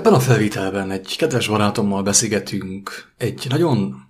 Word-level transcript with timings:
Ebben 0.00 0.14
a 0.14 0.20
felvételben 0.20 0.90
egy 0.90 1.16
kedves 1.16 1.48
barátommal 1.48 2.02
beszélgetünk 2.02 3.12
egy 3.16 3.46
nagyon 3.48 4.06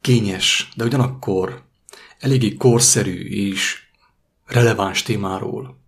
kényes, 0.00 0.68
de 0.76 0.84
ugyanakkor 0.84 1.62
eléggé 2.18 2.54
korszerű 2.54 3.28
és 3.28 3.82
releváns 4.46 5.02
témáról. 5.02 5.78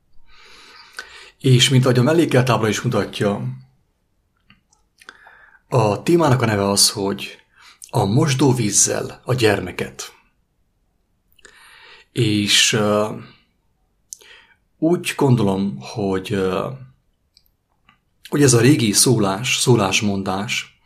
És 1.41 1.69
mint 1.69 1.85
ahogy 1.85 1.99
a 1.99 2.03
mellékeltábla 2.03 2.69
is 2.69 2.81
mutatja, 2.81 3.43
a 5.69 6.03
témának 6.03 6.43
a 6.43 6.47
neve 6.47 6.69
az, 6.69 6.91
hogy 6.91 7.39
a 7.91 8.05
mosdóvízzel 8.05 9.21
a 9.25 9.35
gyermeket. 9.35 10.13
És 12.13 12.73
uh, 12.73 13.21
úgy 14.79 15.13
gondolom, 15.17 15.77
hogy, 15.81 16.35
uh, 16.35 16.85
hogy 18.29 18.43
ez 18.43 18.53
a 18.53 18.61
régi 18.61 18.93
szólás, 18.93 19.57
szólásmondás 19.57 20.81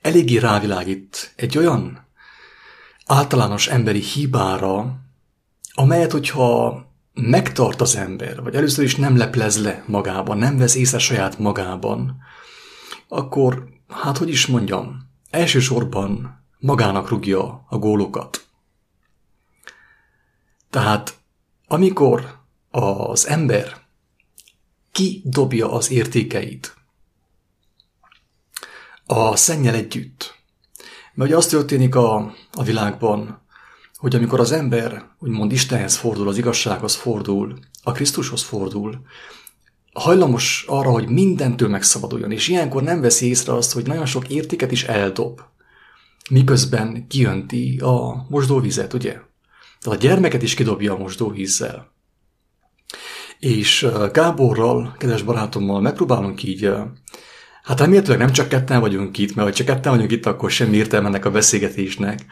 eléggé 0.00 0.36
rávilágít 0.36 1.32
egy 1.36 1.58
olyan 1.58 2.06
általános 3.06 3.66
emberi 3.66 4.00
hibára, 4.00 5.00
amelyet, 5.72 6.12
hogyha 6.12 6.80
megtart 7.14 7.80
az 7.80 7.96
ember, 7.96 8.42
vagy 8.42 8.54
először 8.54 8.84
is 8.84 8.96
nem 8.96 9.16
leplez 9.16 9.62
le 9.62 9.84
magában, 9.86 10.38
nem 10.38 10.56
vesz 10.56 10.74
észre 10.74 10.98
saját 10.98 11.38
magában, 11.38 12.16
akkor, 13.08 13.68
hát 13.88 14.18
hogy 14.18 14.28
is 14.28 14.46
mondjam, 14.46 15.10
elsősorban 15.30 16.44
magának 16.58 17.08
rúgja 17.08 17.64
a 17.68 17.78
gólokat. 17.78 18.46
Tehát 20.70 21.14
amikor 21.66 22.40
az 22.70 23.26
ember 23.26 23.81
kidobja 24.92 25.72
az 25.72 25.90
értékeit 25.90 26.74
a 29.06 29.36
szennyel 29.36 29.74
együtt, 29.74 30.34
mert 31.14 31.32
az 31.32 31.46
történik 31.46 31.94
a, 31.94 32.34
a 32.52 32.62
világban, 32.62 33.42
hogy 33.94 34.14
amikor 34.14 34.40
az 34.40 34.52
ember 34.52 35.04
úgymond 35.18 35.52
Istenhez 35.52 35.96
fordul, 35.96 36.28
az 36.28 36.38
igazsághoz 36.38 36.94
fordul, 36.94 37.58
a 37.82 37.92
Krisztushoz 37.92 38.42
fordul, 38.42 39.00
hajlamos 39.92 40.64
arra, 40.68 40.90
hogy 40.90 41.08
mindentől 41.08 41.68
megszabaduljon, 41.68 42.32
és 42.32 42.48
ilyenkor 42.48 42.82
nem 42.82 43.00
veszi 43.00 43.26
észre 43.26 43.54
azt, 43.54 43.72
hogy 43.72 43.86
nagyon 43.86 44.06
sok 44.06 44.28
értéket 44.28 44.72
is 44.72 44.84
eldob, 44.84 45.40
miközben 46.30 47.06
kijönti 47.06 47.78
a 47.78 48.26
mosdóvizet, 48.28 48.92
ugye? 48.92 49.12
Tehát 49.80 49.98
a 49.98 50.02
gyermeket 50.02 50.42
is 50.42 50.54
kidobja 50.54 50.94
a 50.94 50.98
mosdóvízzel. 50.98 51.91
És 53.42 53.86
Gáborral, 54.12 54.94
kedves 54.98 55.22
barátommal 55.22 55.80
megpróbálunk 55.80 56.42
így 56.42 56.72
Hát 57.62 57.80
remélhetőleg 57.80 58.18
nem 58.18 58.32
csak 58.32 58.48
ketten 58.48 58.80
vagyunk 58.80 59.18
itt, 59.18 59.34
mert 59.34 59.48
ha 59.48 59.54
csak 59.54 59.66
ketten 59.66 59.92
vagyunk 59.92 60.10
itt, 60.12 60.26
akkor 60.26 60.50
semmi 60.50 60.76
értelme 60.76 61.06
ennek 61.06 61.24
a 61.24 61.30
beszélgetésnek. 61.30 62.26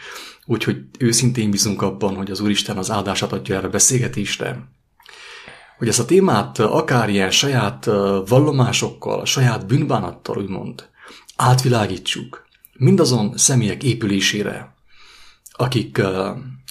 Úgyhogy 0.46 0.76
őszintén 0.98 1.50
bízunk 1.50 1.82
abban, 1.82 2.16
hogy 2.16 2.30
az 2.30 2.40
Úristen 2.40 2.76
az 2.76 2.90
áldását 2.90 3.32
adja 3.32 3.56
erre 3.56 3.66
a 3.66 3.70
beszélgetésre. 3.70 4.68
Hogy 5.78 5.88
ezt 5.88 6.00
a 6.00 6.04
témát 6.04 6.58
akár 6.58 7.08
ilyen 7.08 7.30
saját 7.30 7.84
vallomásokkal, 8.26 9.24
saját 9.24 9.66
bűnbánattal 9.66 10.36
úgymond 10.36 10.88
átvilágítsuk, 11.36 12.44
mindazon 12.72 13.36
személyek 13.36 13.82
épülésére, 13.82 14.74
akik 15.52 16.02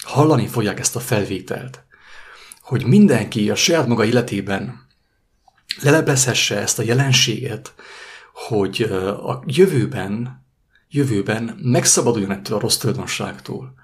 hallani 0.02 0.46
fogják 0.46 0.78
ezt 0.78 0.96
a 0.96 1.00
felvételt, 1.00 1.84
hogy 2.70 2.86
mindenki 2.86 3.50
a 3.50 3.54
saját 3.54 3.86
maga 3.86 4.04
életében 4.04 4.86
leleplezhesse 5.82 6.58
ezt 6.58 6.78
a 6.78 6.82
jelenséget, 6.82 7.74
hogy 8.32 8.82
a 9.22 9.42
jövőben, 9.46 10.46
jövőben 10.88 11.58
megszabaduljon 11.62 12.30
ettől 12.30 12.56
a 12.56 12.60
rossz 12.60 12.76
tulajdonságtól, 12.76 13.74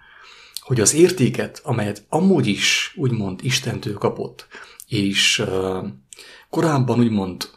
hogy 0.61 0.81
az 0.81 0.95
értéket, 0.95 1.61
amelyet 1.65 2.05
amúgy 2.09 2.47
is 2.47 2.93
úgymond 2.97 3.45
Istentől 3.45 3.95
kapott, 3.95 4.47
és 4.89 5.45
korábban 6.51 6.99
úgymond 6.99 7.51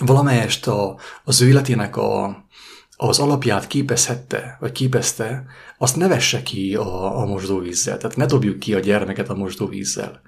valamelyest 0.00 0.66
a, 0.66 0.98
az 1.24 1.40
ő 1.40 1.48
életének 1.48 1.96
a, 1.96 2.44
az 2.96 3.18
alapját 3.18 3.66
képezhette, 3.66 4.56
vagy 4.60 4.72
képezte, 4.72 5.46
azt 5.78 5.96
ne 5.96 6.08
vesse 6.08 6.42
ki 6.42 6.74
a, 6.74 7.18
a 7.20 7.26
mosdóvízzel. 7.26 7.96
Tehát 7.96 8.16
ne 8.16 8.26
dobjuk 8.26 8.58
ki 8.58 8.74
a 8.74 8.78
gyermeket 8.78 9.28
a 9.28 9.34
mosdóvízzel. 9.34 10.20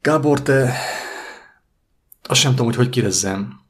Gábor, 0.00 0.42
te 0.42 0.76
azt 2.22 2.40
sem 2.40 2.50
tudom, 2.50 2.66
hogy 2.66 2.76
hogy 2.76 2.88
kérdezzem. 2.88 3.60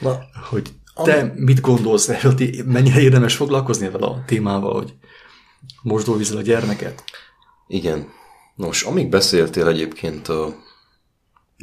Na, 0.00 0.18
hogy 0.48 0.72
te 1.04 1.18
ami... 1.18 1.30
mit 1.34 1.60
gondolsz 1.60 2.08
erről, 2.08 2.34
mennyire 2.64 3.00
érdemes 3.00 3.36
foglalkozni 3.36 3.86
ezzel 3.86 4.02
a 4.02 4.22
témával, 4.26 4.74
hogy 4.74 4.94
mosdóvízzel 5.82 6.36
a 6.36 6.42
gyermeket? 6.42 7.04
Igen. 7.66 8.08
Nos, 8.54 8.82
amíg 8.82 9.08
beszéltél 9.08 9.68
egyébként 9.68 10.28
uh, 10.28 10.54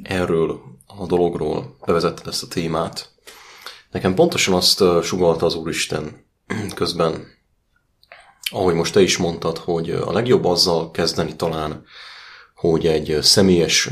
erről 0.04 0.62
a 0.88 1.06
dologról, 1.06 1.78
bevezetted 1.86 2.28
ezt 2.28 2.44
a 2.44 2.48
témát, 2.48 3.13
nekem 3.94 4.14
pontosan 4.14 4.54
azt 4.54 4.84
sugalta 5.04 5.46
az 5.46 5.56
Úristen 5.56 6.26
közben, 6.76 7.26
ahogy 8.52 8.74
most 8.74 8.94
te 8.94 9.02
is 9.02 9.18
mondtad, 9.18 9.58
hogy 9.58 9.90
a 9.90 10.12
legjobb 10.12 10.46
azzal 10.46 10.92
kezdeni 10.92 11.36
talán, 11.36 11.84
hogy 12.56 12.88
egy 12.88 13.18
személyes 13.22 13.90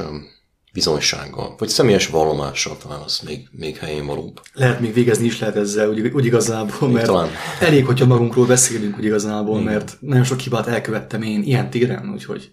bizonysággal, 0.74 1.56
vagy 1.58 1.68
személyes 1.68 2.08
vallomással 2.08 2.78
talán 2.78 3.02
az 3.02 3.20
még, 3.26 3.48
még 3.52 3.78
helyén 3.78 4.06
valóbb. 4.06 4.42
Lehet 4.54 4.80
még 4.80 4.94
végezni 4.94 5.26
is 5.26 5.40
lehet 5.40 5.56
ezzel, 5.56 5.90
úgy, 5.90 6.08
úgy 6.08 6.26
igazából, 6.26 6.88
még 6.88 6.96
mert 6.96 7.06
talán. 7.06 7.30
elég, 7.60 7.86
hogyha 7.86 8.06
magunkról 8.06 8.46
beszélünk 8.46 8.98
úgy 8.98 9.06
igazából, 9.06 9.60
Igen. 9.60 9.74
mert 9.74 9.98
nagyon 10.00 10.24
sok 10.24 10.40
hibát 10.40 10.68
elkövettem 10.68 11.22
én 11.22 11.44
ilyen 11.44 11.70
téren, 11.70 12.10
úgyhogy 12.14 12.52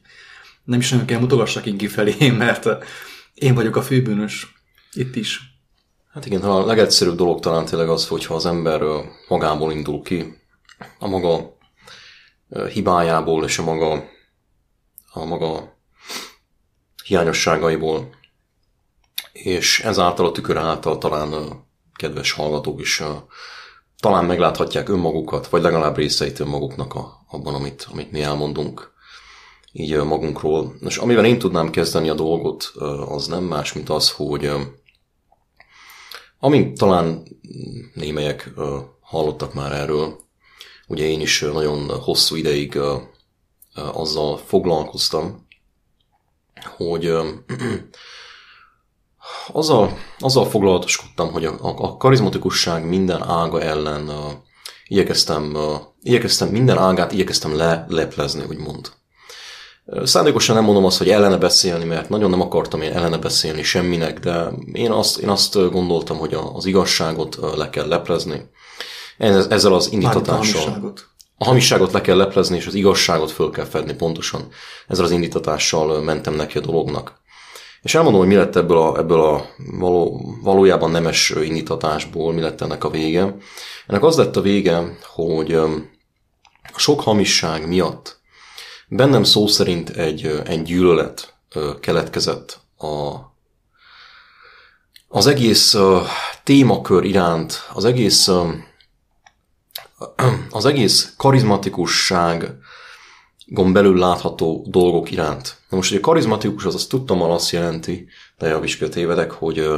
nem 0.65 0.79
is 0.79 0.91
nagyon 0.91 1.07
kell 1.07 1.21
mutogassak 1.21 1.67
én 1.67 1.77
kifelé, 1.77 2.31
mert 2.31 2.69
én 3.35 3.55
vagyok 3.55 3.77
a 3.77 3.83
főbűnös 3.83 4.55
itt 4.93 5.17
is. 5.17 5.41
Hát 6.13 6.27
igen, 6.27 6.43
a 6.43 6.67
legegyszerűbb 6.67 7.17
dolog 7.17 7.41
talán 7.41 7.65
tényleg 7.65 7.89
az, 7.89 8.09
hogyha 8.09 8.35
az 8.35 8.47
ember 8.47 8.83
magából 9.29 9.73
indul 9.73 10.03
ki, 10.03 10.39
a 10.99 11.09
maga 11.09 11.57
hibájából 12.73 13.45
és 13.45 13.59
a 13.59 13.65
maga, 13.65 14.05
a 15.13 15.25
maga 15.25 15.77
hiányosságaiból, 17.05 18.11
és 19.33 19.81
ezáltal 19.81 20.27
a 20.27 20.33
tükör 20.33 20.57
által 20.57 20.99
talán 20.99 21.35
kedves 21.97 22.33
hallgatók 22.33 22.81
is 22.81 23.03
talán 24.01 24.25
megláthatják 24.25 24.89
önmagukat, 24.89 25.49
vagy 25.49 25.63
legalább 25.63 25.97
részeit 25.97 26.41
önmaguknak 26.41 26.95
a, 26.95 27.25
abban, 27.29 27.55
amit, 27.55 27.87
amit 27.91 28.13
mi 28.13 28.23
elmondunk 28.23 28.93
így 29.73 29.97
magunkról. 29.97 30.75
És 30.81 30.97
amivel 30.97 31.25
én 31.25 31.39
tudnám 31.39 31.71
kezdeni 31.71 32.09
a 32.09 32.15
dolgot, 32.15 32.65
az 33.09 33.27
nem 33.27 33.45
más, 33.45 33.73
mint 33.73 33.89
az, 33.89 34.11
hogy 34.11 34.51
amint 36.39 36.79
talán 36.79 37.23
némelyek 37.95 38.51
hallottak 39.01 39.55
már 39.55 39.73
erről, 39.73 40.21
ugye 40.87 41.05
én 41.05 41.21
is 41.21 41.41
nagyon 41.41 42.01
hosszú 42.01 42.37
ideig 42.37 42.79
azzal 43.75 44.37
foglalkoztam, 44.37 45.47
hogy 46.77 47.05
azzal, 49.53 49.99
azzal 50.19 50.45
foglalatoskodtam, 50.45 51.33
hogy 51.33 51.45
a, 51.45 51.57
a 51.61 51.97
karizmatikusság 51.97 52.85
minden 52.85 53.23
ága 53.23 53.61
ellen 53.63 54.11
igyekeztem, 54.87 55.57
igyekeztem, 56.03 56.49
minden 56.49 56.79
ágát 56.79 57.13
igyekeztem 57.13 57.57
le, 57.57 57.85
leplezni, 57.89 58.45
úgymond. 58.49 58.93
Szándékosan 60.05 60.55
nem 60.55 60.65
mondom 60.65 60.85
azt, 60.85 60.99
hogy 60.99 61.09
ellene 61.09 61.37
beszélni, 61.37 61.85
mert 61.85 62.09
nagyon 62.09 62.31
nem 62.31 62.41
akartam 62.41 62.83
én 62.83 62.93
ellene 62.93 63.17
beszélni 63.17 63.63
semminek, 63.63 64.19
de 64.19 64.49
én 64.73 64.91
azt, 64.91 65.19
én 65.19 65.29
azt 65.29 65.71
gondoltam, 65.71 66.19
hogy 66.19 66.37
az 66.55 66.67
igazságot 66.67 67.39
le 67.57 67.71
kell 67.71 67.89
leplezni. 67.89 68.51
Ezzel 69.19 69.75
az 69.75 69.93
indítatással. 69.93 70.93
A 71.39 71.45
hamiságot 71.45 71.93
le 71.93 72.01
kell 72.01 72.17
leplezni, 72.17 72.57
és 72.57 72.67
az 72.67 72.75
igazságot 72.75 73.31
föl 73.31 73.51
kell 73.51 73.65
fedni 73.65 73.95
pontosan. 73.95 74.49
Ezzel 74.87 75.05
az 75.05 75.11
indítatással 75.11 76.03
mentem 76.03 76.35
neki 76.35 76.59
a 76.59 76.61
dolognak. 76.61 77.21
És 77.83 77.95
elmondom, 77.95 78.21
hogy 78.21 78.29
mi 78.29 78.35
lett 78.35 78.57
ebből 78.57 78.79
a, 78.79 78.99
ebből 78.99 79.21
a 79.21 79.47
való, 79.79 80.21
valójában 80.43 80.91
nemes 80.91 81.31
indítatásból, 81.31 82.33
mi 82.33 82.41
lett 82.41 82.61
ennek 82.61 82.85
a 82.85 82.91
vége. 82.91 83.37
Ennek 83.87 84.03
az 84.03 84.17
lett 84.17 84.37
a 84.37 84.41
vége, 84.41 84.99
hogy 85.03 85.53
a 86.73 86.79
sok 86.79 87.01
hamisság 87.01 87.69
miatt 87.69 88.18
bennem 88.89 89.25
szó 89.25 89.47
szerint 89.47 89.91
egy, 89.91 90.27
egy 90.45 90.63
gyűlölet 90.63 91.35
keletkezett 91.81 92.61
a, 92.77 93.17
az 95.09 95.27
egész 95.27 95.77
témakör 96.45 97.05
iránt, 97.05 97.69
az 97.73 97.85
egész 97.85 98.31
az 100.51 100.65
egész 100.65 101.15
karizmatikusság 101.17 102.55
belül 103.47 103.99
látható 103.99 104.67
dolgok 104.69 105.11
iránt. 105.11 105.57
Na 105.69 105.77
most, 105.77 105.89
hogy 105.91 105.99
a 105.99 106.03
karizmatikus 106.03 106.65
az 106.65 106.75
azt 106.75 106.89
tudtam, 106.89 107.23
azt 107.23 107.51
jelenti, 107.51 108.09
de 108.39 108.49
javíts 108.49 108.89
tévedek, 108.89 109.31
hogy 109.31 109.69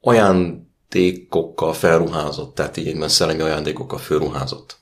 ajándékokkal 0.00 1.72
felruházott, 1.72 2.54
tehát 2.54 2.76
így 2.76 2.86
egyben 2.86 3.08
szellemi 3.08 3.40
ajándékokkal 3.40 3.98
felruházott. 3.98 4.79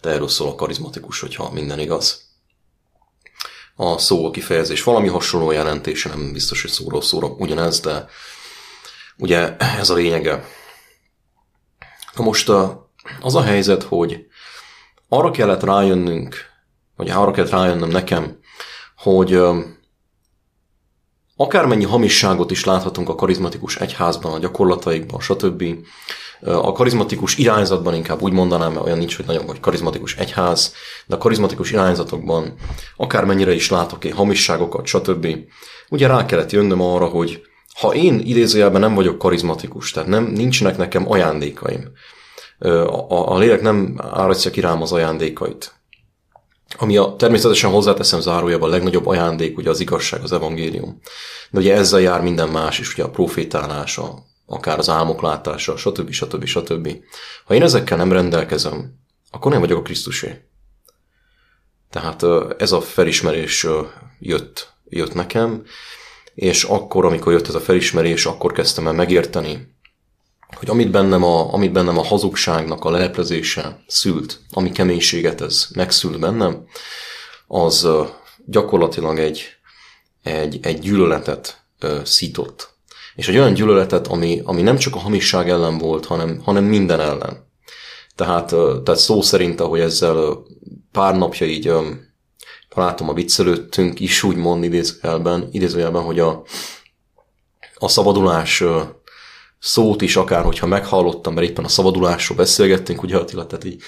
Tehát 0.00 0.16
erről 0.16 0.28
szól 0.28 0.48
a 0.48 0.54
karizmatikus, 0.54 1.20
hogyha 1.20 1.50
minden 1.52 1.78
igaz. 1.78 2.26
A 3.76 3.98
szó, 3.98 4.26
a 4.26 4.30
kifejezés 4.30 4.82
valami 4.82 5.08
hasonló 5.08 5.50
jelentése, 5.50 6.08
nem 6.08 6.32
biztos, 6.32 6.62
hogy 6.62 6.70
szóról 6.70 7.02
szóra 7.02 7.26
ugyanez, 7.26 7.80
de 7.80 8.08
ugye 9.16 9.56
ez 9.56 9.90
a 9.90 9.94
lényege. 9.94 10.44
Na 12.14 12.24
most 12.24 12.48
az 13.20 13.34
a 13.34 13.42
helyzet, 13.42 13.82
hogy 13.82 14.26
arra 15.08 15.30
kellett 15.30 15.62
rájönnünk, 15.62 16.36
vagy 16.96 17.10
arra 17.10 17.30
kellett 17.30 17.50
rájönnöm 17.50 17.88
nekem, 17.88 18.38
hogy 18.96 19.40
akármennyi 21.36 21.84
hamisságot 21.84 22.50
is 22.50 22.64
láthatunk 22.64 23.08
a 23.08 23.14
karizmatikus 23.14 23.76
egyházban, 23.76 24.32
a 24.32 24.38
gyakorlataikban, 24.38 25.20
stb. 25.20 25.64
A 26.40 26.72
karizmatikus 26.72 27.36
irányzatban 27.36 27.94
inkább 27.94 28.22
úgy 28.22 28.32
mondanám, 28.32 28.72
mert 28.72 28.84
olyan 28.84 28.98
nincs, 28.98 29.16
hogy 29.16 29.26
nagyon 29.26 29.46
vagy 29.46 29.60
karizmatikus 29.60 30.16
egyház, 30.16 30.74
de 31.06 31.14
a 31.14 31.18
karizmatikus 31.18 31.70
irányzatokban 31.70 32.54
akármennyire 32.96 33.52
is 33.52 33.70
látok 33.70 34.04
én 34.04 34.12
hamisságokat, 34.12 34.86
stb. 34.86 35.26
Ugye 35.88 36.06
rá 36.06 36.26
kellett 36.26 36.50
jönnöm 36.50 36.80
arra, 36.80 37.06
hogy 37.06 37.42
ha 37.80 37.94
én 37.94 38.20
idézőjelben 38.24 38.80
nem 38.80 38.94
vagyok 38.94 39.18
karizmatikus, 39.18 39.90
tehát 39.90 40.08
nem, 40.08 40.24
nincsenek 40.24 40.76
nekem 40.76 41.10
ajándékaim, 41.10 41.90
a, 42.58 42.66
a, 42.66 43.32
a 43.32 43.38
lélek 43.38 43.62
nem 43.62 43.94
áradja 44.10 44.50
ki 44.50 44.60
rám 44.60 44.82
az 44.82 44.92
ajándékait, 44.92 45.72
ami 46.78 46.96
a, 46.96 47.14
természetesen 47.16 47.70
hozzáteszem 47.70 48.20
zárójában 48.20 48.68
a 48.68 48.72
legnagyobb 48.72 49.06
ajándék, 49.06 49.56
ugye 49.58 49.70
az 49.70 49.80
igazság, 49.80 50.22
az 50.22 50.32
evangélium. 50.32 51.00
De 51.50 51.58
ugye 51.58 51.74
ezzel 51.74 52.00
jár 52.00 52.22
minden 52.22 52.48
más 52.48 52.78
is, 52.78 52.92
ugye 52.92 53.04
a 53.04 53.10
profétálása, 53.10 54.26
akár 54.50 54.78
az 54.78 54.88
álmok 54.88 55.22
látása, 55.22 55.76
stb. 55.76 56.10
stb. 56.10 56.44
stb. 56.44 56.96
Ha 57.44 57.54
én 57.54 57.62
ezekkel 57.62 57.96
nem 57.96 58.12
rendelkezem, 58.12 58.94
akkor 59.30 59.50
nem 59.50 59.60
vagyok 59.60 59.78
a 59.78 59.82
Krisztusé. 59.82 60.42
Tehát 61.90 62.24
ez 62.58 62.72
a 62.72 62.80
felismerés 62.80 63.66
jött, 64.18 64.72
jött 64.88 65.14
nekem, 65.14 65.64
és 66.34 66.64
akkor, 66.64 67.04
amikor 67.04 67.32
jött 67.32 67.48
ez 67.48 67.54
a 67.54 67.60
felismerés, 67.60 68.26
akkor 68.26 68.52
kezdtem 68.52 68.86
el 68.86 68.92
megérteni, 68.92 69.76
hogy 70.56 70.70
amit 70.70 70.90
bennem 70.90 71.24
a, 71.24 71.52
amit 71.52 71.72
bennem 71.72 71.98
a 71.98 72.04
hazugságnak 72.04 72.84
a 72.84 72.90
leleplezése 72.90 73.82
szült, 73.86 74.40
ami 74.50 74.70
keménységet 74.70 75.40
ez 75.40 75.66
megszült 75.74 76.20
bennem, 76.20 76.66
az 77.46 77.88
gyakorlatilag 78.46 79.18
egy, 79.18 79.44
egy, 80.22 80.58
egy 80.62 80.78
gyűlöletet 80.78 81.64
szított. 82.02 82.77
És 83.18 83.28
egy 83.28 83.36
olyan 83.36 83.52
gyűlöletet, 83.52 84.06
ami, 84.06 84.40
ami 84.44 84.62
nem 84.62 84.76
csak 84.76 84.94
a 84.94 84.98
hamisság 84.98 85.48
ellen 85.48 85.78
volt, 85.78 86.06
hanem, 86.06 86.40
hanem 86.44 86.64
minden 86.64 87.00
ellen. 87.00 87.50
Tehát, 88.14 88.48
tehát 88.84 88.96
szó 88.96 89.22
szerint, 89.22 89.60
ahogy 89.60 89.80
ezzel 89.80 90.42
pár 90.92 91.16
napja 91.16 91.46
így 91.46 91.72
látom 92.74 93.08
a 93.08 93.12
viccelődtünk 93.12 94.00
is 94.00 94.22
úgymond 94.22 94.64
idézőjelben, 94.64 95.48
idézőjelben 95.52 96.02
hogy 96.02 96.18
a, 96.18 96.42
a 97.74 97.88
szabadulás 97.88 98.64
szót 99.58 100.02
is, 100.02 100.16
akár 100.16 100.44
hogyha 100.44 100.66
meghallottam, 100.66 101.34
mert 101.34 101.48
éppen 101.48 101.64
a 101.64 101.68
szabadulásról 101.68 102.38
beszélgettünk, 102.38 103.02
ugye 103.02 103.16
Attila, 103.16 103.46
tehát 103.46 103.64
így 103.64 103.82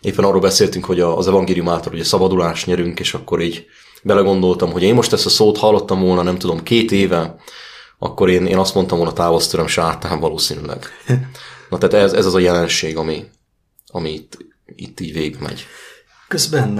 éppen 0.00 0.24
arról 0.24 0.40
beszéltünk, 0.40 0.84
hogy 0.84 1.00
az 1.00 1.28
evangélium 1.28 1.68
által 1.68 1.92
ugye 1.92 2.04
szabadulást 2.04 2.66
nyerünk, 2.66 3.00
és 3.00 3.14
akkor 3.14 3.40
így 3.40 3.66
belegondoltam, 4.02 4.72
hogy 4.72 4.82
én 4.82 4.94
most 4.94 5.12
ezt 5.12 5.26
a 5.26 5.30
szót 5.30 5.58
hallottam 5.58 6.00
volna, 6.00 6.22
nem 6.22 6.38
tudom, 6.38 6.62
két 6.62 6.92
éve, 6.92 7.36
akkor 7.98 8.30
én, 8.30 8.46
én 8.46 8.58
azt 8.58 8.74
mondtam 8.74 8.98
volna 8.98 9.12
távozz 9.12 9.46
tőlem 9.46 9.66
sátán 9.66 10.20
valószínűleg. 10.20 10.86
Na 11.70 11.78
tehát 11.78 12.06
ez, 12.06 12.12
ez 12.12 12.26
az 12.26 12.34
a 12.34 12.38
jelenség, 12.38 12.96
ami, 12.96 13.24
ami 13.86 14.12
itt, 14.12 14.38
itt 14.76 15.00
így 15.00 15.12
végbe 15.12 15.38
megy. 15.40 15.66
Közben 16.28 16.78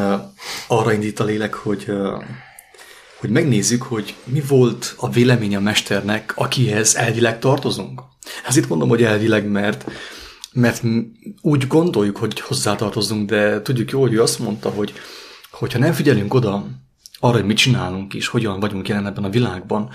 arra 0.67 0.93
indít 0.93 1.21
a 1.21 1.25
lélek, 1.25 1.55
hogy, 1.55 1.93
hogy 3.19 3.31
megnézzük, 3.31 3.83
hogy 3.83 4.15
mi 4.25 4.43
volt 4.49 4.95
a 4.97 5.11
vélemény 5.11 5.57
a 5.57 5.61
mesternek, 5.61 6.33
akihez 6.37 6.95
elvileg 6.95 7.39
tartozunk. 7.39 8.03
Ez 8.47 8.57
itt 8.57 8.69
mondom, 8.69 8.89
hogy 8.89 9.03
elvileg, 9.03 9.47
mert, 9.47 9.91
mert 10.53 10.83
úgy 11.41 11.67
gondoljuk, 11.67 12.17
hogy 12.17 12.41
hozzátartozunk, 12.41 13.31
de 13.31 13.63
tudjuk 13.63 13.91
jól, 13.91 14.03
hogy 14.03 14.13
ő 14.13 14.23
azt 14.23 14.39
mondta, 14.39 14.71
hogy 14.71 14.93
hogyha 15.51 15.79
nem 15.79 15.93
figyelünk 15.93 16.35
oda 16.35 16.67
arra, 17.21 17.37
hogy 17.37 17.47
mit 17.47 17.57
csinálunk 17.57 18.15
és 18.15 18.29
hogyan 18.29 18.61
vagyunk 18.61 18.89
jelen 18.89 19.07
ebben 19.07 19.25
a 19.25 19.31
világban, 19.31 19.91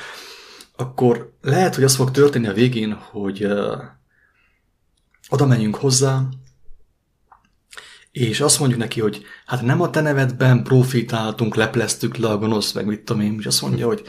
akkor 0.83 1.33
lehet, 1.41 1.75
hogy 1.75 1.83
az 1.83 1.95
fog 1.95 2.11
történni 2.11 2.47
a 2.47 2.53
végén, 2.53 2.93
hogy 2.93 3.45
uh, 3.45 3.81
oda 5.29 5.45
menjünk 5.45 5.75
hozzá, 5.75 6.21
és 8.11 8.41
azt 8.41 8.59
mondjuk 8.59 8.79
neki, 8.79 9.01
hogy 9.01 9.23
hát 9.45 9.61
nem 9.61 9.81
a 9.81 9.89
te 9.89 10.01
nevedben 10.01 10.63
profitáltunk, 10.63 11.55
lepleztük 11.55 12.15
le 12.15 12.29
a 12.29 12.37
gonosz, 12.37 12.71
meg 12.71 12.85
mit 12.85 13.01
tudom 13.01 13.21
én, 13.21 13.35
és 13.39 13.45
azt 13.45 13.61
mondja, 13.61 13.85
hogy 13.85 14.03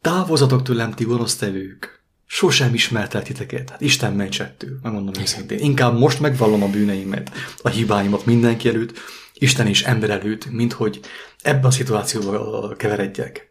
távozatok 0.00 0.62
tőlem, 0.62 0.92
ti 0.92 1.04
gonosztevők 1.04 2.04
sosem 2.26 2.74
ismertelek 2.74 3.26
titeket. 3.26 3.70
Hát 3.70 3.80
Isten 3.80 4.12
megcsettő, 4.12 4.78
megmondom 4.82 5.22
őszintén. 5.22 5.58
Inkább 5.58 5.98
most 5.98 6.20
megvallom 6.20 6.62
a 6.62 6.68
bűneimet, 6.68 7.30
a 7.62 7.68
hibáimat 7.68 8.26
mindenki 8.26 8.68
előtt, 8.68 8.98
Isten 9.34 9.66
és 9.66 9.82
ember 9.82 10.10
előtt, 10.10 10.50
mint 10.50 10.72
hogy 10.72 11.00
ebben 11.42 11.64
a 11.64 11.70
szituációba 11.70 12.74
keveredjek. 12.76 13.48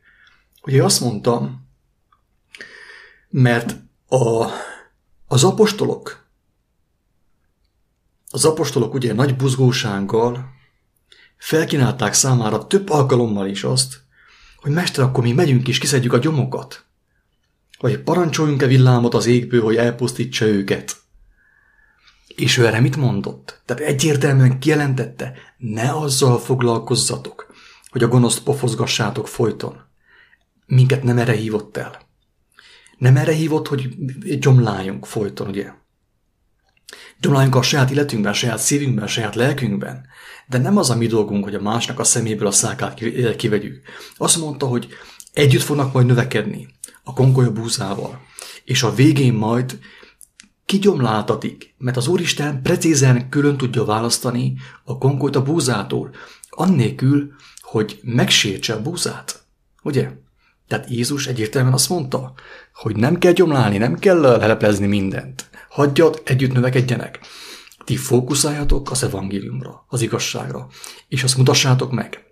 Ugye 0.62 0.84
azt 0.84 1.02
mondtam, 1.02 1.63
mert 3.34 3.76
a, 4.08 4.46
az 5.28 5.44
apostolok, 5.44 6.28
az 8.30 8.46
apostolok 8.46 8.94
ugye 8.94 9.14
nagy 9.14 9.36
buzgósággal 9.36 10.46
felkínálták 11.38 12.14
számára 12.14 12.68
több 12.68 12.90
alkalommal 12.90 13.48
is 13.48 13.64
azt, 13.64 14.02
hogy 14.58 14.72
mester, 14.72 15.04
akkor 15.04 15.24
mi 15.24 15.32
megyünk 15.32 15.68
és 15.68 15.78
kiszedjük 15.78 16.14
a 16.14 16.18
gyomokat. 16.18 16.86
Vagy 17.80 18.00
parancsoljunk-e 18.00 18.68
villámot 18.68 19.14
az 19.14 19.26
égből, 19.26 19.62
hogy 19.62 19.76
elpusztítsa 19.76 20.46
őket? 20.46 20.96
És 22.28 22.58
ő 22.58 22.66
erre 22.66 22.80
mit 22.80 22.96
mondott? 22.96 23.62
Tehát 23.66 23.84
egyértelműen 23.84 24.60
kijelentette, 24.60 25.34
ne 25.58 25.96
azzal 25.96 26.40
foglalkozzatok, 26.40 27.54
hogy 27.90 28.04
a 28.04 28.08
gonoszt 28.08 28.44
pofozgassátok 28.44 29.28
folyton. 29.28 29.82
Minket 30.66 31.04
nem 31.04 31.18
erre 31.18 31.34
hívott 31.34 31.78
el. 31.78 32.12
Nem 33.04 33.18
erre 33.18 33.32
hívott, 33.32 33.68
hogy 33.68 33.90
gyomláljunk 34.40 35.06
folyton, 35.06 35.48
ugye? 35.48 35.72
Gyomláljunk 37.20 37.56
a 37.56 37.62
saját 37.62 37.92
életünkben, 37.92 38.32
a 38.32 38.36
saját 38.36 38.60
szívünkben, 38.60 39.04
a 39.04 39.08
saját 39.08 39.36
lelkünkben. 39.36 40.06
De 40.48 40.58
nem 40.58 40.78
az 40.78 40.90
a 40.90 40.96
mi 40.96 41.08
dolgunk, 41.08 41.44
hogy 41.44 41.56
a 41.56 41.62
másnak 41.62 42.00
a 42.00 42.04
szeméből 42.04 42.48
a 42.48 42.52
szákát 42.52 43.02
kivegyük. 43.38 43.82
Azt 44.18 44.38
mondta, 44.38 44.66
hogy 44.66 44.88
együtt 45.34 45.62
fognak 45.62 45.94
majd 45.94 46.06
növekedni 46.06 46.68
a 47.04 47.14
konkolya 47.14 47.52
búzával, 47.52 48.22
és 48.64 48.84
a 48.84 48.94
végén 48.94 49.34
majd 49.34 49.80
kigyomláltatik, 50.66 51.76
mert 51.78 51.98
az 51.98 52.08
Úristen 52.08 52.62
precízen 52.62 53.30
külön 53.30 53.58
tudja 53.58 53.86
választani 53.86 54.54
a 54.84 54.98
konkolyt 54.98 55.36
a 55.36 55.44
búzától, 55.44 56.16
annélkül, 56.50 57.34
hogy 57.62 58.00
megsértse 58.04 58.74
a 58.74 58.82
búzát. 58.82 59.44
Ugye? 59.82 60.22
Tehát 60.68 60.90
Jézus 60.90 61.28
egyértelműen 61.28 61.74
azt 61.74 61.90
mondta, 61.90 62.34
hogy 62.74 62.96
nem 62.96 63.18
kell 63.18 63.32
gyomlálni, 63.32 63.78
nem 63.78 64.00
kell 64.00 64.20
leleplezni 64.20 64.86
mindent. 64.86 65.50
Hagyjad, 65.70 66.22
együtt 66.26 66.54
növekedjenek. 66.54 67.20
Ti 67.86 67.96
fókuszáljatok 67.96 68.92
az 68.92 69.04
evangéliumra, 69.04 69.86
az 69.88 70.02
igazságra, 70.02 70.68
és 71.08 71.24
azt 71.24 71.38
mutassátok 71.38 71.92
meg. 71.92 72.24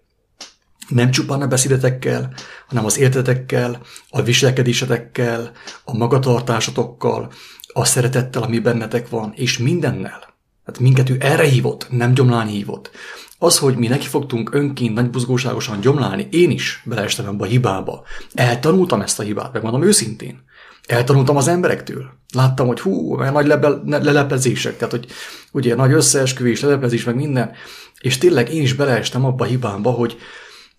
Nem 0.88 1.12
csupán 1.12 1.42
a 1.42 1.48
beszédetekkel, 1.48 2.34
hanem 2.68 2.86
az 2.86 2.98
értetekkel, 2.98 3.82
a 4.10 4.22
viselkedésetekkel, 4.22 5.52
a 5.84 5.98
magatartásatokkal, 5.98 7.32
a 7.74 7.86
szeretettel, 7.86 8.44
ami 8.44 8.60
bennetek 8.60 9.10
van, 9.10 9.34
és 9.36 9.58
mindennel. 9.58 10.31
Hát 10.72 10.80
minket 10.80 11.10
ő 11.10 11.18
erre 11.20 11.44
hívott, 11.44 11.88
nem 11.90 12.14
gyomlálni 12.14 12.52
hívott. 12.52 12.92
Az, 13.38 13.58
hogy 13.58 13.76
mi 13.76 13.88
neki 13.88 14.08
fogtunk 14.08 14.54
önként 14.54 14.94
nagy 14.94 15.10
buzgóságosan 15.10 15.80
gyomlálni, 15.80 16.28
én 16.32 16.52
is 16.52 16.82
beleestem 16.86 17.26
ebbe 17.26 17.44
a 17.44 17.48
hibába. 17.48 18.04
Eltanultam 18.34 19.02
ezt 19.02 19.20
a 19.20 19.24
hibát, 19.24 19.54
megmondom 19.54 19.84
őszintén. 19.84 20.44
Eltanultam 20.88 21.38
az 21.38 21.48
emberektől. 21.48 22.06
Láttam, 22.34 22.68
hogy 22.68 22.80
hú, 22.80 23.16
mert 23.16 23.34
nagy 23.34 23.46
lebe, 23.48 23.70
leleplezések, 23.86 24.78
tehát 24.78 24.92
hogy 24.92 25.06
ugye 25.52 25.76
nagy 25.76 25.92
összeesküvés, 25.92 26.62
leleplezés, 26.62 27.04
meg 27.04 27.16
minden. 27.16 27.52
És 28.00 28.18
tényleg 28.18 28.54
én 28.54 28.62
is 28.62 28.74
beleestem 28.74 29.26
abba 29.26 29.46
a 29.46 29.48
hibámba, 29.48 29.90
hogy 29.92 30.18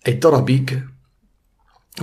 egy 0.01 0.17
darabig, 0.17 0.83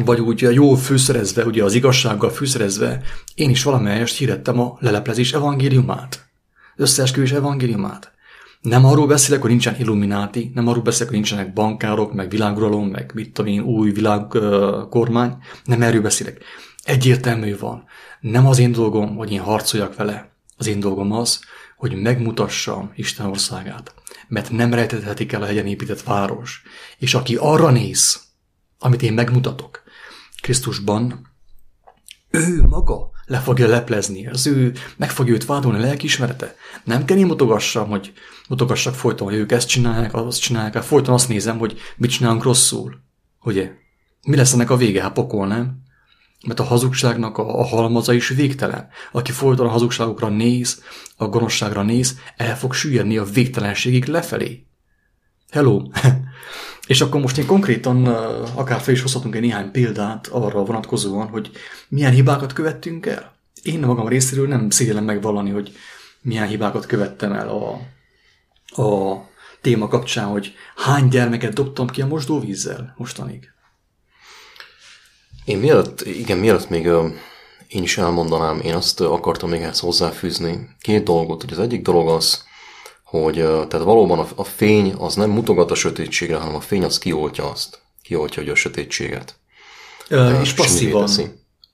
vagy 0.04 0.20
úgy 0.20 0.40
jól 0.40 0.76
fűszerezve, 0.76 1.44
ugye 1.44 1.64
az 1.64 1.74
igazsággal 1.74 2.30
fűszerezve, 2.30 3.02
én 3.34 3.50
is 3.50 3.62
valamelyest 3.62 4.16
hirdettem 4.16 4.60
a 4.60 4.76
leleplezés 4.80 5.32
evangéliumát. 5.32 6.29
Összeesküvés 6.76 7.32
evangéliumát. 7.32 8.12
Nem 8.60 8.84
arról 8.84 9.06
beszélek, 9.06 9.40
hogy 9.40 9.50
nincsen 9.50 9.76
illumináti, 9.78 10.50
nem 10.54 10.68
arról 10.68 10.82
beszélek, 10.82 11.08
hogy 11.08 11.18
nincsenek 11.18 11.52
bankárok, 11.52 12.12
meg 12.12 12.30
világuralom, 12.30 12.88
meg 12.88 13.10
mit 13.14 13.32
tudom 13.32 13.52
én, 13.52 13.60
új 13.60 13.90
világkormány, 13.90 15.36
nem 15.64 15.82
erről 15.82 16.02
beszélek. 16.02 16.44
Egyértelmű 16.84 17.58
van. 17.58 17.84
Nem 18.20 18.46
az 18.46 18.58
én 18.58 18.72
dolgom, 18.72 19.16
hogy 19.16 19.32
én 19.32 19.40
harcoljak 19.40 19.96
vele. 19.96 20.32
Az 20.56 20.66
én 20.66 20.80
dolgom 20.80 21.12
az, 21.12 21.40
hogy 21.76 22.02
megmutassam 22.02 22.92
Isten 22.94 23.26
országát. 23.26 23.94
Mert 24.28 24.50
nem 24.50 24.74
rejtethetik 24.74 25.32
el 25.32 25.42
a 25.42 25.46
hegyen 25.46 25.66
épített 25.66 26.02
város. 26.02 26.62
És 26.98 27.14
aki 27.14 27.36
arra 27.36 27.70
néz, 27.70 28.20
amit 28.78 29.02
én 29.02 29.12
megmutatok, 29.12 29.82
Krisztusban, 30.40 31.28
ő 32.30 32.62
maga 32.68 33.09
le 33.30 33.38
fogja 33.38 33.66
leplezni, 33.66 34.26
az 34.26 34.46
ő, 34.46 34.72
meg 34.96 35.10
fogja 35.10 35.32
őt 35.32 35.44
vádolni 35.44 35.78
a 35.78 35.80
lelkiismerete. 35.80 36.54
Nem 36.84 37.04
kell 37.04 37.16
én 37.16 37.26
mutogassam, 37.26 37.88
hogy 37.88 38.12
mutogassak 38.48 38.94
folyton, 38.94 39.28
hogy 39.28 39.36
ők 39.36 39.52
ezt 39.52 39.68
csinálják, 39.68 40.14
azt 40.14 40.40
csinálják, 40.40 40.74
hát 40.74 40.84
folyton 40.84 41.14
azt 41.14 41.28
nézem, 41.28 41.58
hogy 41.58 41.78
mit 41.96 42.10
csinálunk 42.10 42.42
rosszul. 42.42 43.00
Ugye? 43.42 43.70
Mi 44.22 44.36
lesz 44.36 44.52
ennek 44.52 44.70
a 44.70 44.76
vége? 44.76 45.02
Hát 45.02 45.12
pokol, 45.12 45.46
nem? 45.46 45.82
Mert 46.46 46.60
a 46.60 46.64
hazugságnak 46.64 47.38
a, 47.38 47.58
a 47.58 47.64
halmaza 47.64 48.12
is 48.12 48.28
végtelen. 48.28 48.88
Aki 49.12 49.32
folyton 49.32 49.66
a 49.66 49.70
hazugságokra 49.70 50.28
néz, 50.28 50.82
a 51.16 51.26
gonoszságra 51.26 51.82
néz, 51.82 52.18
el 52.36 52.58
fog 52.58 52.74
süllyedni 52.74 53.16
a 53.16 53.24
végtelenségig 53.24 54.04
lefelé. 54.04 54.66
Hello! 55.50 55.82
És 56.90 57.00
akkor 57.00 57.20
most 57.20 57.38
én 57.38 57.46
konkrétan 57.46 58.06
akár 58.54 58.80
fel 58.80 58.94
is 58.94 59.02
hozhatunk 59.02 59.34
egy 59.34 59.40
néhány 59.40 59.70
példát 59.70 60.26
arra 60.26 60.64
vonatkozóan, 60.64 61.28
hogy 61.28 61.50
milyen 61.88 62.12
hibákat 62.12 62.52
követtünk 62.52 63.06
el. 63.06 63.36
Én 63.62 63.80
magam 63.80 64.08
részéről 64.08 64.48
nem 64.48 64.70
szégyellem 64.70 65.04
megvallani, 65.04 65.50
hogy 65.50 65.72
milyen 66.20 66.46
hibákat 66.46 66.86
követtem 66.86 67.32
el 67.32 67.48
a, 67.48 67.72
a 68.82 69.16
téma 69.60 69.88
kapcsán, 69.88 70.26
hogy 70.26 70.54
hány 70.76 71.08
gyermeket 71.08 71.52
dobtam 71.52 71.86
ki 71.86 72.02
a 72.02 72.06
mosdóvízzel 72.06 72.94
mostanig. 72.96 73.52
Én 75.44 75.58
mielőtt, 75.58 76.00
igen, 76.00 76.38
mielőtt 76.38 76.68
még 76.68 76.84
én 77.68 77.82
is 77.82 77.98
elmondanám, 77.98 78.60
én 78.60 78.74
azt 78.74 79.00
akartam 79.00 79.50
még 79.50 79.60
ehhez 79.60 79.80
hozzáfűzni 79.80 80.68
két 80.80 81.04
dolgot. 81.04 81.40
Hogy 81.42 81.52
az 81.52 81.58
egyik 81.58 81.82
dolog 81.82 82.08
az, 82.08 82.48
hogy 83.10 83.34
tehát 83.34 83.82
valóban 83.86 84.18
a, 84.18 84.26
a 84.34 84.44
fény 84.44 84.92
az 84.98 85.14
nem 85.14 85.30
mutogat 85.30 85.70
a 85.70 85.74
sötétségre, 85.74 86.36
hanem 86.36 86.54
a 86.54 86.60
fény 86.60 86.84
az 86.84 86.98
kioltja 86.98 87.50
azt. 87.50 87.82
Kioltja 88.02 88.42
hogy 88.42 88.50
a 88.50 88.54
sötétséget. 88.54 89.38
Ö, 90.08 90.40
és 90.40 90.52
passzívan. 90.52 91.08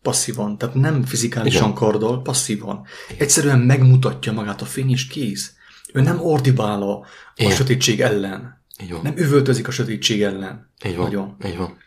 Passzívan, 0.03 0.59
tehát 0.59 0.75
nem 0.75 1.05
fizikálisan 1.05 1.63
Igen. 1.63 1.75
kardol, 1.75 2.23
passzívan. 2.23 2.87
Egyszerűen 3.17 3.59
megmutatja 3.59 4.33
magát 4.33 4.63
a 4.63 4.65
fény, 4.65 4.91
és 4.91 5.07
kész. 5.07 5.53
Ő 5.93 6.01
nem 6.01 6.21
ordibál 6.21 6.83
a, 6.83 7.07
a 7.37 7.51
sötétség 7.51 8.01
ellen. 8.01 8.65
Így 8.83 8.93
van. 8.93 9.01
Nem 9.03 9.17
üvöltözik 9.17 9.69
a 9.69 9.71
sötétség 9.71 10.23
ellen. 10.23 10.73
Így 10.85 10.97
van. 10.97 11.05
Nagyon. 11.05 11.37
Így 11.47 11.57
van. 11.57 11.79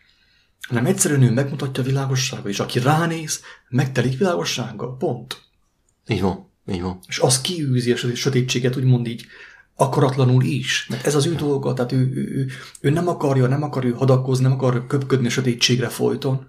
Hanem 0.68 0.86
egyszerűen 0.86 1.22
ő 1.22 1.32
megmutatja 1.32 1.84
a 1.84 1.86
világosságot, 1.86 2.48
és 2.48 2.60
aki 2.60 2.80
ránéz, 2.80 3.42
megtelik 3.70 4.18
világossággal. 4.18 4.98
Pont. 4.98 5.38
Így 6.08 6.22
van. 6.22 6.49
Így 6.72 6.82
van. 6.82 7.00
És 7.08 7.20
az 7.20 7.42
kiűzi 7.42 7.92
a 7.92 8.16
sötétséget, 8.16 8.76
úgymond 8.76 9.08
így 9.08 9.26
akaratlanul 9.76 10.44
is. 10.44 10.88
Mert 10.90 11.06
ez 11.06 11.16
az 11.16 11.26
ő 11.26 11.36
dolga, 11.36 11.74
tehát 11.74 11.92
ő, 11.92 11.98
ő, 11.98 12.36
ő, 12.36 12.48
ő 12.82 12.90
nem 12.90 13.08
akarja, 13.08 13.48
nem 13.48 13.64
akar 13.64 13.86
ő 13.86 13.92
hadakozni, 13.92 14.44
nem 14.44 14.54
akar 14.54 14.88
köpködni 14.88 15.28
a 15.28 15.30
sötétségre 15.30 15.88
folyton, 15.88 16.48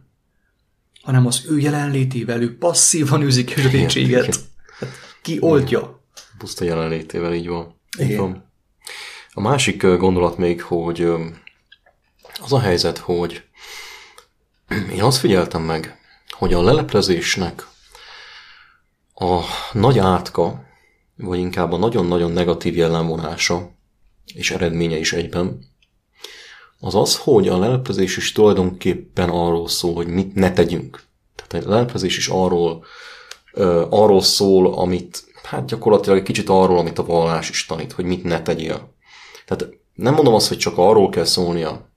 hanem 1.03 1.27
az 1.27 1.45
ő 1.49 1.59
jelenlétével, 1.59 2.43
ő 2.43 2.57
passzívan 2.57 3.23
űzik 3.23 3.53
a 3.57 3.61
sötétséget. 3.61 4.41
Hát 4.79 4.91
ki 5.23 5.37
oltja. 5.41 6.03
Puszta 6.39 6.65
jelenlétével, 6.65 7.35
így 7.35 7.49
van. 7.49 7.75
Így 8.01 8.17
van. 8.17 8.45
A 9.33 9.41
másik 9.41 9.83
gondolat 9.83 10.39
még, 10.39 10.63
hogy 10.63 11.09
az 12.43 12.53
a 12.53 12.61
helyzet, 12.61 12.99
hogy 12.99 13.43
én 14.93 15.03
azt 15.03 15.19
figyeltem 15.19 15.63
meg, 15.63 15.99
hogy 16.31 16.53
a 16.53 16.63
leleplezésnek 16.63 17.67
a 19.21 19.41
nagy 19.73 19.99
átka, 19.99 20.65
vagy 21.17 21.39
inkább 21.39 21.73
a 21.73 21.77
nagyon-nagyon 21.77 22.33
negatív 22.33 22.77
jellemvonása 22.77 23.71
és 24.35 24.51
eredménye 24.51 24.99
is 24.99 25.13
egyben, 25.13 25.59
az 26.81 26.95
az, 26.95 27.17
hogy 27.17 27.49
a 27.49 27.59
leleplezés 27.59 28.17
is 28.17 28.33
tulajdonképpen 28.33 29.29
arról 29.29 29.69
szól, 29.69 29.95
hogy 29.95 30.07
mit 30.07 30.35
ne 30.35 30.53
tegyünk. 30.53 31.03
Tehát 31.47 31.67
a 31.67 31.71
leleplezés 31.71 32.17
is 32.17 32.29
arról, 32.29 32.85
uh, 33.55 33.87
arról 33.91 34.23
szól, 34.23 34.75
amit, 34.75 35.25
hát 35.43 35.67
gyakorlatilag 35.67 36.19
egy 36.19 36.25
kicsit 36.25 36.49
arról, 36.49 36.79
amit 36.79 36.99
a 36.99 37.05
vallás 37.05 37.49
is 37.49 37.67
tanít, 37.67 37.93
hogy 37.93 38.05
mit 38.05 38.25
ne 38.25 38.43
tegyél. 38.43 38.95
Tehát 39.47 39.69
nem 39.95 40.15
mondom 40.15 40.35
azt, 40.35 40.49
hogy 40.49 40.59
csak 40.59 40.79
arról 40.79 41.09
kell 41.09 41.25
szólnia, 41.25 41.89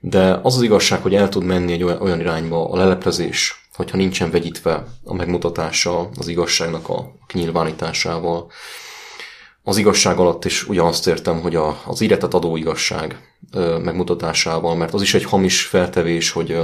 de 0.00 0.40
az 0.42 0.56
az 0.56 0.62
igazság, 0.62 1.02
hogy 1.02 1.14
el 1.14 1.28
tud 1.28 1.44
menni 1.44 1.72
egy 1.72 1.82
olyan 1.82 2.20
irányba 2.20 2.70
a 2.70 2.76
leleplezés, 2.76 3.67
hogyha 3.78 3.96
nincsen 3.96 4.30
vegyítve 4.30 4.86
a 5.04 5.14
megmutatása 5.14 6.10
az 6.18 6.28
igazságnak 6.28 6.88
a 6.88 7.14
kinyilvánításával. 7.26 8.50
Az 9.62 9.76
igazság 9.76 10.18
alatt 10.18 10.44
is 10.44 10.68
ugyanazt 10.68 11.06
értem, 11.06 11.40
hogy 11.40 11.54
a, 11.54 11.82
az 11.86 12.00
íretet 12.00 12.34
adó 12.34 12.56
igazság 12.56 13.36
megmutatásával, 13.82 14.76
mert 14.76 14.94
az 14.94 15.02
is 15.02 15.14
egy 15.14 15.24
hamis 15.24 15.62
feltevés, 15.62 16.30
hogy 16.30 16.58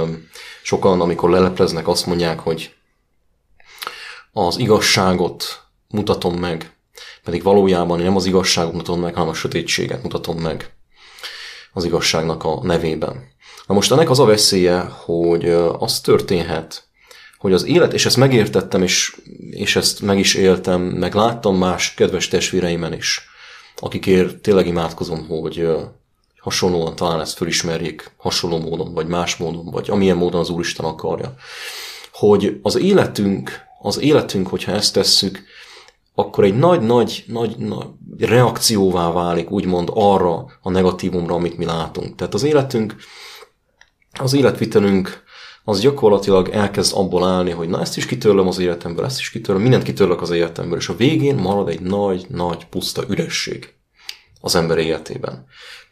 sokan, 0.63 1.01
amikor 1.01 1.29
lelepleznek, 1.29 1.87
azt 1.87 2.05
mondják, 2.05 2.39
hogy 2.39 2.73
az 4.31 4.57
igazságot 4.57 5.63
mutatom 5.87 6.35
meg, 6.35 6.77
pedig 7.23 7.43
valójában 7.43 7.99
nem 7.99 8.15
az 8.15 8.25
igazságot 8.25 8.73
mutatom 8.73 8.99
meg, 8.99 9.13
hanem 9.13 9.29
a 9.29 9.33
sötétséget 9.33 10.03
mutatom 10.03 10.37
meg 10.37 10.73
az 11.73 11.85
igazságnak 11.85 12.43
a 12.43 12.59
nevében. 12.63 13.33
Na 13.67 13.73
most 13.73 13.91
ennek 13.91 14.09
az 14.09 14.19
a 14.19 14.25
veszélye, 14.25 14.79
hogy 14.79 15.49
az 15.79 16.01
történhet, 16.01 16.84
hogy 17.45 17.53
az 17.53 17.65
élet, 17.65 17.93
és 17.93 18.05
ezt 18.05 18.17
megértettem, 18.17 18.81
és, 18.81 19.21
és 19.49 19.75
ezt 19.75 20.01
meg 20.01 20.19
is 20.19 20.33
éltem, 20.33 20.81
meg 20.81 21.13
láttam 21.13 21.57
más 21.57 21.93
kedves 21.93 22.27
testvéreimen 22.27 22.93
is, 22.93 23.21
akikért 23.77 24.37
tényleg 24.37 24.67
imádkozom, 24.67 25.27
hogy 25.27 25.67
hasonlóan 26.39 26.95
talán 26.95 27.19
ezt 27.19 27.37
fölismerjék, 27.37 28.11
hasonló 28.17 28.59
módon, 28.59 28.93
vagy 28.93 29.07
más 29.07 29.35
módon, 29.35 29.65
vagy 29.65 29.89
amilyen 29.89 30.17
módon 30.17 30.39
az 30.39 30.49
Úristen 30.49 30.85
akarja. 30.85 31.35
Hogy 32.11 32.59
az 32.61 32.75
életünk, 32.75 33.51
az 33.81 33.99
életünk, 33.99 34.47
hogyha 34.47 34.71
ezt 34.71 34.93
tesszük, 34.93 35.43
akkor 36.15 36.43
egy 36.43 36.57
nagy-nagy 36.57 37.23
nagy, 37.27 37.55
reakcióvá 38.19 39.11
válik, 39.11 39.51
úgymond 39.51 39.89
arra 39.93 40.45
a 40.61 40.69
negatívumra, 40.69 41.35
amit 41.35 41.57
mi 41.57 41.65
látunk. 41.65 42.15
Tehát 42.15 42.33
az 42.33 42.43
életünk, 42.43 42.95
az 44.19 44.33
életvitelünk 44.33 45.24
az 45.67 45.79
gyakorlatilag 45.79 46.49
elkezd 46.49 46.93
abból 46.95 47.27
állni, 47.27 47.51
hogy 47.51 47.69
na 47.69 47.81
ezt 47.81 47.97
is 47.97 48.05
kitörlöm 48.05 48.47
az 48.47 48.59
életemből, 48.59 49.05
ezt 49.05 49.19
is 49.19 49.29
kitörlöm, 49.29 49.61
mindent 49.61 49.83
kitörlök 49.83 50.21
az 50.21 50.29
életemből, 50.29 50.77
és 50.77 50.89
a 50.89 50.95
végén 50.95 51.35
marad 51.35 51.69
egy 51.69 51.79
nagy-nagy 51.79 52.65
puszta 52.65 53.03
üresség 53.09 53.73
az 54.41 54.55
ember 54.55 54.77
életében. 54.77 55.45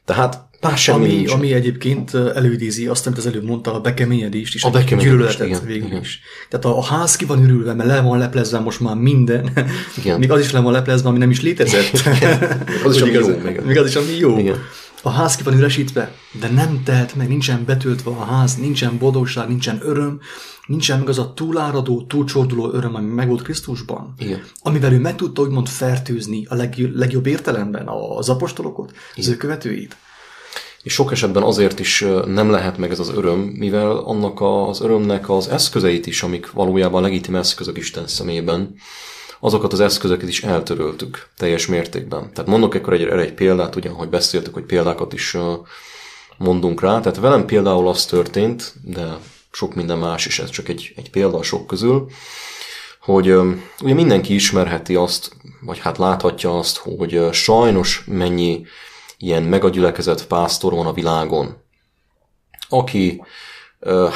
Tehát 0.05 0.47
más 0.61 0.81
semmi 0.81 1.05
ami, 1.05 1.13
nincs. 1.13 1.31
ami 1.31 1.53
egyébként 1.53 2.13
előidézi 2.13 2.87
azt, 2.87 3.05
amit 3.05 3.17
az 3.17 3.25
előbb 3.25 3.43
mondta, 3.43 3.73
a 3.73 3.79
bekeményedést 3.79 4.55
is, 4.55 4.63
a 4.63 4.69
bekeményedést, 4.69 5.39
igen, 5.39 5.65
végül 5.65 5.87
igen. 5.87 5.99
is. 6.01 6.19
Tehát 6.49 6.65
a, 6.65 6.77
a 6.77 6.83
ház 6.83 7.15
ki 7.15 7.25
van 7.25 7.43
ürülve, 7.43 7.73
mert 7.73 7.89
le 7.89 8.01
van 8.01 8.17
leplezve 8.17 8.59
most 8.59 8.79
már 8.79 8.95
minden. 8.95 9.51
Igen. 9.97 10.19
Még 10.19 10.31
az 10.31 10.39
is 10.39 10.51
le 10.51 10.59
van 10.59 10.71
leplezve, 10.71 11.09
ami 11.09 11.17
nem 11.17 11.29
is 11.29 11.41
létezett. 11.41 12.15
Igen. 12.15 12.63
Az 12.85 12.95
is, 12.95 13.01
ami 13.01 13.11
jó. 13.11 13.27
Még 13.65 13.77
az 13.77 13.87
is, 13.87 13.95
ami 13.95 14.17
jó. 14.19 14.37
Igen. 14.37 14.57
A 15.05 15.09
ház 15.09 15.35
ki 15.35 15.43
van 15.43 15.57
üresítve, 15.57 16.15
de 16.39 16.49
nem 16.49 16.83
tehet 16.83 17.15
meg, 17.15 17.27
nincsen 17.27 17.65
betöltve 17.65 18.11
a 18.11 18.23
ház, 18.23 18.55
nincsen 18.55 18.97
boldogság, 18.97 19.47
nincsen 19.47 19.79
öröm, 19.81 20.19
nincsen 20.65 20.99
meg 20.99 21.09
az 21.09 21.19
a 21.19 21.33
túláradó, 21.33 22.01
túlcsorduló 22.01 22.71
öröm, 22.73 22.95
ami 22.95 23.13
meg 23.13 23.27
volt 23.27 23.41
Krisztusban. 23.41 24.13
Igen. 24.17 24.43
Amivel 24.61 24.93
ő 24.93 24.99
meg 24.99 25.15
tudta 25.15 25.41
úgymond 25.41 25.67
fertőzni 25.67 26.45
a 26.49 26.55
legjobb, 26.55 26.95
legjobb 26.95 27.25
értelemben 27.25 27.87
az 27.87 28.29
apostolokat, 28.29 28.89
Igen. 28.89 29.01
az 29.15 29.27
ő 29.27 29.37
követőit. 29.37 29.95
És 30.83 30.93
sok 30.93 31.11
esetben 31.11 31.43
azért 31.43 31.79
is 31.79 32.05
nem 32.25 32.49
lehet 32.49 32.77
meg 32.77 32.91
ez 32.91 32.99
az 32.99 33.09
öröm, 33.09 33.39
mivel 33.39 33.97
annak 33.97 34.41
az 34.41 34.81
örömnek 34.81 35.29
az 35.29 35.47
eszközeit 35.47 36.05
is, 36.05 36.23
amik 36.23 36.51
valójában 36.51 37.01
legitim 37.01 37.35
eszközök 37.35 37.77
Isten 37.77 38.07
szemében, 38.07 38.75
azokat 39.43 39.73
az 39.73 39.79
eszközöket 39.79 40.29
is 40.29 40.43
eltöröltük 40.43 41.27
teljes 41.37 41.67
mértékben. 41.67 42.33
Tehát 42.33 42.49
mondok 42.49 42.73
akkor 42.73 42.93
egy, 42.93 43.03
egy 43.03 43.33
példát, 43.33 43.75
ugyan, 43.75 43.93
hogy 43.93 44.09
beszéltük, 44.09 44.53
hogy 44.53 44.63
példákat 44.63 45.13
is 45.13 45.37
mondunk 46.37 46.81
rá. 46.81 46.99
Tehát 46.99 47.19
velem 47.19 47.45
például 47.45 47.87
az 47.87 48.05
történt, 48.05 48.73
de 48.83 49.17
sok 49.51 49.75
minden 49.75 49.97
más 49.97 50.25
is, 50.25 50.39
ez 50.39 50.49
csak 50.49 50.67
egy, 50.67 50.93
egy 50.95 51.09
példa 51.09 51.37
a 51.37 51.43
sok 51.43 51.67
közül, 51.67 52.09
hogy 53.01 53.31
ugye 53.81 53.93
mindenki 53.93 54.33
ismerheti 54.33 54.95
azt, 54.95 55.35
vagy 55.61 55.79
hát 55.79 55.97
láthatja 55.97 56.57
azt, 56.57 56.77
hogy 56.77 57.27
sajnos 57.31 58.03
mennyi 58.05 58.65
ilyen 59.17 59.43
megagyülekezett 59.43 60.27
pásztor 60.27 60.73
van 60.73 60.85
a 60.85 60.93
világon, 60.93 61.57
aki 62.69 63.21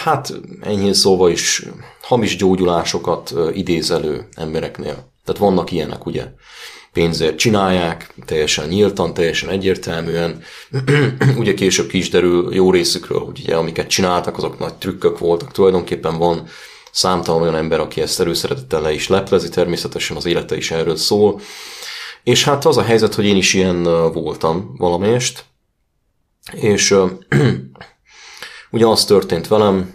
hát 0.03 0.33
enyhén 0.61 0.93
szóval 0.93 1.31
is 1.31 1.65
hamis 2.01 2.37
gyógyulásokat 2.37 3.33
idéz 3.53 3.91
elő 3.91 4.27
embereknél. 4.35 5.15
Tehát 5.27 5.41
vannak 5.41 5.71
ilyenek, 5.71 6.05
ugye, 6.05 6.25
pénzért 6.93 7.37
csinálják, 7.37 8.13
teljesen 8.25 8.67
nyíltan, 8.67 9.13
teljesen 9.13 9.49
egyértelműen. 9.49 10.41
ugye 11.37 11.53
később 11.53 11.87
ki 11.87 11.97
is 11.97 12.09
derül 12.09 12.53
jó 12.53 12.71
részükről, 12.71 13.19
hogy 13.19 13.39
ugye 13.43 13.55
amiket 13.55 13.87
csináltak, 13.87 14.37
azok 14.37 14.59
nagy 14.59 14.73
trükkök 14.73 15.19
voltak. 15.19 15.51
Tulajdonképpen 15.51 16.17
van 16.17 16.47
számtalan 16.91 17.41
olyan 17.41 17.55
ember, 17.55 17.79
aki 17.79 18.01
ezt 18.01 18.19
előszeretettel 18.19 18.81
le 18.81 18.91
is 18.91 19.07
leplezi, 19.07 19.49
természetesen 19.49 20.17
az 20.17 20.25
élete 20.25 20.57
is 20.57 20.71
erről 20.71 20.95
szól. 20.95 21.39
És 22.23 22.43
hát 22.43 22.65
az 22.65 22.77
a 22.77 22.83
helyzet, 22.83 23.15
hogy 23.15 23.25
én 23.25 23.35
is 23.35 23.53
ilyen 23.53 23.83
voltam 24.13 24.75
valamelyest, 24.77 25.45
és 26.51 26.95
ugye 28.71 28.85
az 28.85 29.05
történt 29.05 29.47
velem, 29.47 29.93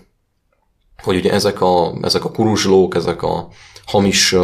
hogy 1.03 1.17
ugye 1.17 1.33
ezek 1.33 1.61
a, 1.61 1.95
ezek 2.03 2.25
a 2.25 2.31
kuruzslók, 2.31 2.95
ezek 2.95 3.23
a 3.23 3.49
hamis, 3.87 4.37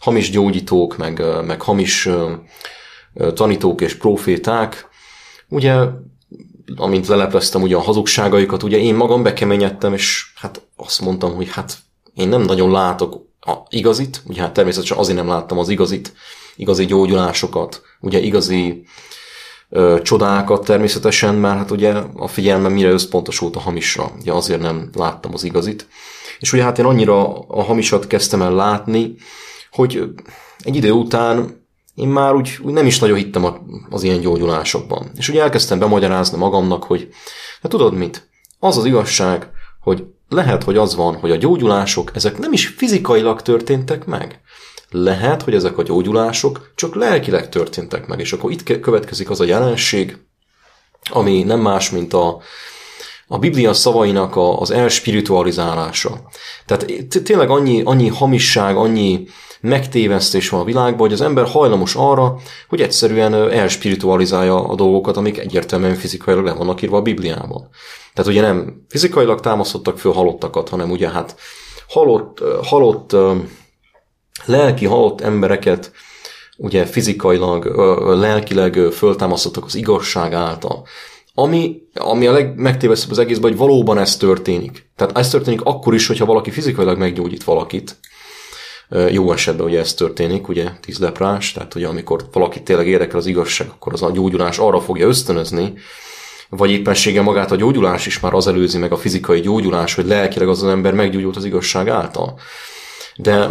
hamis 0.00 0.30
gyógyítók, 0.30 0.96
meg, 0.96 1.22
meg 1.46 1.62
hamis 1.62 2.08
tanítók 3.34 3.80
és 3.80 3.94
proféták, 3.94 4.88
ugye, 5.48 5.74
amint 6.76 7.06
lelepleztem 7.06 7.62
ugye 7.62 7.76
a 7.76 7.80
hazugságaikat, 7.80 8.62
ugye 8.62 8.78
én 8.78 8.94
magam 8.94 9.22
bekeményedtem, 9.22 9.92
és 9.92 10.32
hát 10.34 10.62
azt 10.76 11.00
mondtam, 11.00 11.34
hogy 11.34 11.48
hát 11.50 11.78
én 12.14 12.28
nem 12.28 12.42
nagyon 12.42 12.70
látok 12.70 13.28
a 13.40 13.52
igazit, 13.68 14.22
ugye 14.26 14.40
hát 14.40 14.52
természetesen 14.52 14.98
azért 14.98 15.18
nem 15.18 15.28
láttam 15.28 15.58
az 15.58 15.68
igazit, 15.68 16.12
igazi 16.56 16.86
gyógyulásokat, 16.86 17.82
ugye 18.00 18.18
igazi 18.18 18.82
ö, 19.68 19.98
csodákat 20.02 20.64
természetesen, 20.64 21.34
mert 21.34 21.56
hát 21.56 21.70
ugye 21.70 21.92
a 22.14 22.28
figyelmem 22.28 22.72
mire 22.72 22.88
összpontosult 22.88 23.56
a 23.56 23.60
hamisra, 23.60 24.12
ugye 24.20 24.32
azért 24.32 24.60
nem 24.60 24.90
láttam 24.94 25.34
az 25.34 25.44
igazit. 25.44 25.86
És 26.38 26.52
ugye 26.52 26.62
hát 26.62 26.78
én 26.78 26.84
annyira 26.84 27.38
a 27.38 27.62
hamisat 27.62 28.06
kezdtem 28.06 28.42
el 28.42 28.54
látni, 28.54 29.14
hogy 29.70 30.04
egy 30.58 30.76
idő 30.76 30.90
után 30.90 31.60
én 31.94 32.08
már 32.08 32.34
úgy, 32.34 32.58
úgy 32.62 32.72
nem 32.72 32.86
is 32.86 32.98
nagyon 32.98 33.16
hittem 33.16 33.58
az 33.90 34.02
ilyen 34.02 34.20
gyógyulásokban. 34.20 35.10
És 35.16 35.28
ugye 35.28 35.42
elkezdtem 35.42 35.78
bemagyarázni 35.78 36.38
magamnak, 36.38 36.84
hogy 36.84 37.08
hát 37.62 37.70
tudod 37.70 37.94
mit? 37.94 38.28
Az 38.58 38.76
az 38.76 38.84
igazság, 38.84 39.50
hogy 39.80 40.04
lehet, 40.28 40.64
hogy 40.64 40.76
az 40.76 40.94
van, 40.94 41.16
hogy 41.16 41.30
a 41.30 41.36
gyógyulások 41.36 42.10
ezek 42.14 42.38
nem 42.38 42.52
is 42.52 42.66
fizikailag 42.66 43.42
történtek 43.42 44.04
meg. 44.04 44.40
Lehet, 44.90 45.42
hogy 45.42 45.54
ezek 45.54 45.78
a 45.78 45.82
gyógyulások 45.82 46.72
csak 46.74 46.94
lelkileg 46.94 47.48
történtek 47.48 48.06
meg, 48.06 48.20
és 48.20 48.32
akkor 48.32 48.50
itt 48.50 48.80
következik 48.80 49.30
az 49.30 49.40
a 49.40 49.44
jelenség, 49.44 50.18
ami 51.10 51.42
nem 51.42 51.60
más, 51.60 51.90
mint 51.90 52.12
a, 52.12 52.40
a 53.26 53.38
Biblia 53.38 53.72
szavainak 53.72 54.36
a, 54.36 54.60
az 54.60 54.70
elspiritualizálása. 54.70 56.28
Tehát 56.66 56.86
tényleg 57.22 57.50
annyi, 57.50 57.82
annyi 57.82 58.08
hamisság, 58.08 58.76
annyi 58.76 59.26
megtévesztés 59.60 60.48
van 60.48 60.60
a 60.60 60.64
világban, 60.64 60.98
hogy 60.98 61.12
az 61.12 61.20
ember 61.20 61.46
hajlamos 61.46 61.94
arra, 61.94 62.36
hogy 62.68 62.80
egyszerűen 62.80 63.34
elspiritualizálja 63.34 64.68
a 64.68 64.74
dolgokat, 64.74 65.16
amik 65.16 65.38
egyértelműen 65.38 65.94
fizikailag 65.94 66.44
le 66.44 66.52
vannak 66.52 66.82
írva 66.82 66.96
a 66.96 67.02
Bibliában. 67.02 67.68
Tehát 68.14 68.30
ugye 68.30 68.40
nem 68.40 68.84
fizikailag 68.88 69.40
támasztottak 69.40 69.98
föl 69.98 70.12
halottakat, 70.12 70.68
hanem 70.68 70.90
ugye 70.90 71.10
hát 71.10 71.36
halott, 71.88 72.42
halott 72.62 73.16
lelki 74.44 74.86
halott 74.86 75.20
embereket 75.20 75.92
ugye 76.56 76.86
fizikailag, 76.86 77.64
lelkileg 78.18 78.74
föltámasztottak 78.92 79.64
az 79.64 79.74
igazság 79.74 80.32
által. 80.32 80.86
Ami, 81.34 81.82
ami 81.94 82.26
a 82.26 82.32
legmegtévesztőbb 82.32 83.10
az 83.10 83.18
egészben, 83.18 83.50
hogy 83.50 83.58
valóban 83.58 83.98
ez 83.98 84.16
történik. 84.16 84.90
Tehát 84.96 85.18
ez 85.18 85.30
történik 85.30 85.60
akkor 85.62 85.94
is, 85.94 86.06
hogyha 86.06 86.24
valaki 86.24 86.50
fizikailag 86.50 86.98
meggyógyít 86.98 87.44
valakit. 87.44 87.96
Jó 89.10 89.32
esetben 89.32 89.66
ugye 89.66 89.78
ez 89.78 89.94
történik, 89.94 90.48
ugye 90.48 90.68
tíz 90.80 90.98
leprás, 90.98 91.52
tehát 91.52 91.74
ugye 91.74 91.86
amikor 91.86 92.28
valaki 92.32 92.62
tényleg 92.62 92.86
érdekel 92.88 93.18
az 93.18 93.26
igazság, 93.26 93.68
akkor 93.68 93.92
az 93.92 94.02
a 94.02 94.10
gyógyulás 94.10 94.58
arra 94.58 94.80
fogja 94.80 95.06
ösztönözni, 95.06 95.72
vagy 96.48 96.70
éppensége 96.70 97.22
magát 97.22 97.50
a 97.50 97.56
gyógyulás 97.56 98.06
is 98.06 98.20
már 98.20 98.34
az 98.34 98.46
előzi 98.46 98.78
meg 98.78 98.92
a 98.92 98.96
fizikai 98.96 99.40
gyógyulás, 99.40 99.94
hogy 99.94 100.06
lelkileg 100.06 100.48
az 100.48 100.62
az 100.62 100.68
ember 100.68 100.94
meggyógyult 100.94 101.36
az 101.36 101.44
igazság 101.44 101.88
által. 101.88 102.38
De 103.16 103.46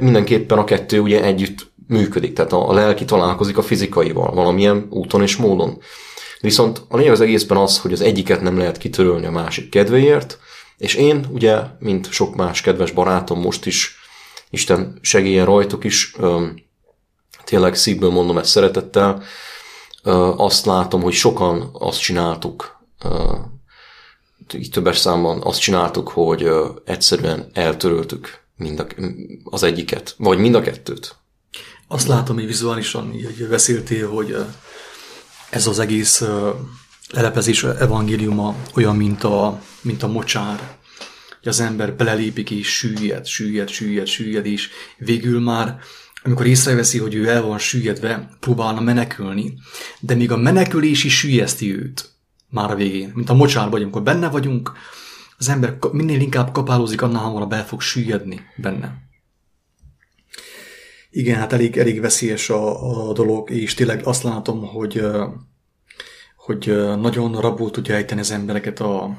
mindenképpen 0.00 0.58
a 0.58 0.64
kettő 0.64 1.00
ugye 1.00 1.22
együtt 1.22 1.70
működik, 1.88 2.32
tehát 2.32 2.52
a 2.52 2.72
lelki 2.72 3.04
találkozik 3.04 3.58
a 3.58 3.62
fizikaival 3.62 4.34
valamilyen 4.34 4.86
úton 4.90 5.22
és 5.22 5.36
módon. 5.36 5.78
Viszont 6.40 6.82
a 6.88 6.96
lényeg 6.96 7.12
az 7.12 7.20
egészben 7.20 7.58
az, 7.58 7.78
hogy 7.78 7.92
az 7.92 8.00
egyiket 8.00 8.42
nem 8.42 8.58
lehet 8.58 8.78
kitörölni 8.78 9.26
a 9.26 9.30
másik 9.30 9.68
kedvéért, 9.68 10.38
és 10.78 10.94
én 10.94 11.26
ugye, 11.30 11.58
mint 11.78 12.10
sok 12.10 12.36
más 12.36 12.60
kedves 12.60 12.90
barátom 12.90 13.40
most 13.40 13.66
is, 13.66 14.01
Isten 14.52 14.98
segélyen 15.00 15.44
rajtuk 15.44 15.84
is, 15.84 16.16
tényleg 17.44 17.74
szívből 17.74 18.10
mondom 18.10 18.38
ezt 18.38 18.50
szeretettel, 18.50 19.22
azt 20.36 20.66
látom, 20.66 21.02
hogy 21.02 21.12
sokan 21.12 21.70
azt 21.72 22.00
csináltuk, 22.00 22.80
így 24.54 24.70
többes 24.70 24.98
számban 24.98 25.40
azt 25.42 25.60
csináltuk, 25.60 26.08
hogy 26.08 26.48
egyszerűen 26.84 27.50
eltöröltük 27.52 28.40
mind 28.56 28.80
a, 28.80 28.86
az 29.44 29.62
egyiket, 29.62 30.14
vagy 30.18 30.38
mind 30.38 30.54
a 30.54 30.60
kettőt. 30.60 31.16
Azt 31.88 32.06
látom, 32.06 32.36
hogy 32.36 32.46
vizuálisan 32.46 33.10
hogy 33.10 33.48
beszéltél, 33.48 34.08
hogy 34.08 34.36
ez 35.50 35.66
az 35.66 35.78
egész 35.78 36.24
lelepezés 37.10 37.64
evangéliuma 37.64 38.54
olyan, 38.74 38.96
mint 38.96 39.24
a, 39.24 39.60
mint 39.80 40.02
a 40.02 40.06
mocsár, 40.06 40.76
hogy 41.42 41.52
az 41.52 41.60
ember 41.60 41.94
belelépik 41.94 42.50
és 42.50 42.76
süllyed, 42.76 43.26
süllyed, 43.26 43.68
süllyed, 43.68 44.06
süllyed, 44.06 44.46
és 44.46 44.68
végül 44.98 45.40
már 45.40 45.78
amikor 46.24 46.46
észreveszi, 46.46 46.98
hogy 46.98 47.14
ő 47.14 47.28
el 47.28 47.42
van 47.42 47.58
süllyedve, 47.58 48.28
próbálna 48.40 48.80
menekülni, 48.80 49.54
de 50.00 50.14
még 50.14 50.30
a 50.30 50.36
menekülés 50.36 51.04
is 51.04 51.18
süllyeszti 51.18 51.74
őt 51.74 52.10
már 52.48 52.70
a 52.70 52.74
végén. 52.74 53.10
Mint 53.14 53.30
a 53.30 53.34
mocsárban, 53.34 53.82
amikor 53.82 54.02
benne 54.02 54.28
vagyunk, 54.28 54.72
az 55.38 55.48
ember 55.48 55.78
minél 55.92 56.20
inkább 56.20 56.52
kapálózik, 56.52 57.02
annál 57.02 57.22
hamarabb 57.22 57.52
el 57.52 57.66
fog 57.66 57.80
süllyedni 57.80 58.40
benne. 58.56 58.94
Igen, 61.10 61.38
hát 61.38 61.52
elég, 61.52 61.76
elég 61.76 62.00
veszélyes 62.00 62.50
a, 62.50 63.08
a 63.08 63.12
dolog, 63.12 63.50
és 63.50 63.74
tényleg 63.74 64.00
azt 64.04 64.22
látom, 64.22 64.66
hogy, 64.66 65.04
hogy 66.36 66.66
nagyon 67.00 67.40
rabul 67.40 67.70
tudja 67.70 67.94
ejteni 67.94 68.20
az 68.20 68.30
embereket 68.30 68.80
a, 68.80 69.18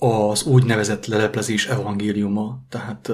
az 0.00 0.42
úgynevezett 0.42 1.06
leleplezés 1.06 1.66
evangéliuma. 1.66 2.58
Tehát 2.68 3.10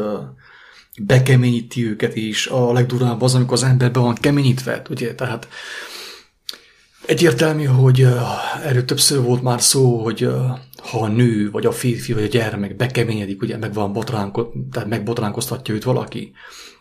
bekeményíti 1.01 1.87
őket, 1.87 2.15
és 2.15 2.47
a 2.47 2.73
legdurább 2.73 3.23
az, 3.23 3.35
amikor 3.35 3.53
az 3.53 3.63
ember 3.63 3.91
be 3.91 4.01
van 4.01 4.15
keményítve, 4.15 4.83
ugye, 4.91 5.15
tehát 5.15 5.49
egyértelmű, 7.07 7.65
hogy 7.65 8.07
erről 8.65 8.85
többször 8.85 9.23
volt 9.23 9.43
már 9.43 9.63
szó, 9.63 10.03
hogy 10.03 10.29
ha 10.91 11.01
a 11.01 11.09
nő, 11.09 11.51
vagy 11.51 11.67
a 11.67 11.73
férfi, 11.73 12.13
vagy 12.13 12.23
a 12.23 12.27
gyermek 12.29 12.77
bekeményedik, 12.77 13.43
ugye 13.43 13.57
meg 13.57 13.75
van 13.75 13.93
botránko, 13.93 14.53
tehát 14.73 14.89
megbotránkoztatja 14.89 15.75
őt 15.75 15.85
valaki, 15.85 16.33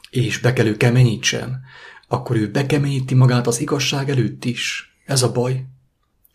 és 0.10 0.38
be 0.38 0.54
kell 0.54 0.66
ő 0.66 0.78
keményítsen, 0.78 1.62
akkor 2.08 2.36
ő 2.36 2.52
bekeményíti 2.52 3.16
magát 3.16 3.48
az 3.48 3.60
igazság 3.60 4.10
előtt 4.10 4.46
is. 4.46 4.94
Ez 5.06 5.24
a 5.24 5.32
baj. 5.32 5.66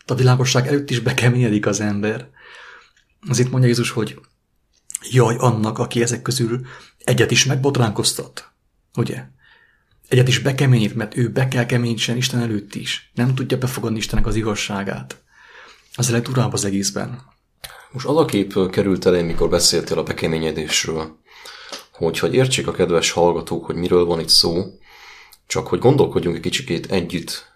A 0.06 0.14
világosság 0.14 0.66
előtt 0.66 0.90
is 0.90 1.00
bekeményedik 1.00 1.66
az 1.66 1.80
ember. 1.80 2.28
Az 3.28 3.38
itt 3.38 3.50
mondja 3.50 3.68
Jézus, 3.68 3.90
hogy 3.90 4.18
jaj 5.10 5.36
annak, 5.38 5.78
aki 5.78 6.02
ezek 6.02 6.22
közül 6.22 6.66
egyet 6.98 7.30
is 7.30 7.44
megbotránkoztat. 7.44 8.52
Ugye? 8.96 9.24
Egyet 10.08 10.28
is 10.28 10.38
bekeményít, 10.38 10.94
mert 10.94 11.16
ő 11.16 11.28
be 11.28 11.48
kell 11.48 11.66
keményítsen 11.66 12.16
Isten 12.16 12.40
előtt 12.40 12.74
is. 12.74 13.10
Nem 13.14 13.34
tudja 13.34 13.58
befogadni 13.58 13.98
Istennek 13.98 14.26
az 14.26 14.36
igazságát. 14.36 15.22
Az 15.94 16.08
a 16.08 16.12
legdurább 16.12 16.52
az 16.52 16.64
egészben. 16.64 17.22
Most 17.90 18.06
az 18.06 18.16
a 18.16 18.24
kép 18.24 18.70
került 18.70 19.06
elém, 19.06 19.26
mikor 19.26 19.48
beszéltél 19.48 19.98
a 19.98 20.02
bekeményedésről, 20.02 21.18
hogy, 21.92 22.18
hogy 22.18 22.34
értsék 22.34 22.66
a 22.66 22.72
kedves 22.72 23.10
hallgatók, 23.10 23.64
hogy 23.64 23.74
miről 23.74 24.04
van 24.04 24.20
itt 24.20 24.28
szó, 24.28 24.64
csak 25.46 25.66
hogy 25.66 25.78
gondolkodjunk 25.78 26.36
egy 26.36 26.42
kicsikét 26.42 26.92
együtt 26.92 27.49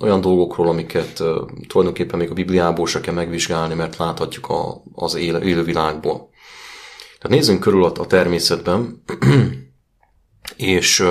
olyan 0.00 0.20
dolgokról, 0.20 0.68
amiket 0.68 1.22
tulajdonképpen 1.66 2.18
még 2.18 2.30
a 2.30 2.34
Bibliából 2.34 2.86
se 2.86 3.00
kell 3.00 3.14
megvizsgálni, 3.14 3.74
mert 3.74 3.96
láthatjuk 3.96 4.48
a, 4.48 4.82
az 4.94 5.14
éle, 5.14 5.40
élővilágból. 5.40 6.28
Tehát 7.18 7.38
nézzünk 7.38 7.60
körül 7.60 7.84
a 7.84 8.06
természetben, 8.06 9.02
és, 10.56 11.04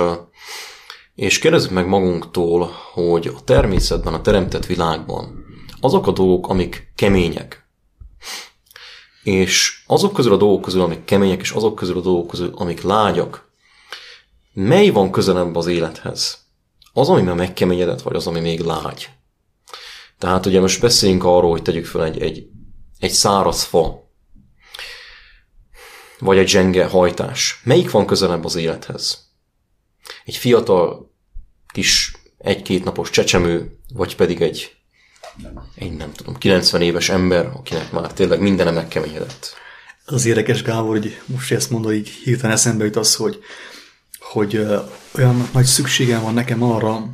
és 1.15 1.39
kérdezzük 1.39 1.71
meg 1.71 1.87
magunktól, 1.87 2.71
hogy 2.93 3.27
a 3.27 3.43
természetben, 3.43 4.13
a 4.13 4.21
teremtett 4.21 4.65
világban 4.65 5.43
azok 5.79 6.07
a 6.07 6.11
dolgok, 6.11 6.47
amik 6.47 6.91
kemények, 6.95 7.67
és 9.23 9.83
azok 9.87 10.13
közül 10.13 10.33
a 10.33 10.37
dolgok 10.37 10.61
közül, 10.61 10.81
amik 10.81 11.03
kemények, 11.05 11.41
és 11.41 11.51
azok 11.51 11.75
közül 11.75 11.97
a 11.97 12.01
dolgok 12.01 12.27
közül, 12.27 12.51
amik 12.55 12.81
lágyak, 12.81 13.49
mely 14.53 14.89
van 14.89 15.11
közelebb 15.11 15.55
az 15.55 15.67
élethez? 15.67 16.42
Az, 16.93 17.09
ami 17.09 17.21
már 17.21 17.35
megkeményedett, 17.35 18.01
vagy 18.01 18.15
az, 18.15 18.27
ami 18.27 18.39
még 18.39 18.59
lágy? 18.59 19.09
Tehát 20.17 20.45
ugye 20.45 20.59
most 20.59 20.81
beszéljünk 20.81 21.23
arról, 21.23 21.51
hogy 21.51 21.61
tegyük 21.61 21.85
fel 21.85 22.05
egy, 22.05 22.21
egy, 22.21 22.47
egy 22.99 23.11
száraz 23.11 23.63
fa, 23.63 24.11
vagy 26.19 26.37
egy 26.37 26.47
zsenge 26.47 26.85
hajtás? 26.85 27.61
Melyik 27.63 27.91
van 27.91 28.05
közelebb 28.05 28.45
az 28.45 28.55
élethez? 28.55 29.31
Egy 30.25 30.35
fiatal 30.35 31.11
kis 31.73 32.15
egy-két 32.37 32.83
napos 32.83 33.09
csecsemő, 33.09 33.77
vagy 33.93 34.15
pedig 34.15 34.41
egy, 34.41 34.75
egy 35.75 35.91
nem 35.91 36.11
tudom, 36.13 36.37
90 36.37 36.81
éves 36.81 37.09
ember, 37.09 37.45
akinek 37.45 37.91
már 37.91 38.13
tényleg 38.13 38.39
mindene 38.39 38.71
megkeményedett. 38.71 39.53
Az 40.05 40.25
érdekes, 40.25 40.61
Gábor, 40.61 40.89
hogy 40.89 41.21
most 41.25 41.51
ezt 41.51 41.69
mondod, 41.69 41.93
így 41.93 42.09
hirtelen 42.09 42.55
eszembe 42.55 42.83
jut 42.83 42.95
az, 42.95 43.15
hogy, 43.15 43.43
hogy 44.33 44.55
olyan 45.15 45.49
nagy 45.53 45.65
szükségem 45.65 46.21
van 46.21 46.33
nekem 46.33 46.63
arra, 46.63 47.09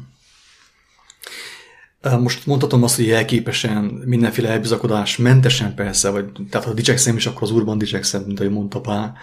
most 2.01 2.45
mondhatom 2.45 2.83
azt, 2.83 2.95
hogy 2.95 3.05
jelképesen, 3.05 3.83
mindenféle 3.83 4.49
elbizakodás, 4.49 5.17
mentesen 5.17 5.75
persze, 5.75 6.09
vagy, 6.09 6.25
tehát 6.49 6.67
ha 6.67 6.73
dicsekszem 6.73 7.15
is, 7.15 7.25
akkor 7.25 7.43
az 7.43 7.51
úrban 7.51 7.77
dicsekszem, 7.77 8.23
mint 8.23 8.39
ahogy 8.39 8.51
mondta 8.51 8.81
Pál, 8.81 9.17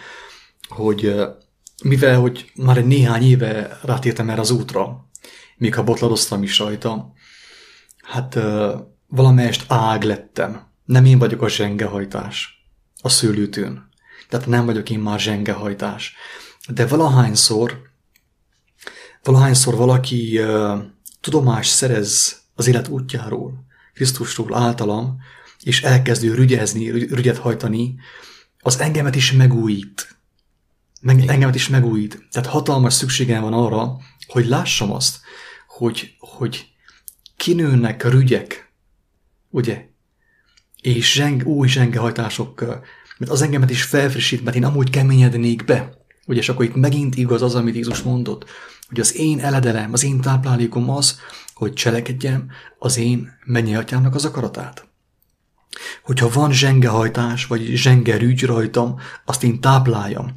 hogy 0.69 1.15
mivel, 1.83 2.21
hogy 2.21 2.51
már 2.55 2.77
egy 2.77 2.87
néhány 2.87 3.23
éve 3.23 3.79
rátértem 3.83 4.31
erre 4.31 4.41
az 4.41 4.51
útra, 4.51 5.09
még 5.57 5.75
ha 5.75 5.85
botladoztam 5.85 6.43
is 6.43 6.59
rajta, 6.59 7.13
hát 8.03 8.39
valamelyest 9.07 9.65
ág 9.69 10.03
lettem. 10.03 10.67
Nem 10.85 11.05
én 11.05 11.19
vagyok 11.19 11.43
a 11.43 11.49
zsengehajtás 11.49 12.67
a 13.03 13.09
szőlőtőn. 13.09 13.89
Tehát 14.29 14.47
nem 14.47 14.65
vagyok 14.65 14.91
én 14.91 14.99
már 14.99 15.21
zsengehajtás. 15.21 16.15
De 16.69 16.87
valahányszor, 16.87 17.86
valahányszor 19.27 19.77
valaki 19.77 20.41
tudomást 21.21 21.71
szerez 21.71 22.41
az 22.55 22.67
élet 22.67 22.89
útjáról, 22.89 23.65
Krisztusról 23.95 24.55
általam, 24.55 25.19
és 25.63 25.83
elkezdő 25.83 26.35
rügyezni, 26.35 26.91
rügyet 26.91 27.39
hajtani, 27.39 27.95
az 28.59 28.81
engemet 28.81 29.15
is 29.15 29.33
megújít. 29.33 30.17
Meg, 31.01 31.29
engemet 31.29 31.55
is 31.55 31.69
megújít. 31.69 32.27
Tehát 32.31 32.49
hatalmas 32.49 32.95
szükségem 32.95 33.43
van 33.43 33.53
arra, 33.53 33.97
hogy 34.27 34.47
lássam 34.47 34.93
azt, 34.93 35.21
hogy, 35.69 36.15
hogy 36.19 36.67
kinőnek 37.37 38.05
a 38.05 38.09
rügyek, 38.09 38.73
ugye? 39.51 39.87
És 40.81 41.13
zseng, 41.13 41.47
új 41.47 41.69
zsengehajtások, 41.69 42.61
mert 43.19 43.33
az 43.33 43.43
engemet 43.43 43.71
is 43.71 43.83
felfrissít, 43.83 44.45
mert 44.45 44.57
én 44.57 44.65
amúgy 44.65 44.91
keményednék 44.91 45.65
be. 45.65 45.97
Ugye, 46.27 46.41
és 46.41 46.49
akkor 46.49 46.65
itt 46.65 46.75
megint 46.75 47.17
igaz 47.17 47.43
az, 47.43 47.55
amit 47.55 47.75
Jézus 47.75 48.03
mondott, 48.03 48.45
hogy 48.89 49.01
az 49.01 49.17
én 49.17 49.41
eledelem, 49.41 49.93
az 49.93 50.05
én 50.05 50.21
táplálékom 50.21 50.91
az, 50.91 51.21
hogy 51.55 51.73
cselekedjem 51.73 52.51
az 52.79 52.97
én 52.97 53.39
mennyi 53.45 53.77
atyámnak 53.77 54.15
az 54.15 54.25
akaratát. 54.25 54.89
Hogyha 56.03 56.29
van 56.29 56.53
zsengehajtás, 56.53 57.47
vagy 57.47 57.63
zsengerügy 57.65 58.45
rajtam, 58.45 58.99
azt 59.25 59.43
én 59.43 59.61
tápláljam. 59.61 60.33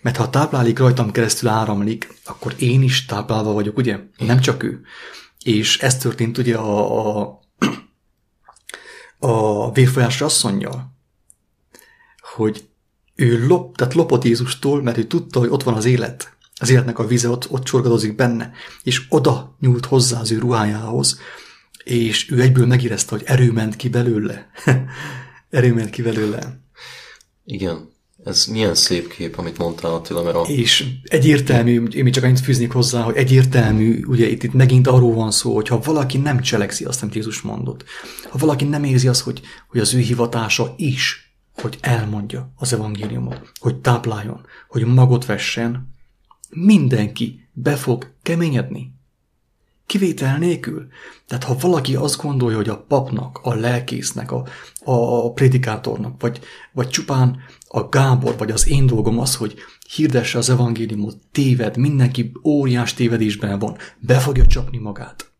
Mert 0.00 0.16
ha 0.16 0.22
a 0.22 0.30
táplálék 0.30 0.78
rajtam 0.78 1.10
keresztül 1.10 1.48
áramlik, 1.48 2.14
akkor 2.24 2.54
én 2.58 2.82
is 2.82 3.04
táplálva 3.04 3.52
vagyok, 3.52 3.76
ugye? 3.76 3.98
Nem 4.16 4.40
csak 4.40 4.62
ő. 4.62 4.80
És 5.44 5.78
ez 5.78 5.96
történt 5.96 6.38
ugye 6.38 6.56
a, 6.56 7.20
a, 7.20 7.40
a 9.18 9.72
vérfolyás 9.72 10.20
asszonyjal, 10.20 10.92
hogy 12.34 12.68
ő 13.14 13.46
lop, 13.46 13.76
tehát 13.76 13.94
lopott 13.94 14.24
Jézustól, 14.24 14.82
mert 14.82 14.98
ő 14.98 15.04
tudta, 15.04 15.38
hogy 15.38 15.48
ott 15.48 15.62
van 15.62 15.74
az 15.74 15.84
élet. 15.84 16.36
Az 16.62 16.70
életnek 16.70 16.98
a 16.98 17.06
vize 17.06 17.28
ott, 17.28 17.50
ott 17.50 17.62
csorgadozik 17.62 18.14
benne, 18.14 18.50
és 18.82 19.02
oda 19.08 19.56
nyúlt 19.60 19.86
hozzá 19.86 20.20
az 20.20 20.30
ő 20.30 20.38
ruhájához, 20.38 21.18
és 21.84 22.30
ő 22.30 22.40
egyből 22.40 22.66
megérezte, 22.66 23.14
hogy 23.16 23.22
erő 23.26 23.52
ment 23.52 23.76
ki 23.76 23.88
belőle. 23.88 24.50
erő 25.50 25.74
ment 25.74 25.90
ki 25.90 26.02
belőle. 26.02 26.60
Igen. 27.44 27.90
Ez 28.24 28.46
milyen 28.46 28.74
szép 28.74 29.08
kép, 29.08 29.38
amit 29.38 29.58
mondtál 29.58 29.94
Attila, 29.94 30.22
mert 30.22 30.36
a... 30.36 30.40
És 30.40 30.86
egyértelmű, 31.04 31.84
én 31.84 32.02
még 32.02 32.12
csak 32.12 32.24
annyit 32.24 32.40
fűznék 32.40 32.72
hozzá, 32.72 33.02
hogy 33.02 33.16
egyértelmű, 33.16 34.04
ugye 34.04 34.28
itt, 34.28 34.42
itt 34.42 34.52
megint 34.52 34.86
arról 34.86 35.14
van 35.14 35.30
szó, 35.30 35.54
hogy 35.54 35.68
ha 35.68 35.80
valaki 35.80 36.18
nem 36.18 36.40
cselekszi 36.40 36.84
azt, 36.84 37.02
amit 37.02 37.14
Jézus 37.14 37.40
mondott, 37.40 37.84
ha 38.30 38.38
valaki 38.38 38.64
nem 38.64 38.84
érzi 38.84 39.08
azt, 39.08 39.20
hogy, 39.20 39.40
hogy 39.68 39.80
az 39.80 39.94
ő 39.94 39.98
hivatása 39.98 40.74
is, 40.76 41.34
hogy 41.54 41.78
elmondja 41.80 42.52
az 42.56 42.72
evangéliumot, 42.72 43.52
hogy 43.60 43.76
tápláljon, 43.76 44.46
hogy 44.68 44.84
magot 44.84 45.26
vessen, 45.26 45.91
mindenki 46.54 47.48
be 47.52 47.76
fog 47.76 48.12
keményedni. 48.22 48.94
Kivétel 49.86 50.38
nélkül. 50.38 50.86
Tehát 51.26 51.44
ha 51.44 51.56
valaki 51.60 51.94
azt 51.96 52.22
gondolja, 52.22 52.56
hogy 52.56 52.68
a 52.68 52.84
papnak, 52.88 53.40
a 53.42 53.54
lelkésznek, 53.54 54.32
a, 54.32 54.46
a 54.84 55.32
prédikátornak, 55.32 56.20
vagy, 56.20 56.40
vagy 56.72 56.88
csupán 56.88 57.40
a 57.68 57.88
Gábor, 57.88 58.36
vagy 58.36 58.50
az 58.50 58.68
én 58.68 58.86
dolgom 58.86 59.18
az, 59.18 59.36
hogy 59.36 59.54
hirdesse 59.94 60.38
az 60.38 60.50
evangéliumot, 60.50 61.16
téved, 61.32 61.76
mindenki 61.76 62.32
óriás 62.44 62.94
tévedésben 62.94 63.58
van, 63.58 63.76
be 63.98 64.18
fogja 64.18 64.46
csapni 64.46 64.78
magát. 64.78 65.32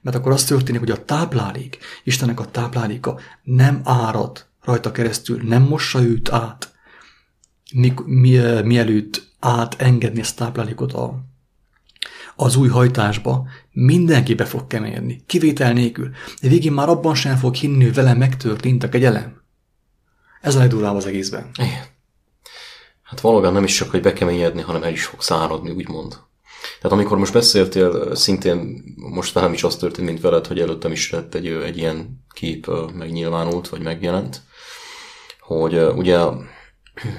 Mert 0.00 0.16
akkor 0.16 0.32
az 0.32 0.44
történik, 0.44 0.80
hogy 0.80 0.90
a 0.90 1.04
táplálék, 1.04 1.78
Istennek 2.04 2.40
a 2.40 2.50
tápláléka 2.50 3.20
nem 3.42 3.80
árad 3.84 4.46
rajta 4.60 4.92
keresztül, 4.92 5.42
nem 5.42 5.62
mossa 5.62 6.02
őt 6.02 6.30
át, 6.30 6.74
mi, 7.72 7.94
mi, 8.04 8.38
mielőtt 8.64 9.25
átengedni 9.38 10.20
ezt 10.20 10.36
táplálékot 10.36 10.92
a, 10.92 11.24
az 12.36 12.56
új 12.56 12.68
hajtásba, 12.68 13.46
mindenki 13.72 14.34
be 14.34 14.44
fog 14.44 14.66
keményedni, 14.66 15.22
kivétel 15.26 15.72
nélkül. 15.72 16.10
De 16.40 16.48
végén 16.48 16.72
már 16.72 16.88
abban 16.88 17.14
sem 17.14 17.36
fog 17.36 17.54
hinni, 17.54 17.84
hogy 17.84 17.94
vele 17.94 18.14
megtörtént 18.14 18.82
a 18.82 18.88
kegyelem. 18.88 19.42
Ez 20.40 20.54
a 20.54 20.58
legdurvább 20.58 20.96
az 20.96 21.06
egészben. 21.06 21.50
Igen. 21.58 21.84
Hát 23.02 23.20
valóban 23.20 23.52
nem 23.52 23.64
is 23.64 23.74
csak, 23.74 23.90
hogy 23.90 24.00
bekeményedni, 24.00 24.60
hanem 24.62 24.82
el 24.82 24.92
is 24.92 25.04
fog 25.04 25.22
száradni, 25.22 25.70
úgymond. 25.70 26.18
Tehát 26.80 26.96
amikor 26.96 27.18
most 27.18 27.32
beszéltél, 27.32 28.14
szintén 28.14 28.84
most 28.96 29.32
velem 29.32 29.52
is 29.52 29.64
az 29.64 29.76
történt, 29.76 30.06
mint 30.06 30.20
veled, 30.20 30.46
hogy 30.46 30.60
előttem 30.60 30.92
is 30.92 31.10
lett 31.10 31.34
egy, 31.34 31.46
egy 31.46 31.76
ilyen 31.76 32.24
kép 32.32 32.70
megnyilvánult, 32.94 33.68
vagy 33.68 33.82
megjelent, 33.82 34.42
hogy 35.40 35.78
ugye 35.78 36.18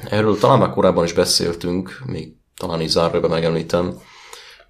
erről 0.09 0.37
talán 0.37 0.59
már 0.59 0.69
korábban 0.69 1.03
is 1.03 1.13
beszéltünk, 1.13 2.01
még 2.05 2.33
talán 2.57 2.81
is 2.81 2.89
zárójelben 2.89 3.29
megemlítem, 3.29 3.99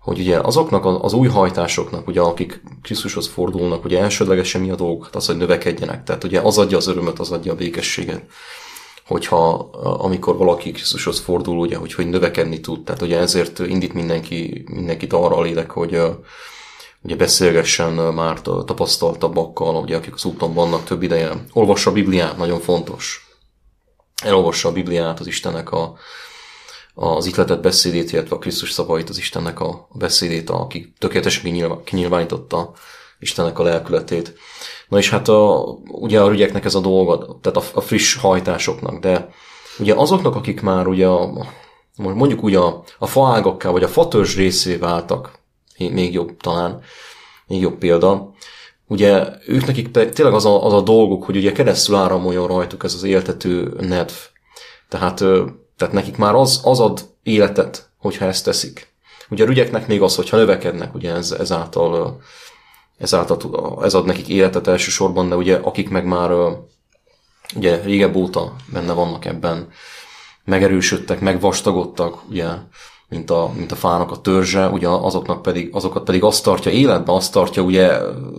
hogy 0.08 0.20
ugye 0.20 0.40
azoknak 0.40 1.04
az 1.04 1.14
új 1.14 1.28
hajtásoknak, 1.28 2.08
ugye, 2.08 2.22
akik 2.22 2.62
Krisztushoz 2.82 3.28
fordulnak, 3.28 3.86
ugye 3.86 4.00
elsődlegesen 4.00 4.62
mi 4.62 4.70
a 4.70 4.76
dolgok? 4.76 5.04
Hát 5.04 5.16
az, 5.16 5.26
hogy 5.26 5.38
növekedjenek. 5.38 6.04
Tehát 6.04 6.24
ugye 6.24 6.40
az 6.40 6.58
adja 6.58 6.78
az 6.78 6.88
örömöt, 6.88 7.20
az 7.20 7.32
adja 7.32 7.52
a 7.52 7.56
békességet. 7.56 8.24
Hogyha 9.06 9.50
amikor 9.82 10.38
valaki 10.38 10.72
Krisztushoz 10.72 11.20
fordul, 11.20 11.58
ugye, 11.58 11.78
hogy, 11.78 11.94
hogy 11.94 12.08
növekedni 12.08 12.60
tud. 12.60 12.84
Tehát 12.84 13.02
ugye 13.02 13.20
ezért 13.20 13.60
indít 13.60 13.94
mindenki, 13.94 14.66
mindenkit 14.70 15.14
arra 15.14 15.36
a 15.36 15.42
lélek, 15.42 15.72
hogy 15.72 16.02
ugye 17.02 17.16
beszélgessen 17.16 17.94
már 17.94 18.42
tapasztaltabbakkal, 18.42 19.76
ugye, 19.76 19.96
akik 19.96 20.14
az 20.14 20.26
úton 20.26 20.54
vannak 20.54 20.84
több 20.84 21.04
ideje. 21.04 21.32
Olvassa 21.54 21.90
a 21.90 21.94
Bibliát, 21.94 22.38
nagyon 22.38 22.60
fontos. 22.60 23.27
Elolvassa 24.24 24.70
a 24.70 24.72
Bibliát, 24.72 25.20
az 25.20 25.28
Istennek 25.28 25.72
a, 25.72 25.96
az 26.94 27.26
ihletett 27.26 27.62
beszédét, 27.62 28.12
illetve 28.12 28.36
a 28.36 28.40
Krisztus 28.40 28.72
szavait, 28.72 29.10
az 29.10 29.18
Istennek 29.18 29.60
a 29.60 29.88
beszédét, 29.92 30.50
aki 30.50 30.94
tökéletesen 31.00 31.82
kinyilvánította 31.84 32.74
Istennek 33.20 33.60
a 33.60 33.64
lelkületét. 33.64 34.34
Na 34.88 34.98
és 34.98 35.10
hát 35.10 35.28
a, 35.28 35.64
ugye 35.88 36.22
a 36.22 36.28
rügyeknek 36.28 36.66
ez 36.66 36.76
a 36.76 36.80
dolga, 36.80 37.40
tehát 37.42 37.58
a, 37.58 37.78
a 37.78 37.82
friss 37.82 38.16
hajtásoknak, 38.16 39.00
de 39.00 39.30
ugye 39.80 39.94
azoknak, 39.94 40.36
akik 40.36 40.62
már 40.62 40.88
ugye 40.88 41.08
a, 41.08 41.48
mondjuk 41.96 42.44
úgy 42.44 42.56
a, 42.56 42.84
a 43.00 43.08
faágakká, 43.08 43.70
vagy 43.70 43.84
a 43.84 43.88
fatörzs 43.88 44.36
részé 44.36 44.76
váltak, 44.76 45.40
még 45.78 46.14
jobb 46.14 46.38
talán, 46.38 46.82
még 47.48 47.62
jobb 47.62 47.78
példa, 47.78 48.34
ugye 48.88 49.28
ők 49.48 49.66
nekik 49.66 49.92
tényleg 49.92 50.34
az 50.34 50.46
a, 50.46 50.66
az 50.66 50.74
a 50.74 50.82
dolguk, 50.82 51.24
hogy 51.24 51.36
ugye 51.36 51.52
keresztül 51.52 51.96
áramoljon 51.96 52.48
rajtuk 52.48 52.84
ez 52.84 52.94
az 52.94 53.04
éltető 53.04 53.76
nedv. 53.80 54.14
Tehát 54.90 55.24
tehát 55.78 55.94
nekik 55.94 56.18
már 56.18 56.36
az, 56.36 56.62
az 56.64 56.80
ad 56.80 57.02
életet, 57.24 57.90
hogyha 57.98 58.26
ezt 58.26 58.44
teszik. 58.44 58.96
Ugye 59.30 59.44
a 59.44 59.48
rügyeknek 59.48 59.88
még 59.88 60.02
az, 60.02 60.16
hogyha 60.16 60.38
növekednek, 60.38 60.96
ugye 60.96 61.14
ez, 61.14 61.32
ezáltal, 61.32 62.22
ezáltal 62.98 63.84
ez 63.84 63.94
ad 63.94 64.06
nekik 64.06 64.28
életet 64.28 64.68
elsősorban, 64.68 65.30
de 65.30 65.36
ugye 65.36 65.56
akik 65.56 65.90
meg 65.90 66.06
már 66.06 66.32
ugye 67.56 67.82
régebb 67.82 68.16
óta 68.16 68.56
benne 68.72 68.94
vannak 68.94 69.26
ebben, 69.26 69.70
megerősödtek, 70.44 71.20
megvastagodtak, 71.20 72.30
ugye, 72.30 72.48
mint 73.10 73.30
a, 73.30 73.52
mint 73.56 73.72
a 73.72 73.76
fának 73.76 74.12
a 74.12 74.22
törzse, 74.22 74.68
ugye 74.68 74.88
azoknak 74.88 75.42
pedig, 75.42 75.70
azokat 75.72 76.04
pedig 76.04 76.24
azt 76.24 76.44
tartja 76.44 76.72
életben, 76.72 77.16
azt 77.16 77.32
tartja 77.32 77.62
ugye 77.62 77.88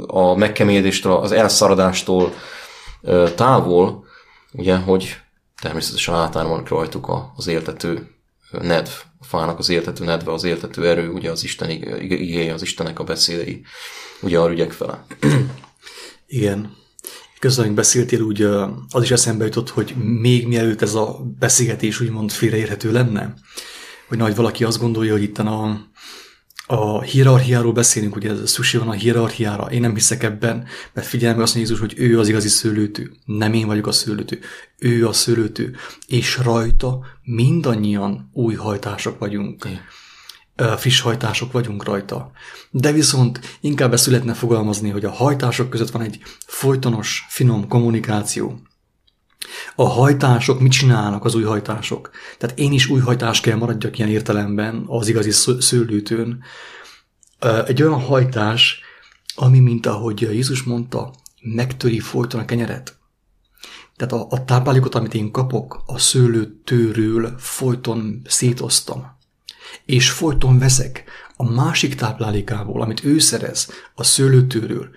a 0.07 0.35
megkeményedéstől, 0.35 1.13
az 1.13 1.33
elszaradástól 1.33 2.33
távol, 3.35 4.05
ugye, 4.53 4.77
hogy 4.77 5.17
természetesen 5.61 6.15
átármanik 6.15 6.69
rajtuk 6.69 7.13
az 7.37 7.47
éltető 7.47 8.11
nedv, 8.51 8.91
a 9.19 9.25
fának 9.25 9.59
az 9.59 9.69
éltető 9.69 10.05
nedve, 10.05 10.33
az 10.33 10.45
éltető 10.45 10.89
erő, 10.89 11.11
ugye 11.11 11.31
az 11.31 11.45
Isten 11.45 11.71
igéje, 11.71 12.53
az 12.53 12.63
Istenek 12.63 12.99
a 12.99 13.05
beszédei, 13.05 13.63
ugye 14.21 14.39
a 14.39 14.47
rügyek 14.47 14.73
fele. 14.73 15.05
Igen. 16.27 16.77
Közben 17.39 17.75
beszéltél, 17.75 18.21
úgy 18.21 18.43
az 18.91 19.03
is 19.03 19.11
eszembe 19.11 19.45
jutott, 19.45 19.71
hogy 19.71 19.95
még 20.21 20.47
mielőtt 20.47 20.83
ez 20.83 20.95
a 20.95 21.21
beszélgetés 21.39 22.01
úgymond 22.01 22.31
félreérhető 22.31 22.93
lenne, 22.93 23.35
hogy 24.09 24.19
nagy 24.19 24.35
valaki 24.35 24.65
azt 24.65 24.79
gondolja, 24.79 25.13
hogy 25.13 25.23
itt 25.23 25.39
a, 25.39 25.89
a 26.67 27.03
hierarchiáról 27.03 27.73
beszélünk, 27.73 28.17
ugye 28.17 28.31
ez 28.31 28.51
szükség 28.51 28.81
van 28.81 28.89
a 28.89 28.93
hierarchiára. 28.93 29.71
Én 29.71 29.81
nem 29.81 29.95
hiszek 29.95 30.23
ebben, 30.23 30.67
mert 30.93 31.07
figyelme 31.07 31.43
azt 31.43 31.55
mondja 31.55 31.73
Jézus, 31.73 31.89
hogy 31.89 32.05
ő 32.07 32.19
az 32.19 32.29
igazi 32.29 32.49
szőlőtő. 32.49 33.13
Nem 33.25 33.53
én 33.53 33.67
vagyok 33.67 33.87
a 33.87 33.93
szőlőtő. 33.93 34.41
Ő 34.79 35.07
a 35.07 35.13
szőlőtő. 35.13 35.77
És 36.07 36.39
rajta 36.43 36.99
mindannyian 37.23 38.31
új 38.33 38.55
hajtások 38.55 39.19
vagyunk. 39.19 39.65
É. 39.65 39.79
Friss 40.77 41.01
hajtások 41.01 41.53
vagyunk 41.53 41.85
rajta. 41.85 42.31
De 42.71 42.93
viszont 42.93 43.59
inkább 43.61 43.93
ezt 43.93 44.03
születne 44.03 44.35
fogalmazni, 44.35 44.91
hogy 44.91 45.05
a 45.05 45.11
hajtások 45.11 45.71
között 45.71 45.91
van 45.91 46.03
egy 46.03 46.21
folytonos, 46.47 47.27
finom 47.29 47.69
kommunikáció. 47.69 48.61
A 49.75 49.89
hajtások 49.89 50.61
mit 50.61 50.73
csinálnak 50.73 51.25
az 51.25 51.35
új 51.35 51.43
hajtások? 51.43 52.11
Tehát 52.39 52.59
én 52.59 52.73
is 52.73 52.89
új 52.89 53.01
hajtás 53.01 53.41
kell 53.41 53.57
maradjak 53.57 53.99
ilyen 53.99 54.11
értelemben 54.11 54.85
az 54.87 55.09
igazi 55.09 55.31
szőlőtőn. 55.61 56.43
Egy 57.67 57.83
olyan 57.83 58.01
hajtás, 58.01 58.81
ami, 59.35 59.59
mint 59.59 59.87
ahogy 59.87 60.21
Jézus 60.21 60.63
mondta, 60.63 61.13
megtöri 61.41 61.99
folyton 62.01 62.41
a 62.41 62.45
kenyeret. 62.45 62.97
Tehát 63.97 64.13
a, 64.13 64.27
a 64.31 64.45
táplálékot, 64.45 64.95
amit 64.95 65.15
én 65.15 65.31
kapok, 65.31 65.83
a 65.87 65.99
szőlőtőről 65.99 67.35
folyton 67.39 68.23
szétoztam. 68.25 69.17
És 69.85 70.11
folyton 70.11 70.59
veszek 70.59 71.05
a 71.37 71.51
másik 71.51 71.95
táplálékából, 71.95 72.83
amit 72.83 73.05
ő 73.05 73.19
szerez, 73.19 73.71
a 73.95 74.03
szőlőtőről, 74.03 74.89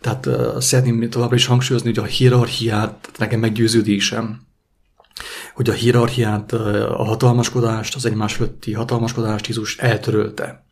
tehát 0.00 0.26
uh, 0.26 0.60
szeretném 0.60 1.10
továbbra 1.10 1.36
is 1.36 1.46
hangsúlyozni, 1.46 1.88
hogy 1.88 1.98
a 1.98 2.06
hierarchiát, 2.06 3.10
nekem 3.18 3.40
meggyőződésem, 3.40 4.46
hogy 5.54 5.68
a 5.68 5.72
hierarchiát, 5.72 6.52
a 6.52 7.04
hatalmaskodást, 7.04 7.94
az 7.94 8.04
egymás 8.04 8.34
fölötti 8.34 8.72
hatalmaskodást 8.72 9.46
Jézus 9.46 9.78
eltörölte. 9.78 10.64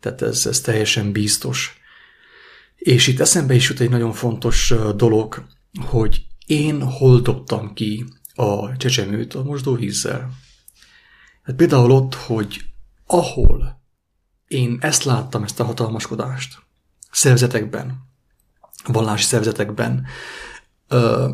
Tehát 0.00 0.22
ez, 0.22 0.46
ez 0.46 0.60
teljesen 0.60 1.12
biztos. 1.12 1.76
És 2.76 3.06
itt 3.06 3.20
eszembe 3.20 3.54
is 3.54 3.68
jut 3.68 3.80
egy 3.80 3.90
nagyon 3.90 4.12
fontos 4.12 4.74
dolog, 4.96 5.44
hogy 5.80 6.26
én 6.46 6.82
hol 6.82 7.20
dobtam 7.20 7.74
ki 7.74 8.04
a 8.34 8.76
csecsemőt 8.76 9.34
a 9.34 9.42
mosdóvízzel. 9.42 10.30
Hát 11.42 11.56
például 11.56 11.90
ott, 11.90 12.14
hogy 12.14 12.64
ahol 13.06 13.80
én 14.48 14.78
ezt 14.80 15.04
láttam, 15.04 15.42
ezt 15.42 15.60
a 15.60 15.64
hatalmaskodást, 15.64 16.58
szervezetekben, 17.10 18.11
vallási 18.86 19.24
szervezetekben, 19.24 20.06
ö, 20.88 21.28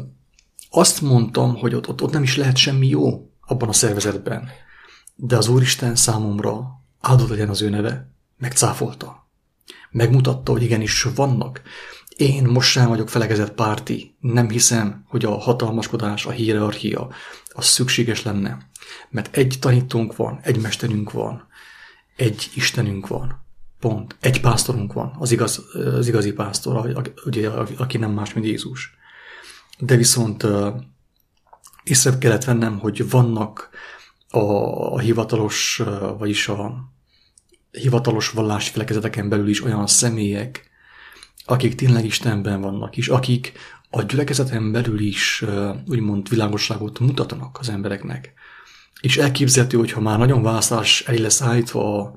azt 0.71 1.01
mondtam, 1.01 1.57
hogy 1.57 1.75
ott, 1.75 1.89
ott, 1.89 2.03
ott 2.03 2.13
nem 2.13 2.23
is 2.23 2.37
lehet 2.37 2.57
semmi 2.57 2.87
jó 2.89 3.31
abban 3.41 3.69
a 3.69 3.73
szervezetben. 3.73 4.49
De 5.15 5.37
az 5.37 5.49
Úristen 5.49 5.97
számomra 5.97 6.83
áldott 7.01 7.29
legyen 7.29 7.49
az 7.49 7.63
ő 7.63 7.69
neve, 7.69 8.11
megcáfolta. 8.37 9.29
Megmutatta, 9.91 10.53
hogy 10.53 10.63
igenis 10.63 11.03
vannak. 11.03 11.63
Én 12.17 12.45
most 12.45 12.71
sem 12.71 12.89
vagyok 12.89 13.09
felegezett 13.09 13.53
párti. 13.55 14.17
Nem 14.21 14.49
hiszem, 14.49 15.05
hogy 15.09 15.25
a 15.25 15.39
hatalmaskodás, 15.39 16.27
a 16.27 16.31
hierarchia 16.31 17.09
az 17.49 17.65
szükséges 17.65 18.23
lenne. 18.23 18.59
Mert 19.11 19.37
egy 19.37 19.57
tanítónk 19.61 20.17
van, 20.17 20.39
egy 20.43 20.61
mesterünk 20.61 21.13
van, 21.13 21.47
egy 22.17 22.51
Istenünk 22.55 23.07
van. 23.07 23.47
Pont. 23.81 24.17
Egy 24.21 24.41
pásztorunk 24.41 24.93
van, 24.93 25.17
az, 25.19 25.31
igaz, 25.31 25.65
az 25.75 26.09
igazi 26.09 26.33
pásztor, 26.33 27.03
ugye, 27.25 27.49
aki 27.77 27.97
nem 27.97 28.11
más, 28.11 28.33
mint 28.33 28.47
Jézus. 28.47 28.97
De 29.79 29.97
viszont 29.97 30.47
észre 31.85 32.19
kellett 32.19 32.45
vennem, 32.45 32.79
hogy 32.79 33.11
vannak 33.11 33.69
a, 34.29 34.39
a 34.93 34.99
hivatalos, 34.99 35.83
vagyis 36.19 36.49
a 36.49 36.93
hivatalos 37.71 38.31
vallási 38.31 38.71
felekezeteken 38.71 39.29
belül 39.29 39.49
is 39.49 39.65
olyan 39.65 39.87
személyek, 39.87 40.71
akik 41.45 41.75
tényleg 41.75 42.05
Istenben 42.05 42.61
vannak, 42.61 42.97
és 42.97 43.09
akik 43.09 43.53
a 43.91 44.03
gyülekezeten 44.03 44.73
belül 44.73 45.01
is 45.01 45.45
úgymond 45.87 46.29
világosságot 46.29 46.99
mutatnak 46.99 47.59
az 47.61 47.69
embereknek. 47.69 48.33
És 49.01 49.17
elképzelhető, 49.17 49.79
hogyha 49.79 50.01
már 50.01 50.19
nagyon 50.19 50.43
választás 50.43 51.01
elé 51.07 51.19
lesz 51.19 51.43
állítva 51.43 52.03
a, 52.03 52.15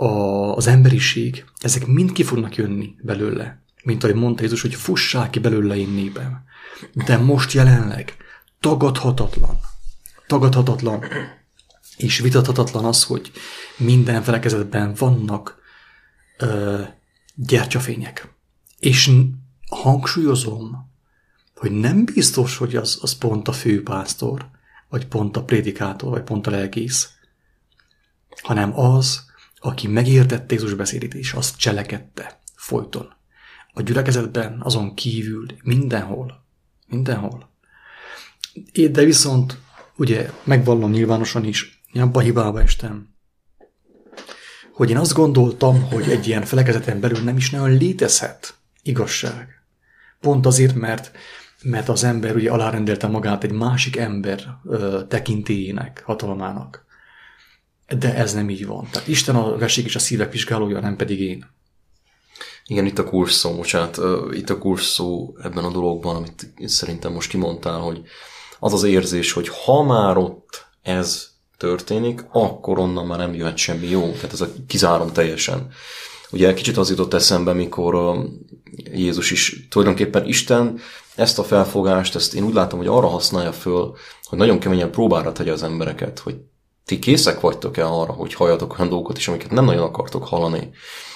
a, 0.00 0.54
az 0.56 0.66
emberiség, 0.66 1.44
ezek 1.58 1.86
mind 1.86 2.12
ki 2.12 2.22
fognak 2.22 2.56
jönni 2.56 2.94
belőle. 3.02 3.62
Mint 3.82 4.04
ahogy 4.04 4.16
mondta 4.16 4.42
Jézus, 4.42 4.60
hogy 4.60 4.74
fussák 4.74 5.30
ki 5.30 5.38
belőle 5.38 5.76
én 5.76 5.88
népem. 5.88 6.44
De 6.92 7.16
most 7.16 7.52
jelenleg 7.52 8.16
tagadhatatlan, 8.60 9.58
tagadhatatlan 10.26 11.04
és 11.96 12.18
vitathatatlan 12.18 12.84
az, 12.84 13.04
hogy 13.04 13.32
minden 13.76 14.22
felekezetben 14.22 14.94
vannak 14.94 15.58
ö, 16.38 16.82
gyertyafények. 17.34 18.34
És 18.78 19.10
hangsúlyozom, 19.70 20.90
hogy 21.54 21.70
nem 21.70 22.04
biztos, 22.04 22.56
hogy 22.56 22.76
az, 22.76 22.98
az 23.02 23.18
pont 23.18 23.48
a 23.48 23.52
főpásztor, 23.52 24.50
vagy 24.88 25.06
pont 25.06 25.36
a 25.36 25.44
prédikátor, 25.44 26.10
vagy 26.10 26.22
pont 26.22 26.46
a 26.46 26.50
lelkész, 26.50 27.10
hanem 28.42 28.78
az, 28.78 29.28
aki 29.60 29.88
megértette 29.88 30.54
Jézus 30.54 30.74
beszédét, 30.74 31.14
és 31.14 31.32
azt 31.32 31.58
cselekedte 31.58 32.40
folyton. 32.54 33.12
A 33.72 33.82
gyülekezetben, 33.82 34.60
azon 34.62 34.94
kívül, 34.94 35.46
mindenhol. 35.62 36.44
Mindenhol. 36.86 37.50
De 38.90 39.04
viszont, 39.04 39.58
ugye, 39.96 40.30
megvallom 40.44 40.90
nyilvánosan 40.90 41.44
is, 41.44 41.82
én 41.92 42.20
hibába 42.20 42.60
estem, 42.60 43.08
hogy 44.72 44.90
én 44.90 44.96
azt 44.96 45.12
gondoltam, 45.12 45.82
hogy 45.82 46.10
egy 46.10 46.26
ilyen 46.26 46.44
felekezeten 46.44 47.00
belül 47.00 47.22
nem 47.22 47.36
is 47.36 47.50
nagyon 47.50 47.76
létezhet 47.76 48.54
igazság. 48.82 49.62
Pont 50.20 50.46
azért, 50.46 50.74
mert, 50.74 51.10
mert 51.62 51.88
az 51.88 52.04
ember 52.04 52.34
ugye 52.34 52.50
alárendelte 52.50 53.06
magát 53.06 53.44
egy 53.44 53.52
másik 53.52 53.96
ember 53.96 54.58
ö, 54.64 55.00
tekintélyének, 55.08 56.02
hatalmának. 56.04 56.84
De 57.98 58.14
ez 58.14 58.34
nem 58.34 58.50
így 58.50 58.66
van. 58.66 58.88
Tehát 58.90 59.08
Isten 59.08 59.36
a 59.36 59.56
vessék 59.56 59.84
és 59.84 59.94
a 59.94 59.98
szívek 59.98 60.32
vizsgálója, 60.32 60.80
nem 60.80 60.96
pedig 60.96 61.20
én. 61.20 61.46
Igen, 62.66 62.86
itt 62.86 62.98
a 62.98 63.04
kursz 63.04 63.34
szó, 63.34 63.54
bocsánat, 63.54 64.00
itt 64.32 64.50
a 64.50 64.76
szó 64.76 65.34
ebben 65.42 65.64
a 65.64 65.70
dologban, 65.70 66.16
amit 66.16 66.52
szerintem 66.64 67.12
most 67.12 67.30
kimondtál, 67.30 67.78
hogy 67.78 68.02
az 68.58 68.72
az 68.72 68.82
érzés, 68.82 69.32
hogy 69.32 69.48
ha 69.48 69.82
már 69.82 70.16
ott 70.16 70.66
ez 70.82 71.28
történik, 71.56 72.24
akkor 72.32 72.78
onnan 72.78 73.06
már 73.06 73.18
nem 73.18 73.34
jöhet 73.34 73.56
semmi 73.56 73.88
jó. 73.88 74.10
Tehát 74.10 74.32
ez 74.32 74.40
a 74.40 74.48
kizárom 74.66 75.12
teljesen. 75.12 75.68
Ugye 76.30 76.54
kicsit 76.54 76.76
az 76.76 76.90
jutott 76.90 77.14
eszembe, 77.14 77.52
mikor 77.52 78.18
Jézus 78.92 79.30
is, 79.30 79.66
tulajdonképpen 79.68 80.26
Isten 80.26 80.78
ezt 81.14 81.38
a 81.38 81.44
felfogást, 81.44 82.14
ezt 82.14 82.34
én 82.34 82.44
úgy 82.44 82.54
látom, 82.54 82.78
hogy 82.78 82.88
arra 82.88 83.06
használja 83.06 83.52
föl, 83.52 83.96
hogy 84.24 84.38
nagyon 84.38 84.58
keményen 84.58 84.90
próbára 84.90 85.32
tegye 85.32 85.52
az 85.52 85.62
embereket, 85.62 86.18
hogy 86.18 86.36
ti 86.84 86.98
készek 86.98 87.40
vagytok-e 87.40 87.86
arra, 87.86 88.12
hogy 88.12 88.34
halljatok 88.34 88.78
olyan 88.78 88.88
dolgokat 88.88 89.18
is, 89.18 89.28
amiket 89.28 89.50
nem 89.50 89.64
nagyon 89.64 89.82
akartok 89.82 90.26
hallani. 90.26 90.70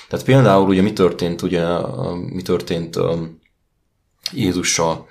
Tehát 0.09 0.25
például 0.25 0.69
ugye 0.69 0.83
mi 0.83 0.93
történt, 0.93 1.43
ugye 1.43 1.67
mi 2.15 2.43
történt 2.43 2.97
um, 2.97 3.41
Jézussal, 4.33 5.07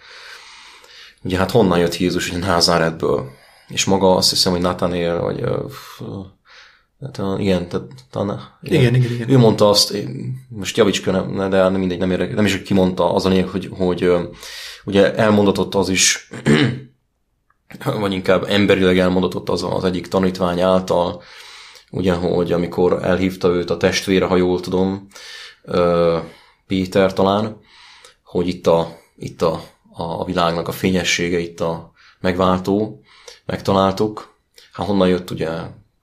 ugye 1.23 1.37
hát 1.37 1.51
honnan 1.51 1.79
jött 1.79 1.97
Jézus, 1.97 2.29
ugye 2.29 2.37
Názáretből, 2.37 3.31
és 3.67 3.85
maga 3.85 4.15
azt 4.15 4.29
hiszem, 4.29 4.51
hogy 4.51 4.61
Nathanael, 4.61 5.21
vagy 5.21 5.41
uh, 5.41 6.25
Hát, 7.03 7.39
igen, 7.39 7.69
tehát, 7.69 7.85
talán, 8.11 8.39
igen, 8.61 8.79
igen, 8.79 8.95
igen, 8.95 9.11
igen. 9.11 9.29
Ő 9.29 9.37
mondta 9.37 9.69
azt, 9.69 9.97
most 10.47 10.77
javíts 10.77 11.01
ki, 11.01 11.09
de 11.09 11.47
nem 11.47 11.73
mindegy, 11.73 11.97
nem, 11.97 12.11
érdekel, 12.11 12.35
nem 12.35 12.45
is, 12.45 12.51
hogy 12.51 12.61
kimondta 12.61 13.13
az 13.13 13.25
a 13.25 13.29
lényeg, 13.29 13.47
hogy, 13.47 13.69
hogy 13.71 14.11
ugye 14.85 15.15
elmondatott 15.15 15.75
az 15.75 15.89
is, 15.89 16.29
vagy 17.83 18.13
inkább 18.13 18.43
emberileg 18.43 18.99
elmondatott 18.99 19.49
az 19.49 19.63
az 19.63 19.83
egyik 19.83 20.07
tanítvány 20.07 20.61
által, 20.61 21.21
ugye, 21.91 22.13
hogy 22.13 22.51
amikor 22.51 22.99
elhívta 23.03 23.47
őt 23.47 23.69
a 23.69 23.77
testvére, 23.77 24.25
ha 24.25 24.35
jól 24.35 24.59
tudom, 24.59 25.07
Péter 26.67 27.13
talán, 27.13 27.57
hogy 28.23 28.47
itt 28.47 28.67
a, 28.67 28.97
itt 29.15 29.41
a, 29.41 29.63
a 29.93 30.25
világnak 30.25 30.67
a 30.67 30.71
fényessége, 30.71 31.39
itt 31.39 31.59
a 31.59 31.91
megváltó, 32.19 33.01
megtaláltuk. 33.45 34.35
Hát 34.73 34.87
honnan 34.87 35.07
jött 35.07 35.31
ugye 35.31 35.49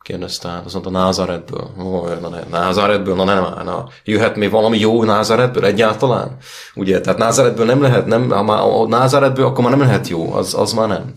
kérdezte, 0.03 0.63
azt 0.65 0.73
mondta 0.73 0.91
Názaretből. 0.91 1.71
Ó, 1.83 2.07
na 2.21 2.29
ne, 2.29 2.41
Názaretből, 2.51 3.15
na 3.15 3.25
nem, 3.25 3.43
na, 3.65 3.89
jöhet 4.05 4.37
még 4.37 4.51
valami 4.51 4.79
jó 4.79 5.05
Názaretből 5.05 5.65
egyáltalán? 5.65 6.37
Ugye, 6.75 7.01
tehát 7.01 7.19
Názaretből 7.19 7.67
nem 7.67 7.83
lehet, 7.83 8.07
nem, 8.07 8.31
ha 8.31 8.43
már 8.43 8.63
a 8.63 8.87
Názaretből, 8.87 9.47
akkor 9.47 9.65
már 9.65 9.77
nem 9.77 9.87
lehet 9.87 10.09
jó, 10.09 10.33
az, 10.33 10.55
az 10.55 10.73
már 10.73 10.89
nem. 10.89 11.13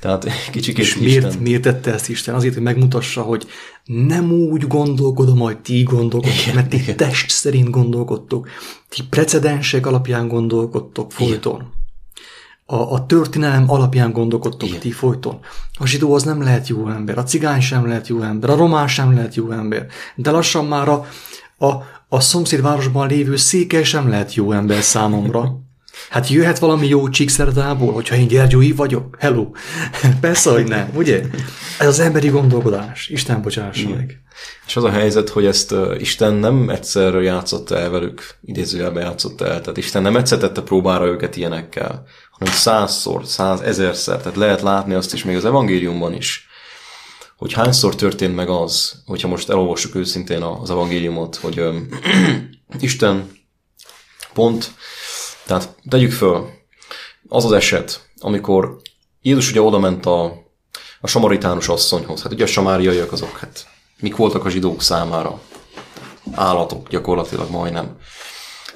Tehát 0.00 0.26
kicsit 0.52 0.78
És 0.78 0.96
miért, 0.96 1.40
miért 1.40 1.62
tette 1.62 1.92
ezt 1.92 2.08
Isten? 2.08 2.34
Azért, 2.34 2.54
hogy 2.54 2.62
megmutassa, 2.62 3.22
hogy 3.22 3.46
nem 3.84 4.32
úgy 4.32 4.66
gondolkodom, 4.66 5.38
hogy 5.38 5.58
ti 5.58 5.82
gondolkodtok, 5.82 6.54
mert 6.54 6.68
ti 6.68 6.76
igen. 6.76 6.96
test 6.96 7.30
szerint 7.30 7.70
gondolkodtok, 7.70 8.48
ti 8.88 9.02
precedensek 9.10 9.86
alapján 9.86 10.28
gondolkodtok 10.28 11.12
folyton. 11.12 11.54
Igen. 11.54 11.78
A, 12.70 12.92
a 12.92 13.06
történelem 13.06 13.70
alapján 13.70 14.12
gondolkodtok 14.12 14.78
ti 14.78 14.90
folyton. 14.90 15.38
A 15.78 15.86
zsidó 15.86 16.14
az 16.14 16.22
nem 16.22 16.42
lehet 16.42 16.68
jó 16.68 16.88
ember, 16.88 17.18
a 17.18 17.22
cigány 17.22 17.60
sem 17.60 17.86
lehet 17.86 18.08
jó 18.08 18.22
ember, 18.22 18.50
a 18.50 18.56
román 18.56 18.88
sem 18.88 19.14
lehet 19.14 19.34
jó 19.34 19.50
ember, 19.50 19.86
de 20.14 20.30
lassan 20.30 20.66
már 20.66 20.88
a, 20.88 21.06
a, 21.58 21.72
a 22.08 22.20
szomszédvárosban 22.20 23.08
lévő 23.08 23.36
székely 23.36 23.82
sem 23.82 24.08
lehet 24.08 24.34
jó 24.34 24.52
ember 24.52 24.82
számomra. 24.82 25.44
Hát 26.10 26.28
jöhet 26.28 26.58
valami 26.58 26.86
jó 26.86 27.08
csíkszerdából, 27.08 27.92
hogyha 27.92 28.14
én 28.14 28.26
Gergői 28.26 28.72
vagyok? 28.72 29.16
Hello! 29.18 29.50
Persze, 30.20 30.50
hogy 30.50 30.68
nem, 30.68 30.90
ugye? 30.94 31.22
Ez 31.78 31.86
az 31.86 32.00
emberi 32.00 32.28
gondolkodás. 32.28 33.08
Isten 33.08 33.42
bocsássa 33.42 33.88
meg. 33.88 34.20
És 34.66 34.76
az 34.76 34.84
a 34.84 34.90
helyzet, 34.90 35.28
hogy 35.28 35.46
ezt 35.46 35.72
uh, 35.72 36.00
Isten 36.00 36.34
nem 36.34 36.68
egyszer 36.68 37.14
játszotta 37.14 37.78
el 37.78 37.90
velük, 37.90 38.22
idézőjelben 38.42 39.02
játszotta 39.02 39.44
el, 39.46 39.60
tehát 39.60 39.76
Isten 39.76 40.02
nem 40.02 40.16
egyszer 40.16 40.38
tette 40.38 40.62
próbára 40.62 41.06
őket 41.06 41.36
ilyenekkel, 41.36 42.04
hanem 42.40 42.54
százszor, 42.54 43.26
száz, 43.26 43.60
ezerszer, 43.60 44.18
tehát 44.18 44.36
lehet 44.36 44.60
látni 44.60 44.94
azt 44.94 45.12
is 45.12 45.24
még 45.24 45.36
az 45.36 45.44
evangéliumban 45.44 46.14
is, 46.14 46.46
hogy 47.36 47.52
hányszor 47.52 47.94
történt 47.94 48.34
meg 48.34 48.48
az, 48.48 49.02
hogyha 49.06 49.28
most 49.28 49.48
elolvassuk 49.48 49.94
őszintén 49.94 50.42
az 50.42 50.70
evangéliumot, 50.70 51.36
hogy 51.36 51.60
um, 51.60 51.88
Isten 52.80 53.30
pont 54.32 54.72
tehát 55.46 55.74
tegyük 55.88 56.12
föl, 56.12 56.48
az 57.28 57.44
az 57.44 57.52
eset, 57.52 58.10
amikor 58.20 58.80
Jézus 59.22 59.50
ugye 59.50 59.62
oda 59.62 59.78
ment 59.78 60.06
a, 60.06 60.24
a 61.00 61.06
samaritánus 61.06 61.68
asszonyhoz. 61.68 62.22
Hát 62.22 62.32
ugye 62.32 62.44
a 62.44 62.46
samáriaiak 62.46 63.12
azok, 63.12 63.38
hát 63.38 63.66
mik 64.00 64.16
voltak 64.16 64.44
a 64.44 64.50
zsidók 64.50 64.82
számára? 64.82 65.40
Állatok 66.32 66.88
gyakorlatilag 66.88 67.50
majdnem. 67.50 67.96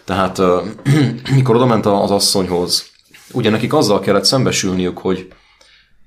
Tehát 0.04 0.40
mikor 1.34 1.56
oda 1.56 1.66
ment 1.66 1.86
az 1.86 2.10
asszonyhoz, 2.10 2.92
ugye 3.34 3.50
nekik 3.50 3.72
azzal 3.72 4.00
kellett 4.00 4.24
szembesülniük, 4.24 4.98
hogy 4.98 5.28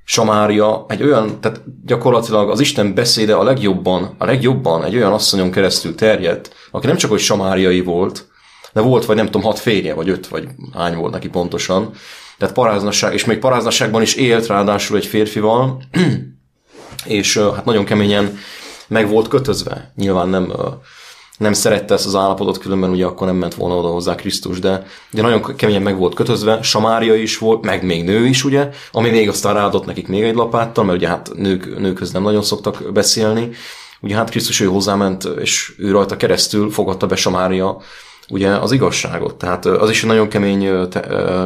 Samária 0.04 0.86
egy 0.88 1.04
olyan, 1.04 1.42
tehát 1.42 1.62
gyakorlatilag 1.86 2.50
az 2.50 2.60
Isten 2.60 2.94
beszéde 2.94 3.36
a 3.36 3.44
legjobban, 3.44 4.16
a 4.18 4.26
legjobban 4.26 4.84
egy 4.84 4.96
olyan 4.96 5.14
asszonyon 5.14 5.52
keresztül 5.52 5.96
terjedt, 5.96 6.56
aki 6.72 6.88
nem 6.88 6.96
csak 6.96 7.10
hogy 7.10 7.20
samáriai 7.20 7.82
volt, 7.82 8.28
de 8.74 8.82
volt 8.82 9.06
vagy 9.06 9.16
nem 9.16 9.26
tudom, 9.26 9.42
hat 9.42 9.60
férje, 9.60 9.94
vagy 9.94 10.10
öt, 10.10 10.28
vagy 10.28 10.48
hány 10.74 10.96
volt 10.96 11.14
neki 11.14 11.30
pontosan. 11.30 11.92
Tehát 12.38 12.54
paráznasság, 12.54 13.14
és 13.14 13.26
még 13.26 13.38
paráznasságban 13.38 14.02
is 14.02 14.16
élt 14.16 14.48
ráadásul 14.48 14.98
egy 14.98 15.06
férfival, 15.06 15.82
és 17.06 17.38
hát 17.38 17.66
nagyon 17.66 17.86
keményen 17.86 18.38
meg 18.88 19.10
volt 19.10 19.28
kötözve. 19.28 19.92
Nyilván 19.96 20.30
nem, 20.30 20.54
nem 21.38 21.54
szerette 21.54 21.94
ezt 21.94 22.06
az 22.06 22.16
állapotot, 22.16 22.58
különben 22.58 22.90
ugye 22.90 23.06
akkor 23.06 23.28
nem 23.28 23.36
ment 23.36 23.54
volna 23.54 23.76
oda 23.76 23.88
hozzá 23.88 24.16
Krisztus, 24.16 24.60
de, 24.60 24.86
de 25.12 25.22
nagyon 25.22 25.56
keményen 25.56 25.82
meg 25.82 25.98
volt 25.98 26.14
kötözve, 26.14 26.62
Samária 26.62 27.16
is 27.16 27.38
volt, 27.38 27.66
meg 27.66 27.84
még 27.84 28.04
nő 28.04 28.26
is, 28.26 28.44
ugye, 28.44 28.70
ami 28.92 29.10
még 29.10 29.30
aztán 29.30 29.54
ráadott 29.54 29.86
nekik 29.86 30.08
még 30.08 30.24
egy 30.24 30.36
lapáttal, 30.36 30.84
mert 30.84 30.98
ugye 30.98 31.08
hát 31.08 31.32
nők, 31.36 31.80
nőkhöz 31.80 32.12
nem 32.12 32.24
nagyon 32.24 32.42
szoktak 32.42 32.92
beszélni. 32.94 33.50
Ugye 34.02 34.16
hát 34.16 34.30
Krisztus 34.30 34.60
ő 34.60 34.66
hozzáment, 34.66 35.24
és 35.40 35.74
ő 35.78 35.92
rajta 35.92 36.18
keresztül 36.18 36.72
fogadta 36.72 37.06
be 37.06 37.16
Samária 37.16 37.82
ugye 38.30 38.50
az 38.50 38.72
igazságot. 38.72 39.36
Tehát 39.36 39.66
az 39.66 39.90
is 39.90 40.02
egy 40.02 40.10
nagyon 40.10 40.30
kemény 40.30 40.90
te, 40.90 41.02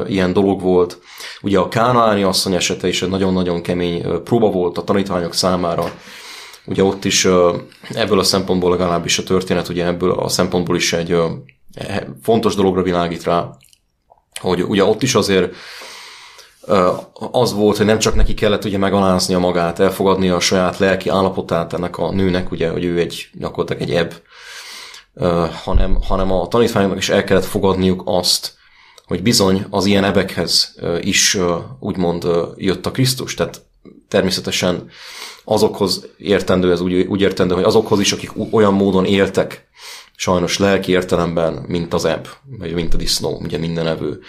ilyen 0.08 0.34
dolog 0.34 0.62
volt. 0.62 1.00
Ugye 1.42 1.60
a 1.60 1.68
Kánaáni 1.68 2.24
asszony 2.24 2.54
esete 2.54 2.88
is 2.88 3.02
egy 3.02 3.10
nagyon-nagyon 3.10 3.62
kemény 3.62 4.24
próba 4.24 4.50
volt 4.50 4.78
a 4.78 4.84
tanítványok 4.84 5.34
számára. 5.34 5.92
Ugye 6.66 6.84
ott 6.84 7.06
is 7.06 7.28
ebből 7.94 8.20
a 8.20 8.24
szempontból 8.24 8.70
legalábbis 8.70 9.18
a 9.18 9.24
történet, 9.24 9.70
ugye 9.70 9.86
ebből 9.86 10.12
a 10.12 10.28
szempontból 10.28 10.76
is 10.76 10.94
egy 10.94 11.18
fontos 12.22 12.56
dologra 12.56 12.82
világít 12.82 13.24
rá, 13.24 13.50
hogy 14.40 14.64
ugye 14.64 14.84
ott 14.84 15.04
is 15.04 15.16
azért 15.16 15.56
az 17.32 17.54
volt, 17.54 17.78
hogy 17.78 17.86
nem 17.86 18.00
csak 18.00 18.16
neki 18.16 18.34
kellett 18.34 18.66
ugye 18.66 18.78
megaláznia 18.78 19.40
magát, 19.40 19.80
elfogadni 19.80 20.30
a 20.30 20.40
saját 20.40 20.78
lelki 20.78 21.10
állapotát 21.10 21.74
ennek 21.74 21.98
a 21.98 22.12
nőnek, 22.12 22.52
ugye, 22.52 22.70
hogy 22.70 22.84
ő 22.84 23.00
egy 23.00 23.30
gyakorlatilag 23.34 23.82
egy 23.90 23.96
ebb, 23.96 24.14
hanem, 25.64 25.98
hanem 26.02 26.32
a 26.32 26.48
tanítványoknak 26.48 27.00
is 27.00 27.10
el 27.10 27.24
kellett 27.24 27.46
fogadniuk 27.46 28.02
azt, 28.06 28.54
hogy 29.06 29.22
bizony 29.22 29.66
az 29.70 29.86
ilyen 29.86 30.04
ebekhez 30.04 30.76
is 31.00 31.38
úgymond 31.80 32.28
jött 32.56 32.86
a 32.86 32.92
Krisztus. 32.92 33.34
Tehát 33.34 33.62
természetesen 34.12 34.90
azokhoz 35.44 36.08
értendő, 36.18 36.72
ez 36.72 36.82
úgy, 36.82 36.94
úgy 36.94 37.22
értendő, 37.22 37.54
hogy 37.54 37.64
azokhoz 37.64 38.00
is, 38.00 38.12
akik 38.12 38.32
olyan 38.52 38.74
módon 38.74 39.06
éltek, 39.06 39.68
sajnos 40.16 40.58
lelki 40.58 40.92
értelemben, 40.92 41.66
mint 41.68 41.94
az 41.94 42.06
ebb, 42.06 42.28
vagy 42.60 42.74
mint 42.74 42.94
a 42.94 42.98
disznó, 42.98 43.40
ugye 43.44 43.58
minden 43.58 43.88
evő. 43.88 44.20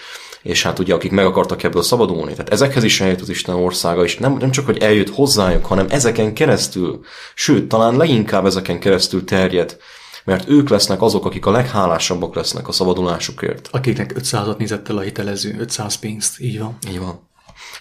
És 0.42 0.62
hát 0.62 0.79
ugye, 0.79 0.95
akik 0.95 1.11
meg 1.11 1.25
akartak 1.25 1.62
ebből 1.62 1.83
szabadulni. 1.83 2.31
Tehát 2.33 2.53
ezekhez 2.53 2.85
is 2.85 3.01
eljött 3.01 3.21
az 3.21 3.29
Isten 3.29 3.55
országa, 3.55 4.05
és 4.05 4.16
nem, 4.16 4.37
nem 4.37 4.51
csak, 4.51 4.66
hogy 4.66 4.79
eljött 4.79 5.11
hozzájuk, 5.11 5.64
hanem 5.64 5.87
ezeken 5.88 6.35
keresztül, 6.35 7.01
sőt, 7.35 7.68
talán 7.68 7.97
leginkább 7.97 8.47
ezeken 8.47 8.81
keresztül 8.81 9.25
terjed 9.25 9.77
mert 10.25 10.49
ők 10.49 10.68
lesznek 10.68 11.03
azok, 11.03 11.25
akik 11.25 11.47
a 11.47 11.51
leghálásabbak 11.51 12.35
lesznek 12.35 12.68
a 12.68 12.73
szabadulásukért. 12.73 13.68
Akiknek 13.73 14.14
500-at 14.18 14.57
nézett 14.57 14.88
el 14.88 14.97
a 14.97 15.01
hitelező, 15.01 15.57
500 15.59 15.95
pénzt, 15.95 16.40
így 16.40 16.59
van. 16.59 16.79
Így 16.90 16.99
van. 16.99 17.31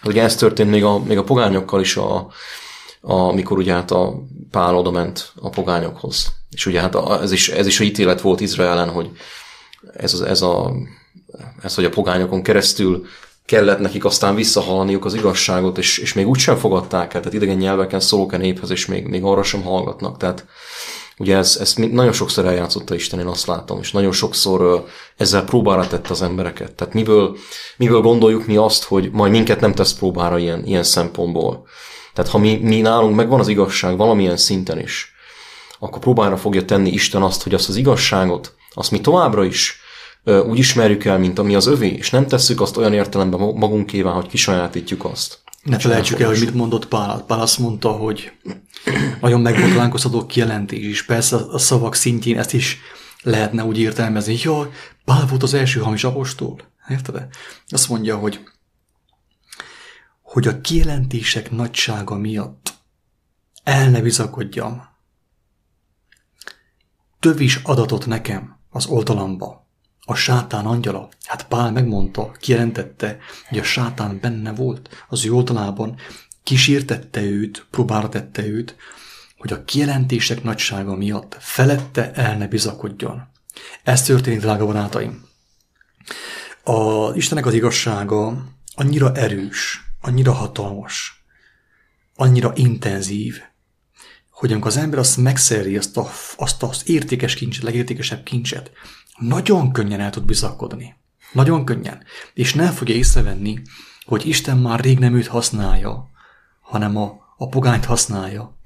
Ugye 0.04 0.22
ez 0.22 0.36
történt 0.36 0.70
még 0.70 0.84
a, 0.84 0.98
még 0.98 1.18
a 1.18 1.24
pogányokkal 1.24 1.80
is, 1.80 1.96
a, 1.96 2.16
a, 3.00 3.14
amikor 3.14 3.58
ugye 3.58 3.72
hát 3.72 3.90
a 3.90 4.14
Pál 4.50 4.76
oda 4.76 4.90
ment 4.90 5.32
a 5.40 5.48
pogányokhoz. 5.48 6.32
És 6.50 6.66
ugye 6.66 6.80
hát 6.80 6.94
a, 6.94 7.22
ez, 7.22 7.32
is, 7.32 7.48
ez 7.48 7.66
is 7.66 7.80
a 7.80 7.84
ítélet 7.84 8.20
volt 8.20 8.40
Izraelen, 8.40 8.88
hogy 8.88 9.10
ez, 9.96 10.12
ez, 10.14 10.42
a, 10.42 10.72
ez, 11.62 11.74
hogy 11.74 11.84
a 11.84 11.90
pogányokon 11.90 12.42
keresztül 12.42 13.06
kellett 13.44 13.78
nekik 13.78 14.04
aztán 14.04 14.34
visszahalaniuk 14.34 15.04
az 15.04 15.14
igazságot, 15.14 15.78
és, 15.78 15.98
és 15.98 16.12
még 16.12 16.28
úgysem 16.28 16.56
fogadták 16.56 17.14
el, 17.14 17.20
tehát 17.20 17.34
idegen 17.36 17.56
nyelveken 17.56 18.00
szólok 18.00 18.32
a 18.32 18.36
néphez, 18.36 18.70
és 18.70 18.86
még, 18.86 19.06
még 19.06 19.22
arra 19.22 19.42
sem 19.42 19.62
hallgatnak. 19.62 20.16
Tehát 20.16 20.46
Ugye 21.18 21.36
ez, 21.36 21.74
nagyon 21.76 22.12
sokszor 22.12 22.46
eljátszotta 22.46 22.94
Isten, 22.94 23.18
én 23.20 23.26
azt 23.26 23.46
látom, 23.46 23.78
és 23.78 23.92
nagyon 23.92 24.12
sokszor 24.12 24.86
ezzel 25.16 25.44
próbára 25.44 25.86
tette 25.86 26.10
az 26.10 26.22
embereket. 26.22 26.72
Tehát 26.72 26.94
miből, 26.94 27.36
miből 27.76 28.00
gondoljuk 28.00 28.46
mi 28.46 28.56
azt, 28.56 28.84
hogy 28.84 29.10
majd 29.10 29.32
minket 29.32 29.60
nem 29.60 29.74
tesz 29.74 29.92
próbára 29.92 30.38
ilyen, 30.38 30.64
ilyen 30.66 30.82
szempontból. 30.82 31.66
Tehát 32.14 32.30
ha 32.30 32.38
mi, 32.38 32.56
mi 32.56 32.80
nálunk 32.80 33.16
megvan 33.16 33.40
az 33.40 33.48
igazság 33.48 33.96
valamilyen 33.96 34.36
szinten 34.36 34.78
is, 34.78 35.12
akkor 35.78 35.98
próbára 35.98 36.36
fogja 36.36 36.64
tenni 36.64 36.90
Isten 36.90 37.22
azt, 37.22 37.42
hogy 37.42 37.54
azt 37.54 37.68
az 37.68 37.76
igazságot, 37.76 38.54
azt 38.74 38.90
mi 38.90 39.00
továbbra 39.00 39.44
is 39.44 39.80
úgy 40.24 40.58
ismerjük 40.58 41.04
el, 41.04 41.18
mint 41.18 41.38
ami 41.38 41.54
az 41.54 41.66
övé, 41.66 41.88
és 41.88 42.10
nem 42.10 42.26
tesszük 42.26 42.60
azt 42.60 42.76
olyan 42.76 42.92
értelemben 42.92 43.40
magunkével, 43.40 44.12
hogy 44.12 44.26
kisajátítjuk 44.26 45.04
azt. 45.04 45.41
Ne 45.62 45.78
felejtsük 45.78 46.20
el, 46.20 46.28
hogy 46.28 46.40
mit 46.40 46.54
mondott 46.54 46.88
Pál. 46.88 47.24
Pál 47.26 47.40
azt 47.40 47.58
mondta, 47.58 47.90
hogy 47.90 48.32
nagyon 49.20 49.40
megbotlánkoztató 49.40 50.26
kijelentés 50.26 50.84
is. 50.84 51.04
Persze 51.04 51.36
a 51.36 51.58
szavak 51.58 51.94
szintjén 51.94 52.38
ezt 52.38 52.52
is 52.52 52.78
lehetne 53.22 53.64
úgy 53.64 53.78
értelmezni, 53.78 54.42
hogy 54.42 54.70
Pál 55.04 55.26
volt 55.26 55.42
az 55.42 55.54
első 55.54 55.80
hamis 55.80 56.04
apostol. 56.04 56.60
Érted? 56.88 57.26
Azt 57.68 57.88
mondja, 57.88 58.16
hogy 58.16 58.40
hogy 60.22 60.46
a 60.46 60.60
kijelentések 60.60 61.50
nagysága 61.50 62.16
miatt 62.16 62.74
el 63.62 63.90
ne 63.90 64.00
bizakodjam. 64.00 64.88
Tövis 67.20 67.56
adatot 67.56 68.06
nekem 68.06 68.58
az 68.70 68.86
oltalamba, 68.86 69.61
a 70.04 70.14
sátán 70.14 70.66
angyala. 70.66 71.08
Hát 71.24 71.46
Pál 71.46 71.72
megmondta, 71.72 72.30
kijelentette, 72.30 73.18
hogy 73.48 73.58
a 73.58 73.62
sátán 73.62 74.18
benne 74.20 74.52
volt 74.52 75.04
az 75.08 75.26
ő 75.26 75.32
oldalában, 75.32 75.96
kísértette 76.42 77.22
őt, 77.22 77.66
próbára 77.70 78.08
tette 78.08 78.46
őt, 78.46 78.76
hogy 79.38 79.52
a 79.52 79.64
kijelentések 79.64 80.42
nagysága 80.42 80.96
miatt 80.96 81.36
felette 81.40 82.12
el 82.12 82.36
ne 82.36 82.46
bizakodjon. 82.46 83.30
Ez 83.82 84.02
történik, 84.02 84.40
drága 84.40 84.66
barátaim. 84.66 85.24
A 86.64 87.10
Istenek 87.14 87.46
az 87.46 87.54
igazsága 87.54 88.46
annyira 88.74 89.12
erős, 89.14 89.80
annyira 90.00 90.32
hatalmas, 90.32 91.24
annyira 92.14 92.52
intenzív, 92.54 93.40
hogy 94.30 94.52
amikor 94.52 94.70
az 94.70 94.76
ember 94.76 94.98
azt 94.98 95.16
megszerzi, 95.16 95.76
azt, 95.76 95.96
a, 95.96 96.10
azt 96.36 96.62
az 96.62 96.82
értékes 96.88 97.34
kincset, 97.34 97.62
legértékesebb 97.62 98.22
kincset, 98.22 98.70
nagyon 99.22 99.72
könnyen 99.72 100.00
el 100.00 100.10
tud 100.10 100.24
bizakodni. 100.24 100.94
Nagyon 101.32 101.64
könnyen. 101.64 102.02
És 102.34 102.54
nem 102.54 102.72
fogja 102.72 102.94
észrevenni, 102.94 103.62
hogy 104.04 104.26
Isten 104.26 104.58
már 104.58 104.80
rég 104.80 104.98
nem 104.98 105.14
őt 105.14 105.26
használja, 105.26 106.10
hanem 106.60 106.96
a, 106.96 107.34
a 107.36 107.48
pogányt 107.48 107.84
használja. 107.84 108.56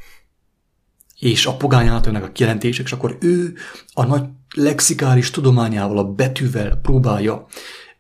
És 1.19 1.47
a 1.47 1.57
pogány 1.57 1.87
által 1.87 2.15
a 2.15 2.33
kijelentések, 2.33 2.85
és 2.87 2.93
akkor 2.93 3.17
ő 3.21 3.55
a 3.93 4.05
nagy 4.05 4.25
lexikális 4.55 5.31
tudományával, 5.31 5.99
a 5.99 6.13
betűvel 6.13 6.77
próbálja 6.77 7.47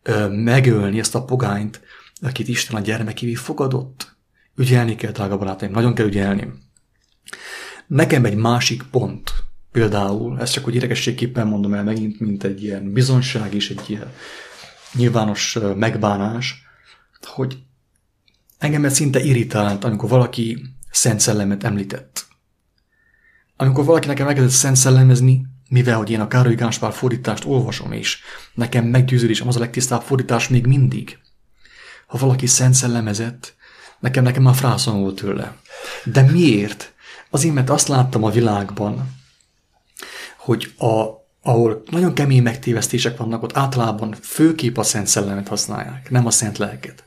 ö, 0.03 0.29
megölni 0.29 0.99
ezt 0.99 1.15
a 1.15 1.25
pogányt, 1.25 1.81
akit 2.21 2.49
Isten 2.49 2.77
a 2.77 2.81
gyermekévé 2.81 3.35
fogadott. 3.35 4.17
Ügyelni 4.57 4.95
kell, 4.95 5.13
drága 5.13 5.39
barátaim, 5.39 5.73
nagyon 5.73 5.95
kell 5.95 6.07
ügyelni. 6.07 6.53
Nekem 7.87 8.25
egy 8.25 8.37
másik 8.37 8.83
pont, 8.83 9.46
Például, 9.77 10.41
ezt 10.41 10.53
csak 10.53 10.64
hogy 10.64 10.74
idegességképpen 10.74 11.47
mondom 11.47 11.74
el 11.74 11.85
megint, 11.85 12.20
mint 12.20 12.45
egy 12.45 12.62
ilyen 12.62 12.93
bizonság 12.93 13.55
és 13.55 13.70
egy 13.70 13.83
ilyen 13.87 14.12
nyilvános 14.93 15.59
megbánás, 15.77 16.62
hogy 17.22 17.59
engemet 18.59 18.91
szinte 18.91 19.20
irritált, 19.20 19.85
amikor 19.85 20.09
valaki 20.09 20.62
Szent 20.91 21.20
Szellemet 21.20 21.64
említett. 21.64 22.27
Amikor 23.57 23.85
valaki 23.85 24.07
nekem 24.07 24.27
elkezdett 24.27 24.53
Szent 24.53 24.77
Szellemezni, 24.77 25.47
mivel 25.68 25.97
hogy 25.97 26.11
én 26.11 26.20
a 26.20 26.29
Károly 26.29 26.55
Gáspár 26.55 26.93
fordítást 26.93 27.45
olvasom, 27.45 27.93
és 27.93 28.18
nekem 28.55 28.85
meggyőződésem 28.85 29.49
az 29.49 29.57
a 29.57 29.61
legtisztább 29.61 30.03
fordítás 30.03 30.49
még 30.49 30.66
mindig. 30.66 31.18
Ha 32.07 32.18
valaki 32.18 32.47
Szent 32.47 32.74
Szellemezett, 32.74 33.55
nekem 34.01 34.24
nekem 34.24 34.43
már 34.43 34.55
frászom 34.55 35.01
volt 35.01 35.16
tőle. 35.20 35.57
De 36.05 36.22
miért? 36.22 36.95
Azért, 37.31 37.55
mert 37.55 37.70
azt 37.70 37.89
láttam 37.89 38.24
a 38.24 38.31
világban, 38.31 39.14
hogy 40.47 40.73
a, 40.79 41.05
ahol 41.43 41.83
nagyon 41.91 42.15
kemény 42.15 42.43
megtévesztések 42.43 43.17
vannak, 43.17 43.43
ott 43.43 43.57
általában 43.57 44.17
főképp 44.23 44.77
a 44.77 44.83
Szent 44.83 45.07
Szellemet 45.07 45.49
használják, 45.49 46.11
nem 46.11 46.27
a 46.27 46.31
Szent 46.31 46.59
Lelket. 46.59 47.05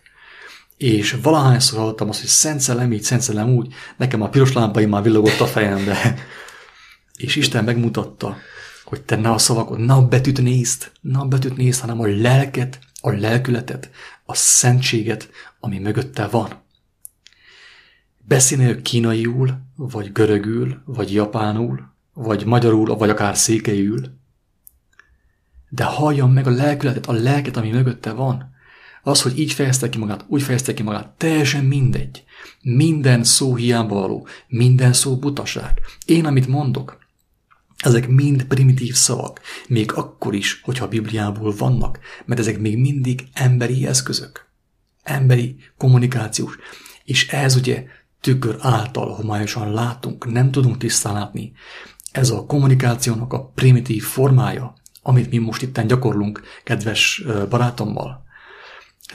És 0.77 1.17
valahányszor 1.21 1.79
hallottam 1.79 2.09
azt, 2.09 2.19
hogy 2.19 2.29
Szent 2.29 2.59
Szellem 2.59 2.93
így, 2.93 3.03
Szent 3.03 3.21
Szellem 3.21 3.49
úgy, 3.49 3.73
nekem 3.97 4.21
a 4.21 4.29
piros 4.29 4.53
lámpaim 4.53 4.89
már 4.89 5.03
villogott 5.03 5.39
a 5.39 5.45
fejembe. 5.45 6.15
És 7.17 7.35
Isten 7.35 7.63
megmutatta, 7.63 8.37
hogy 8.83 9.01
te 9.01 9.15
ne 9.15 9.31
a 9.31 9.37
szavakot, 9.37 9.77
ne 9.77 9.93
a 9.93 10.07
betűt 10.07 10.41
nézd, 10.41 10.91
ne 11.01 11.19
a 11.19 11.25
betűt 11.25 11.57
nézd, 11.57 11.79
hanem 11.81 11.99
a 11.99 12.07
lelket, 12.07 12.79
a 13.01 13.09
lelkületet, 13.09 13.89
a 14.25 14.35
szentséget, 14.35 15.29
ami 15.59 15.79
mögötte 15.79 16.27
van. 16.27 16.61
Beszélnél 18.17 18.81
kínaiul, 18.81 19.59
vagy 19.75 20.11
görögül, 20.11 20.81
vagy 20.85 21.13
japánul, 21.13 21.88
vagy 22.21 22.45
magyarul, 22.45 22.95
vagy 22.95 23.09
akár 23.09 23.37
székeiül, 23.37 24.01
de 25.69 25.83
halljam 25.83 26.31
meg 26.31 26.47
a 26.47 26.49
lelkületet, 26.49 27.05
a 27.05 27.11
lelket, 27.11 27.57
ami 27.57 27.69
mögötte 27.69 28.11
van. 28.11 28.51
Az, 29.03 29.21
hogy 29.21 29.39
így 29.39 29.51
fejezte 29.51 29.89
ki 29.89 29.97
magát, 29.97 30.25
úgy 30.27 30.41
fejezte 30.41 30.73
ki 30.73 30.83
magát, 30.83 31.07
teljesen 31.07 31.65
mindegy. 31.65 32.23
Minden 32.61 33.23
szó 33.23 33.55
hiába 33.55 33.95
való, 33.95 34.27
minden 34.47 34.93
szó 34.93 35.17
butaság. 35.17 35.81
Én, 36.05 36.25
amit 36.25 36.47
mondok, 36.47 36.97
ezek 37.77 38.07
mind 38.07 38.43
primitív 38.43 38.93
szavak, 38.93 39.41
még 39.67 39.93
akkor 39.93 40.35
is, 40.35 40.61
hogyha 40.61 40.85
a 40.85 40.89
Bibliából 40.89 41.53
vannak, 41.57 41.99
mert 42.25 42.39
ezek 42.39 42.59
még 42.59 42.77
mindig 42.77 43.27
emberi 43.33 43.87
eszközök. 43.87 44.47
Emberi 45.03 45.55
kommunikációs. 45.77 46.57
És 47.03 47.27
ez 47.27 47.55
ugye 47.55 47.85
tükör 48.21 48.57
által 48.59 49.13
homályosan 49.13 49.73
látunk, 49.73 50.31
nem 50.31 50.51
tudunk 50.51 50.77
tisztán 50.77 51.13
látni. 51.13 51.53
Ez 52.11 52.29
a 52.29 52.45
kommunikációnak 52.45 53.33
a 53.33 53.45
primitív 53.45 54.03
formája, 54.03 54.73
amit 55.01 55.29
mi 55.29 55.37
most 55.37 55.61
itt 55.61 55.81
gyakorlunk 55.81 56.41
kedves 56.63 57.23
barátommal. 57.49 58.27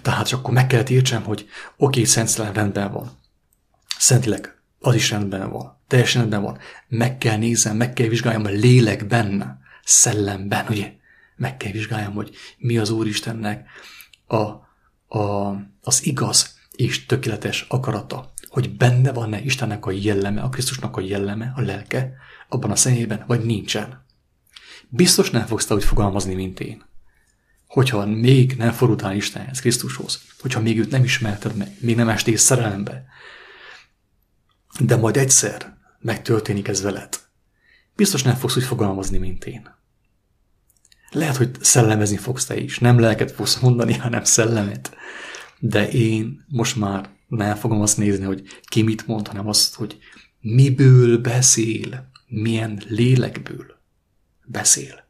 Tehát 0.03 0.27
csak 0.27 0.39
akkor 0.39 0.55
meg 0.55 0.67
kellett 0.67 0.91
értsem, 0.91 1.23
hogy 1.23 1.41
oké, 1.77 2.01
okay, 2.01 2.05
Szent 2.05 2.55
rendben 2.55 2.93
van. 2.93 3.11
Szentileg 3.99 4.55
az 4.81 4.95
is 4.95 5.11
rendben 5.11 5.51
van. 5.51 5.81
Teljesen 5.87 6.21
rendben 6.21 6.43
van. 6.43 6.59
Meg 6.89 7.19
kell 7.19 7.37
nézem, 7.37 7.77
meg 7.77 7.93
kell 7.93 8.09
vizsgáljam 8.09 8.45
a 8.45 8.49
lélekben, 8.49 9.61
szellemben, 9.85 10.67
ugye? 10.69 10.93
Meg 11.37 11.57
kell 11.57 11.73
vizsgáljam, 11.73 12.13
hogy 12.15 12.31
mi 12.59 12.79
az 12.79 12.91
Úristennek 12.91 13.69
a, 14.27 14.37
a, 15.19 15.55
az 15.83 16.07
igaz 16.07 16.59
és 16.77 17.07
tökéletes 17.07 17.67
akarata. 17.69 18.33
Hogy 18.49 18.77
benne 18.77 19.13
van-e 19.13 19.41
Istennek 19.41 19.87
a 19.87 19.91
jelleme, 19.91 20.41
a 20.41 20.49
Krisztusnak 20.49 20.97
a 20.97 21.01
jelleme, 21.01 21.53
a 21.57 21.61
lelke, 21.61 22.13
abban 22.55 22.71
a 22.71 22.77
személyben, 22.77 23.25
vagy 23.27 23.45
nincsen. 23.45 24.05
Biztos 24.89 25.31
nem 25.31 25.47
fogsz 25.47 25.67
te 25.67 25.75
úgy 25.75 25.85
fogalmazni, 25.85 26.35
mint 26.35 26.61
én. 26.61 26.85
Hogyha 27.67 28.07
még 28.07 28.55
nem 28.57 28.73
fordultál 28.73 29.15
Istenhez, 29.17 29.61
Krisztushoz, 29.61 30.23
hogyha 30.41 30.61
még 30.61 30.79
őt 30.79 30.91
nem 30.91 31.05
ismerted 31.05 31.57
meg, 31.57 31.77
még 31.81 31.97
nem 31.97 32.09
estél 32.09 32.37
szerelembe, 32.37 33.05
de 34.79 34.97
majd 34.97 35.17
egyszer 35.17 35.77
megtörténik 36.01 36.69
ez 36.69 36.83
veled. 36.83 37.21
Biztos 37.97 38.23
nem 38.23 38.35
fogsz 38.35 38.57
úgy 38.57 38.65
fogalmazni, 38.65 39.19
mint 39.19 39.45
én. 39.45 39.75
Lehet, 41.11 41.37
hogy 41.37 41.51
szellemezni 41.61 42.17
fogsz 42.17 42.45
te 42.45 42.57
is. 42.57 42.79
Nem 42.79 42.99
lelket 42.99 43.31
fogsz 43.31 43.59
mondani, 43.59 43.95
hanem 43.95 44.25
szellemet. 44.25 44.97
De 45.59 45.91
én 45.91 46.45
most 46.49 46.77
már 46.77 47.09
nem 47.27 47.57
fogom 47.57 47.81
azt 47.81 47.97
nézni, 47.97 48.25
hogy 48.25 48.43
ki 48.63 48.83
mit 48.83 49.07
mond, 49.07 49.29
hanem 49.29 49.49
azt, 49.49 49.75
hogy 49.75 49.99
miből 50.41 51.19
beszél, 51.19 52.11
milyen 52.35 52.83
lélekből 52.89 53.77
beszél. 54.45 55.05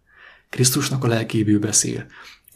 Krisztusnak 0.51 1.05
a 1.05 1.07
lelkéből 1.07 1.59
beszél, 1.59 2.07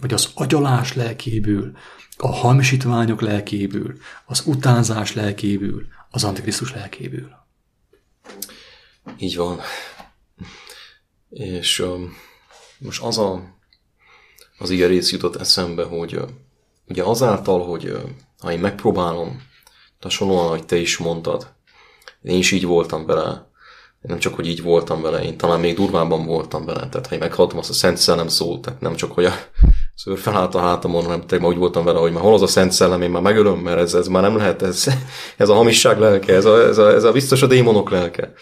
vagy 0.01 0.13
az 0.13 0.31
agyalás 0.35 0.95
lelkéből, 0.95 1.77
a 2.17 2.29
hamisítványok 2.29 3.21
lelkéből, 3.21 3.97
az 4.27 4.43
utánzás 4.47 5.15
lelkéből, 5.15 5.87
az 6.11 6.25
Antikrisztus 6.25 6.73
lelkéből. 6.73 7.47
Így 9.19 9.37
van. 9.37 9.61
És 11.31 11.79
um, 11.79 12.17
most 12.79 13.03
az 13.03 13.19
a, 13.19 13.57
az 14.59 14.71
ilyen 14.71 14.89
rész 14.89 15.11
jutott 15.11 15.37
eszembe, 15.37 15.85
hogy 15.85 16.17
uh, 16.17 16.29
ugye 16.87 17.03
azáltal, 17.03 17.67
hogy 17.67 17.85
uh, 17.85 18.03
ha 18.39 18.53
én 18.53 18.61
megpróbálom, 18.61 19.43
hasonlóan, 20.01 20.47
ahogy 20.47 20.67
te 20.67 20.77
is 20.77 20.97
mondtad, 20.97 21.55
én 22.23 22.39
is 22.39 22.51
így 22.51 22.65
voltam 22.65 23.07
vele, 23.07 23.48
nem 24.01 24.19
csak, 24.19 24.35
hogy 24.35 24.47
így 24.47 24.63
voltam 24.63 25.03
vele, 25.03 25.23
én 25.23 25.37
talán 25.37 25.61
még 25.61 25.77
durvábban 25.77 26.27
voltam 26.27 26.65
vele. 26.65 26.89
Tehát, 26.89 27.07
ha 27.07 27.15
én 27.15 27.21
meghallottam 27.21 27.59
azt 27.59 27.71
a 27.71 27.73
Szent 27.73 27.97
Szellem 27.97 28.29
szót, 28.29 28.61
tehát 28.61 28.81
nem 28.81 28.95
csak, 28.95 29.13
hogy 29.13 29.25
a 29.25 29.33
szőr 29.95 30.19
felállt 30.19 30.55
a 30.55 30.61
hátamon, 30.61 31.05
hanem 31.05 31.27
tényleg 31.27 31.49
úgy 31.49 31.57
voltam 31.57 31.85
vele, 31.85 31.99
hogy 31.99 32.13
már 32.13 32.23
hol 32.23 32.35
az 32.35 32.43
a 32.43 32.47
Szent 32.47 32.73
Szellem, 32.73 33.03
én 33.03 33.11
már 33.11 33.23
megölöm, 33.23 33.59
mert 33.59 33.79
ez, 33.79 33.95
ez 33.95 34.07
már 34.07 34.23
nem 34.23 34.37
lehet, 34.37 34.63
ez, 34.63 34.87
ez 35.37 35.49
a 35.49 35.55
hamisság 35.55 35.99
lelke, 35.99 36.35
ez 36.35 36.45
a, 36.45 36.67
ez, 36.67 36.79
a, 36.79 36.95
ez 36.95 37.05
a 37.05 37.13
biztos 37.13 37.43
a 37.43 37.47
démonok 37.47 37.91
lelke. 37.91 38.33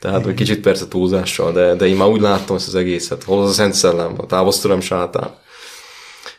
Tehát, 0.00 0.24
hogy 0.24 0.34
kicsit 0.34 0.60
persze 0.60 0.88
túlzással, 0.88 1.52
de, 1.52 1.74
de 1.74 1.86
én 1.86 1.96
már 1.96 2.08
úgy 2.08 2.20
láttam 2.20 2.56
ezt 2.56 2.68
az 2.68 2.74
egészet. 2.74 3.22
Hol 3.22 3.42
az 3.42 3.48
a 3.48 3.52
Szent 3.52 3.74
Szellem, 3.74 4.14
a 4.16 4.26
távoztőlem 4.26 4.80
sátán. 4.80 5.34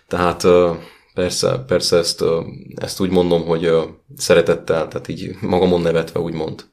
Tehát 0.08 0.48
persze, 1.14 1.64
persze 1.68 1.98
ezt, 1.98 2.24
ezt 2.76 3.00
úgy 3.00 3.10
mondom, 3.10 3.46
hogy 3.46 3.72
szeretettel, 4.18 4.88
tehát 4.88 5.08
így 5.08 5.36
magamon 5.42 5.82
nevetve 5.82 6.20
úgymond 6.20 6.66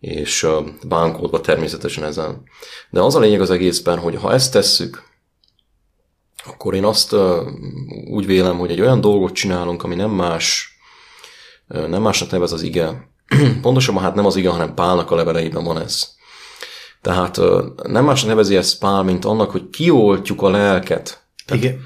és 0.00 0.46
bánkódva 0.88 1.40
természetesen 1.40 2.04
ezen. 2.04 2.42
De 2.90 3.00
az 3.00 3.14
a 3.14 3.20
lényeg 3.20 3.40
az 3.40 3.50
egészben, 3.50 3.98
hogy 3.98 4.16
ha 4.16 4.32
ezt 4.32 4.52
tesszük, 4.52 5.02
akkor 6.44 6.74
én 6.74 6.84
azt 6.84 7.16
úgy 8.10 8.26
vélem, 8.26 8.58
hogy 8.58 8.70
egy 8.70 8.80
olyan 8.80 9.00
dolgot 9.00 9.32
csinálunk, 9.32 9.82
ami 9.82 9.94
nem 9.94 10.10
más, 10.10 10.76
nem 11.66 12.02
másnak 12.02 12.30
nevez 12.30 12.52
az 12.52 12.62
ige. 12.62 13.08
Pontosabban 13.62 14.02
hát 14.02 14.14
nem 14.14 14.26
az 14.26 14.36
ige, 14.36 14.50
hanem 14.50 14.74
Pálnak 14.74 15.10
a 15.10 15.14
leveleiben 15.14 15.64
van 15.64 15.78
ez. 15.78 16.08
Tehát 17.02 17.40
nem 17.82 18.04
másnak 18.04 18.28
nevezi 18.28 18.56
ezt 18.56 18.78
Pál, 18.78 19.02
mint 19.02 19.24
annak, 19.24 19.50
hogy 19.50 19.70
kioltjuk 19.70 20.42
a 20.42 20.50
lelket. 20.50 21.22
Tehát 21.46 21.64
Igen. 21.64 21.80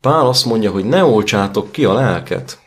Pál 0.00 0.26
azt 0.26 0.44
mondja, 0.44 0.70
hogy 0.70 0.84
ne 0.84 1.04
oltsátok 1.04 1.72
ki 1.72 1.84
a 1.84 1.92
lelket, 1.92 2.58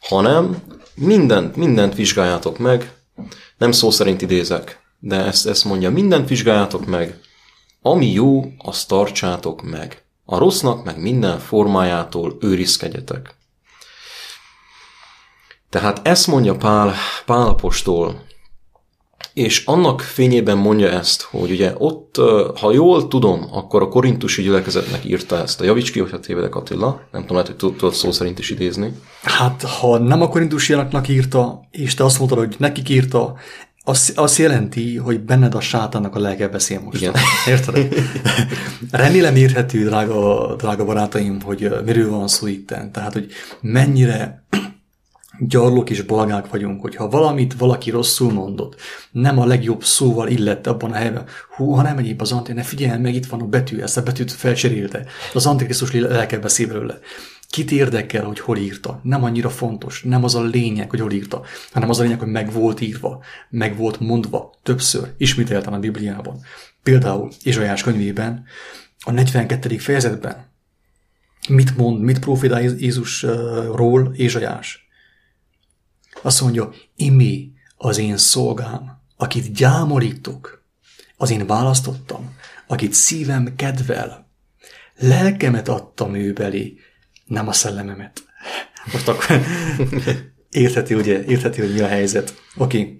hanem 0.00 0.62
mindent, 0.94 1.56
mindent 1.56 1.94
vizsgáljátok 1.94 2.58
meg, 2.58 2.92
nem 3.60 3.72
szó 3.72 3.90
szerint 3.90 4.22
idézek, 4.22 4.80
de 4.98 5.16
ezt, 5.16 5.46
ezt 5.46 5.64
mondja, 5.64 5.90
mindent 5.90 6.28
vizsgáljátok 6.28 6.86
meg, 6.86 7.20
ami 7.82 8.12
jó, 8.12 8.44
azt 8.58 8.88
tartsátok 8.88 9.62
meg. 9.62 10.04
A 10.24 10.38
rossznak 10.38 10.84
meg 10.84 11.00
minden 11.00 11.38
formájától 11.38 12.36
őrizkedjetek. 12.40 13.34
Tehát 15.70 16.06
ezt 16.06 16.26
mondja 16.26 16.56
Pál, 16.56 16.94
Pál 17.26 17.46
apostol, 17.46 18.22
és 19.34 19.64
annak 19.64 20.00
fényében 20.00 20.58
mondja 20.58 20.88
ezt, 20.88 21.22
hogy 21.22 21.50
ugye 21.50 21.72
ott, 21.78 22.16
ha 22.60 22.72
jól 22.72 23.08
tudom, 23.08 23.48
akkor 23.52 23.82
a 23.82 23.88
korintusi 23.88 24.42
gyülekezetnek 24.42 25.04
írta 25.04 25.38
ezt. 25.38 25.60
A 25.60 25.64
javíts 25.64 25.92
ki, 25.92 26.00
hogyha 26.00 26.20
tévedek 26.20 26.54
Attila. 26.54 27.00
Nem 27.12 27.20
tudom, 27.20 27.36
lehet, 27.36 27.46
hogy 27.46 27.74
tudod 27.76 27.94
szó 27.94 28.10
szerint 28.10 28.38
is 28.38 28.50
idézni. 28.50 28.92
Hát, 29.22 29.62
ha 29.62 29.98
nem 29.98 30.22
a 30.22 30.28
korintusiaknak 30.28 31.08
írta, 31.08 31.60
és 31.70 31.94
te 31.94 32.04
azt 32.04 32.18
mondod, 32.18 32.38
hogy 32.38 32.54
nekik 32.58 32.88
írta, 32.88 33.34
az, 33.84 34.12
az 34.16 34.38
jelenti, 34.38 34.96
hogy 34.96 35.20
benned 35.20 35.54
a 35.54 35.60
sátának 35.60 36.16
a 36.16 36.18
lelke 36.18 36.48
beszél 36.48 36.80
most. 36.80 37.00
Igen. 37.00 37.14
Érted? 37.48 37.94
Remélem 38.90 39.36
érhető, 39.36 39.84
drága, 39.84 40.54
drága 40.56 40.84
barátaim, 40.84 41.40
hogy 41.40 41.70
miről 41.84 42.10
van 42.10 42.28
szó 42.28 42.46
itt. 42.46 42.74
Tehát, 42.92 43.12
hogy 43.12 43.26
mennyire 43.60 44.44
gyarlók 45.48 45.90
és 45.90 46.02
balgák 46.02 46.50
vagyunk, 46.50 46.80
hogyha 46.80 47.08
valamit 47.08 47.54
valaki 47.54 47.90
rosszul 47.90 48.32
mondott, 48.32 48.80
nem 49.10 49.38
a 49.38 49.46
legjobb 49.46 49.84
szóval 49.84 50.28
illett 50.28 50.66
abban 50.66 50.92
a 50.92 50.94
helyben, 50.94 51.26
hú, 51.56 51.70
ha 51.70 51.82
nem 51.82 51.98
egyéb 51.98 52.20
az 52.20 52.34
ne 52.54 52.62
figyelj 52.62 53.00
meg, 53.00 53.14
itt 53.14 53.26
van 53.26 53.40
a 53.40 53.44
betű, 53.44 53.80
ezt 53.80 53.96
a 53.96 54.02
betűt 54.02 54.32
felcserélte. 54.32 55.04
Az 55.34 55.46
antikrisztus 55.46 55.92
lelke 55.92 56.38
beszél 56.38 56.66
belőle. 56.66 56.98
Kit 57.48 57.70
érdekel, 57.70 58.24
hogy 58.24 58.40
hol 58.40 58.56
írta? 58.56 59.00
Nem 59.02 59.24
annyira 59.24 59.50
fontos, 59.50 60.02
nem 60.02 60.24
az 60.24 60.34
a 60.34 60.42
lényeg, 60.42 60.90
hogy 60.90 61.00
hol 61.00 61.12
írta, 61.12 61.42
hanem 61.72 61.88
az 61.88 61.98
a 61.98 62.02
lényeg, 62.02 62.18
hogy 62.18 62.28
meg 62.28 62.52
volt 62.52 62.80
írva, 62.80 63.22
meg 63.50 63.76
volt 63.76 64.00
mondva 64.00 64.54
többször, 64.62 65.12
ismételten 65.16 65.72
a 65.72 65.78
Bibliában. 65.78 66.40
Például 66.82 67.30
Izsajás 67.42 67.82
könyvében, 67.82 68.44
a 69.04 69.10
42. 69.10 69.78
fejezetben, 69.78 70.48
Mit 71.48 71.76
mond, 71.76 72.00
mit 72.00 72.18
profitál 72.18 72.62
Jézusról 72.62 74.12
Ézsajás? 74.16 74.89
Azt 76.22 76.40
mondja, 76.40 76.72
imé 76.96 77.52
az 77.76 77.98
én 77.98 78.16
szolgám, 78.16 79.00
akit 79.16 79.52
gyámolítok, 79.52 80.64
az 81.16 81.30
én 81.30 81.46
választottam, 81.46 82.34
akit 82.66 82.92
szívem 82.92 83.56
kedvel, 83.56 84.30
lelkemet 84.98 85.68
adtam 85.68 86.14
ő 86.14 86.32
belé, 86.32 86.74
nem 87.24 87.48
a 87.48 87.52
szellememet. 87.52 88.22
Most 88.92 89.08
akkor 89.08 89.26
értheti, 90.50 90.94
ugye, 90.94 91.24
értheti, 91.24 91.60
hogy 91.60 91.72
mi 91.72 91.80
a 91.80 91.86
helyzet. 91.86 92.34
Oké. 92.56 92.78
Okay. 92.78 92.99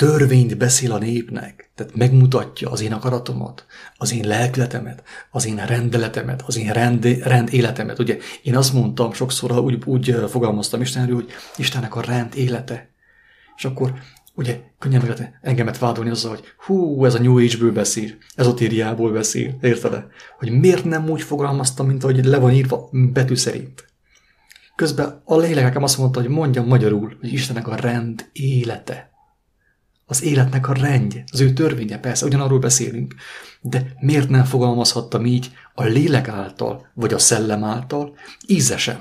Törvényt 0.00 0.56
beszél 0.56 0.92
a 0.92 0.98
népnek, 0.98 1.70
tehát 1.74 1.94
megmutatja 1.94 2.70
az 2.70 2.80
én 2.80 2.92
akaratomat, 2.92 3.66
az 3.96 4.12
én 4.12 4.26
lelkületemet, 4.26 5.02
az 5.30 5.46
én 5.46 5.56
rendeletemet, 5.56 6.42
az 6.46 6.56
én 6.56 6.72
rend, 6.72 7.04
rend 7.04 7.52
életemet. 7.52 7.98
Ugye 7.98 8.18
én 8.42 8.56
azt 8.56 8.72
mondtam, 8.72 9.12
sokszor 9.12 9.58
úgy, 9.58 9.82
úgy 9.84 10.16
fogalmaztam 10.28 10.80
Istenről, 10.80 11.14
hogy 11.14 11.28
Istennek 11.56 11.96
a 11.96 12.00
rend 12.00 12.32
élete. 12.36 12.90
És 13.56 13.64
akkor 13.64 13.94
ugye 14.34 14.60
könnyen 14.78 15.02
meg 15.06 15.38
engemet 15.42 15.78
vádolni 15.78 16.10
azzal, 16.10 16.30
hogy 16.30 16.44
hú, 16.58 17.04
ez 17.04 17.14
a 17.14 17.20
New 17.20 17.38
Age-ből 17.38 17.72
beszél, 17.72 18.10
ezotériából 18.34 19.12
beszél, 19.12 19.56
érted-e? 19.60 20.06
Hogy 20.38 20.50
miért 20.50 20.84
nem 20.84 21.08
úgy 21.08 21.22
fogalmaztam, 21.22 21.86
mint 21.86 22.02
ahogy 22.02 22.24
le 22.24 22.38
van 22.38 22.52
írva 22.52 22.88
betű 22.92 23.34
szerint. 23.34 23.84
Közben 24.76 25.22
a 25.24 25.36
lélek 25.36 25.64
nekem 25.64 25.82
azt 25.82 25.98
mondta, 25.98 26.20
hogy 26.20 26.28
mondjam 26.28 26.66
magyarul, 26.66 27.16
hogy 27.20 27.32
Istennek 27.32 27.68
a 27.68 27.74
rend 27.74 28.28
élete. 28.32 29.09
Az 30.10 30.22
életnek 30.22 30.68
a 30.68 30.72
rendje, 30.72 31.24
az 31.32 31.40
ő 31.40 31.52
törvénye, 31.52 31.98
persze, 31.98 32.26
ugyanarról 32.26 32.58
beszélünk, 32.58 33.14
de 33.60 33.92
miért 34.00 34.28
nem 34.28 34.44
fogalmazhattam 34.44 35.26
így 35.26 35.52
a 35.74 35.82
lélek 35.82 36.28
által, 36.28 36.90
vagy 36.94 37.12
a 37.14 37.18
szellem 37.18 37.64
által, 37.64 38.16
ízesen, 38.46 39.00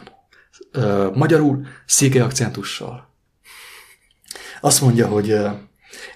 magyarul, 1.14 1.66
székely 1.86 2.22
akcentussal. 2.22 3.14
Azt 4.62 4.82
mondja, 4.82 5.07
hogy 5.07 5.38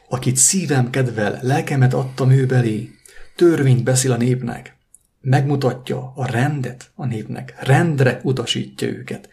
akit 0.09 0.37
szívem 0.37 0.89
kedvel, 0.89 1.39
lelkemet 1.41 1.93
adtam 1.93 2.31
ő 2.31 2.45
belé, 2.45 2.89
törvényt 3.35 3.83
beszél 3.83 4.11
a 4.11 4.17
népnek, 4.17 4.77
megmutatja 5.21 6.13
a 6.15 6.25
rendet 6.25 6.91
a 6.95 7.05
népnek, 7.05 7.53
rendre 7.59 8.19
utasítja 8.23 8.87
őket. 8.87 9.29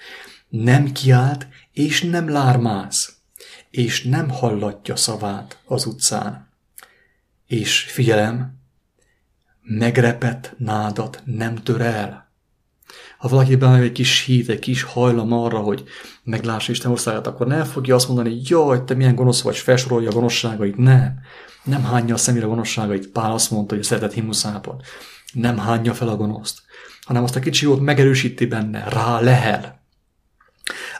Nem 0.48 0.92
kiált 0.92 1.46
és 1.72 2.02
nem 2.02 2.28
lármász, 2.28 3.19
és 3.70 4.04
nem 4.04 4.30
hallatja 4.30 4.96
szavát 4.96 5.58
az 5.64 5.86
utcán. 5.86 6.48
És 7.46 7.80
figyelem, 7.80 8.58
megrepett 9.62 10.54
nádat 10.58 11.22
nem 11.24 11.54
tör 11.54 11.80
el. 11.80 12.28
Ha 13.18 13.28
valakiben 13.28 13.82
egy 13.82 13.92
kis 13.92 14.24
hív, 14.24 14.50
egy 14.50 14.58
kis 14.58 14.82
hajlam 14.82 15.32
arra, 15.32 15.58
hogy 15.58 15.84
meglássa 16.22 16.72
Isten 16.72 16.90
országát, 16.90 17.26
akkor 17.26 17.46
ne 17.46 17.64
fogja 17.64 17.94
azt 17.94 18.08
mondani, 18.08 18.40
jaj, 18.44 18.84
te 18.84 18.94
milyen 18.94 19.14
gonosz 19.14 19.42
vagy, 19.42 19.56
felsorolja 19.56 20.08
a 20.08 20.12
gonoszságait. 20.12 20.76
Nem. 20.76 21.20
Nem 21.64 21.84
hányja 21.84 22.14
a 22.14 22.18
szemére 22.18 22.44
a 22.44 22.48
gonoszságait. 22.48 23.08
Pál 23.08 23.32
azt 23.32 23.50
mondta, 23.50 23.74
hogy 23.74 23.84
a 23.84 23.86
szeretet 23.86 24.12
himnuszában. 24.12 24.80
Nem 25.32 25.58
hányja 25.58 25.94
fel 25.94 26.08
a 26.08 26.16
gonoszt, 26.16 26.62
hanem 27.00 27.22
azt 27.22 27.36
a 27.36 27.40
kicsi 27.40 27.64
jót 27.64 27.80
megerősíti 27.80 28.46
benne, 28.46 28.88
rá 28.88 29.20
lehel. 29.20 29.79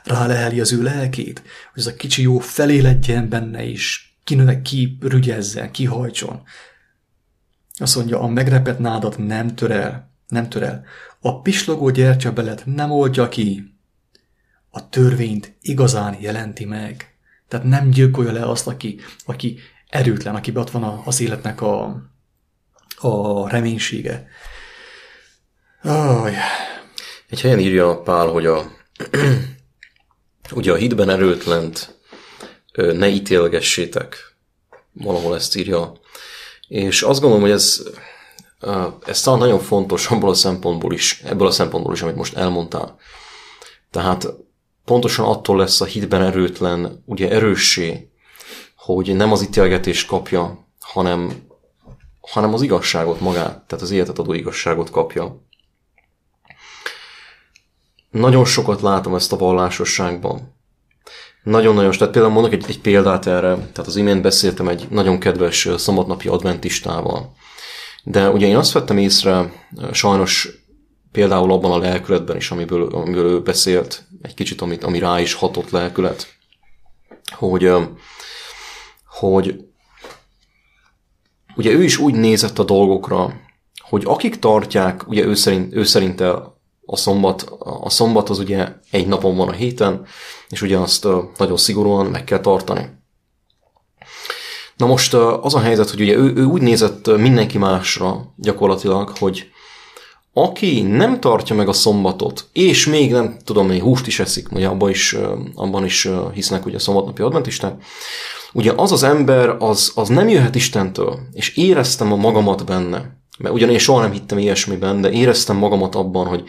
Rá 0.05 0.27
leheli 0.27 0.61
az 0.61 0.73
ő 0.73 0.83
lelkét, 0.83 1.43
hogy 1.73 1.83
ez 1.83 1.87
a 1.87 1.95
kicsi 1.95 2.23
jó 2.23 2.39
feléledjen 2.39 3.29
benne 3.29 3.63
is, 3.63 4.17
kinőnek 4.25 4.63
kirügyezzen, 4.63 5.71
kihajtson. 5.71 6.43
Azt 7.79 7.97
mondja, 7.97 8.21
a 8.21 8.29
megrepet 8.29 8.79
nádat 8.79 9.19
nem 9.19 9.55
tör 9.55 9.71
el, 9.71 10.11
nem 10.29 10.49
tör 10.49 10.63
el. 10.63 10.85
A 11.21 11.41
pislogó 11.41 11.91
gyertyabelet 11.91 12.63
nem 12.67 12.91
oldja 12.91 13.29
ki. 13.29 13.75
A 14.71 14.89
törvényt 14.89 15.57
igazán 15.61 16.17
jelenti 16.21 16.65
meg. 16.65 17.15
Tehát 17.49 17.67
nem 17.67 17.91
gyilkolja 17.91 18.33
le 18.33 18.49
azt, 18.49 18.67
aki, 18.67 19.01
aki 19.25 19.59
erőtlen, 19.89 20.35
aki 20.35 20.53
ott 20.55 20.71
van 20.71 21.03
az 21.05 21.21
életnek 21.21 21.61
a, 21.61 22.03
a 22.97 23.49
reménysége. 23.49 24.27
Oh, 25.83 26.31
Egy 27.29 27.41
helyen 27.41 27.59
írja 27.59 28.01
Pál, 28.03 28.27
hogy 28.27 28.47
a, 28.47 28.73
ugye 30.53 30.73
a 30.73 30.77
hitben 30.77 31.11
erőtlent 31.11 31.99
ne 32.73 33.09
ítélgessétek. 33.09 34.37
Valahol 34.93 35.35
ezt 35.35 35.57
írja. 35.57 35.93
És 36.69 37.03
azt 37.03 37.21
gondolom, 37.21 37.45
hogy 37.45 37.55
ez 37.55 37.83
ez 39.07 39.21
talán 39.21 39.39
nagyon 39.39 39.59
fontos 39.59 40.07
abból 40.07 40.31
a 40.31 40.35
szempontból 40.35 40.93
is, 40.93 41.23
ebből 41.25 41.47
a 41.47 41.51
szempontból 41.51 41.93
is, 41.93 42.03
amit 42.03 42.17
most 42.17 42.37
elmondtál. 42.37 42.99
Tehát 43.91 44.35
pontosan 44.85 45.25
attól 45.25 45.57
lesz 45.57 45.81
a 45.81 45.85
hitben 45.85 46.23
erőtlen, 46.23 47.03
ugye 47.07 47.31
erőssé, 47.31 48.11
hogy 48.77 49.17
nem 49.17 49.33
az 49.33 49.43
ítélgetést 49.43 50.07
kapja, 50.07 50.67
hanem, 50.81 51.47
hanem 52.21 52.55
az 52.55 52.63
igazságot 52.63 53.21
magát, 53.21 53.67
tehát 53.67 53.85
az 53.85 53.91
életet 53.91 54.19
adó 54.19 54.33
igazságot 54.33 54.91
kapja. 54.91 55.43
Nagyon 58.11 58.45
sokat 58.45 58.81
látom 58.81 59.15
ezt 59.15 59.33
a 59.33 59.37
vallásosságban. 59.37 60.59
Nagyon-nagyon, 61.43 61.91
tehát 61.91 62.13
például 62.13 62.35
mondok 62.35 62.53
egy, 62.53 62.65
egy 62.69 62.81
példát 62.81 63.27
erre, 63.27 63.55
tehát 63.55 63.87
az 63.87 63.97
imént 63.97 64.23
beszéltem 64.23 64.69
egy 64.69 64.87
nagyon 64.91 65.19
kedves 65.19 65.69
szombatnapi 65.77 66.29
adventistával, 66.29 67.33
de 68.05 68.31
ugye 68.31 68.47
én 68.47 68.57
azt 68.57 68.73
vettem 68.73 68.99
észre, 68.99 69.53
sajnos 69.93 70.49
például 71.13 71.53
abban 71.53 71.71
a 71.71 71.79
lelkületben 71.79 72.37
is, 72.37 72.51
amiből, 72.51 72.95
amiből 72.95 73.27
ő 73.27 73.43
beszélt, 73.43 74.07
egy 74.23 74.35
kicsit, 74.35 74.61
amit, 74.61 74.85
ami 74.85 74.99
rá 74.99 75.21
is 75.21 75.35
hatott 75.35 75.71
lelkület, 75.71 76.27
hogy, 77.31 77.73
hogy 79.07 79.65
ugye 81.57 81.71
ő 81.71 81.83
is 81.85 81.99
úgy 81.99 82.15
nézett 82.15 82.59
a 82.59 82.65
dolgokra, 82.65 83.33
hogy 83.79 84.03
akik 84.07 84.39
tartják, 84.39 85.09
ugye 85.09 85.25
ő, 85.25 85.35
szerint, 85.35 85.75
ő 85.75 85.85
szerinte 85.85 86.59
a 86.91 86.97
szombat, 86.97 87.43
a 87.81 87.91
szombat 87.91 88.29
az 88.29 88.39
ugye 88.39 88.69
egy 88.91 89.07
napon 89.07 89.37
van 89.37 89.49
a 89.49 89.53
héten, 89.53 90.07
és 90.49 90.63
ugye 90.63 90.79
azt 90.79 91.07
nagyon 91.37 91.57
szigorúan 91.57 92.07
meg 92.07 92.25
kell 92.25 92.41
tartani. 92.41 92.99
Na 94.77 94.87
most 94.87 95.15
az 95.15 95.55
a 95.55 95.61
helyzet, 95.61 95.91
hogy 95.91 96.01
ugye 96.01 96.17
ő, 96.17 96.33
ő 96.35 96.45
úgy 96.45 96.63
nézett 96.63 97.17
mindenki 97.17 97.59
másra 97.59 98.35
gyakorlatilag, 98.37 99.13
hogy 99.19 99.51
aki 100.33 100.83
nem 100.83 101.21
tartja 101.21 101.57
meg 101.57 101.69
a 101.69 101.73
szombatot, 101.73 102.49
és 102.53 102.87
még 102.87 103.13
nem 103.13 103.37
tudom, 103.45 103.67
hogy 103.67 103.81
húst 103.81 104.07
is 104.07 104.21
eszik, 104.21 104.53
ugye 104.53 104.67
abban 104.67 104.91
is, 104.91 105.17
abban 105.55 105.85
is 105.85 106.09
hisznek 106.35 106.67
ugye 106.67 106.77
a 106.77 106.81
szombatnapi 106.81 107.23
adventisták, 107.23 107.83
ugye 108.53 108.73
az 108.77 108.93
az 108.93 109.03
ember, 109.03 109.57
az, 109.59 109.93
az 109.95 110.09
nem 110.09 110.29
jöhet 110.29 110.55
Istentől, 110.55 111.19
és 111.33 111.57
éreztem 111.57 112.13
a 112.13 112.17
magamat 112.17 112.65
benne, 112.65 113.19
mert 113.39 113.55
ugyan 113.55 113.71
én 113.71 113.79
soha 113.79 114.01
nem 114.01 114.13
hittem 114.13 114.39
ilyesmiben, 114.39 115.01
de 115.01 115.11
éreztem 115.11 115.57
magamat 115.57 115.95
abban, 115.95 116.27
hogy, 116.27 116.45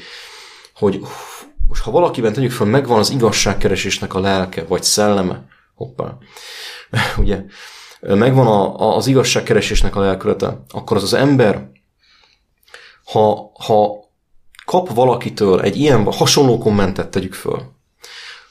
hogy 0.82 1.06
most 1.68 1.84
ha 1.84 1.92
valakiben 1.92 2.34
tegyük 2.34 2.52
fel, 2.52 2.68
megvan 2.68 3.00
az 3.00 3.10
igazságkeresésnek 3.10 4.14
a 4.14 4.20
lelke, 4.20 4.64
vagy 4.64 4.84
szelleme, 4.84 5.46
hoppá, 5.76 6.18
ugye, 7.18 7.44
megvan 8.02 8.48
a, 8.48 8.80
a, 8.80 8.96
az 8.96 9.08
igazságkeresésnek 9.08 9.96
a 9.96 10.00
lelkülete, 10.00 10.64
akkor 10.70 10.98
az 10.98 11.04
az 11.04 11.14
ember, 11.14 11.70
ha, 13.04 13.52
ha 13.66 14.10
kap 14.66 14.94
valakitől 14.94 15.62
egy 15.62 15.78
ilyen 15.78 16.04
hasonló 16.12 16.58
kommentet 16.58 17.10
tegyük 17.10 17.34
föl, 17.34 17.62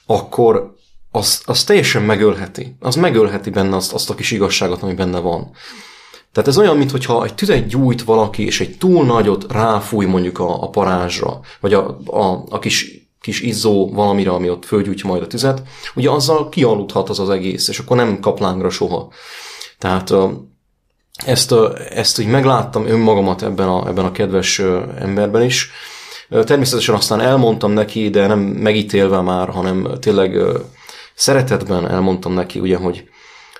akkor 0.05 0.75
az, 1.11 1.41
az 1.45 1.63
teljesen 1.63 2.01
megölheti. 2.01 2.75
Az 2.79 2.95
megölheti 2.95 3.49
benne 3.49 3.75
azt, 3.75 3.93
azt 3.93 4.09
a 4.09 4.15
kis 4.15 4.31
igazságot, 4.31 4.81
ami 4.81 4.93
benne 4.93 5.19
van. 5.19 5.51
Tehát 6.33 6.49
ez 6.49 6.57
olyan, 6.57 6.77
mintha 6.77 7.23
egy 7.23 7.35
tüzet 7.35 7.67
gyújt 7.67 8.03
valaki, 8.03 8.45
és 8.45 8.61
egy 8.61 8.77
túl 8.77 9.05
nagyot 9.05 9.51
ráfúj 9.51 10.05
mondjuk 10.05 10.39
a, 10.39 10.63
a 10.63 10.69
parázsra, 10.69 11.39
vagy 11.59 11.73
a, 11.73 11.99
a, 12.05 12.43
a 12.49 12.59
kis, 12.59 13.09
kis 13.21 13.41
izzó 13.41 13.89
valamire, 13.93 14.31
ami 14.31 14.49
ott 14.49 14.65
fölgyújtja 14.65 15.09
majd 15.09 15.21
a 15.21 15.27
tüzet, 15.27 15.61
ugye 15.95 16.09
azzal 16.09 16.49
kialudhat 16.49 17.09
az 17.09 17.19
az 17.19 17.29
egész, 17.29 17.67
és 17.67 17.79
akkor 17.79 17.97
nem 17.97 18.19
kap 18.19 18.39
lángra 18.39 18.69
soha. 18.69 19.11
Tehát 19.77 20.13
ezt, 21.25 21.53
ezt 21.89 22.19
úgy 22.19 22.27
megláttam 22.27 22.85
önmagamat 22.85 23.43
ebben 23.43 23.67
a, 23.67 23.87
ebben 23.87 24.05
a 24.05 24.11
kedves 24.11 24.59
emberben 24.99 25.41
is. 25.43 25.71
Természetesen 26.29 26.95
aztán 26.95 27.19
elmondtam 27.19 27.71
neki, 27.71 28.09
de 28.09 28.27
nem 28.27 28.39
megítélve 28.39 29.21
már, 29.21 29.49
hanem 29.49 29.87
tényleg 29.99 30.37
szeretetben 31.15 31.89
elmondtam 31.89 32.33
neki, 32.33 32.59
ugye, 32.59 32.77
hogy 32.77 33.09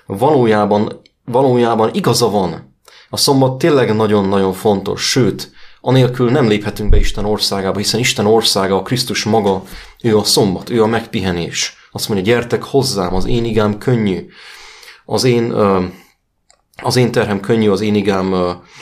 valójában, 0.06 1.00
valójában 1.24 1.90
igaza 1.92 2.30
van. 2.30 2.76
A 3.10 3.16
szombat 3.16 3.58
tényleg 3.58 3.94
nagyon-nagyon 3.94 4.52
fontos, 4.52 5.02
sőt, 5.02 5.50
anélkül 5.80 6.30
nem 6.30 6.48
léphetünk 6.48 6.90
be 6.90 6.96
Isten 6.96 7.24
országába, 7.24 7.78
hiszen 7.78 8.00
Isten 8.00 8.26
országa, 8.26 8.76
a 8.76 8.82
Krisztus 8.82 9.24
maga, 9.24 9.62
ő 10.02 10.16
a 10.16 10.24
szombat, 10.24 10.70
ő 10.70 10.82
a 10.82 10.86
megpihenés. 10.86 11.76
Azt 11.92 12.08
mondja, 12.08 12.32
gyertek 12.32 12.62
hozzám, 12.62 13.14
az 13.14 13.26
én 13.26 13.44
igám 13.44 13.78
könnyű, 13.78 14.26
az 15.04 15.24
én 15.24 15.54
az 16.82 16.96
én 16.96 17.10
terhem 17.10 17.40
könnyű, 17.40 17.68
az 17.68 17.80
én 17.80 17.94
igám 17.94 18.30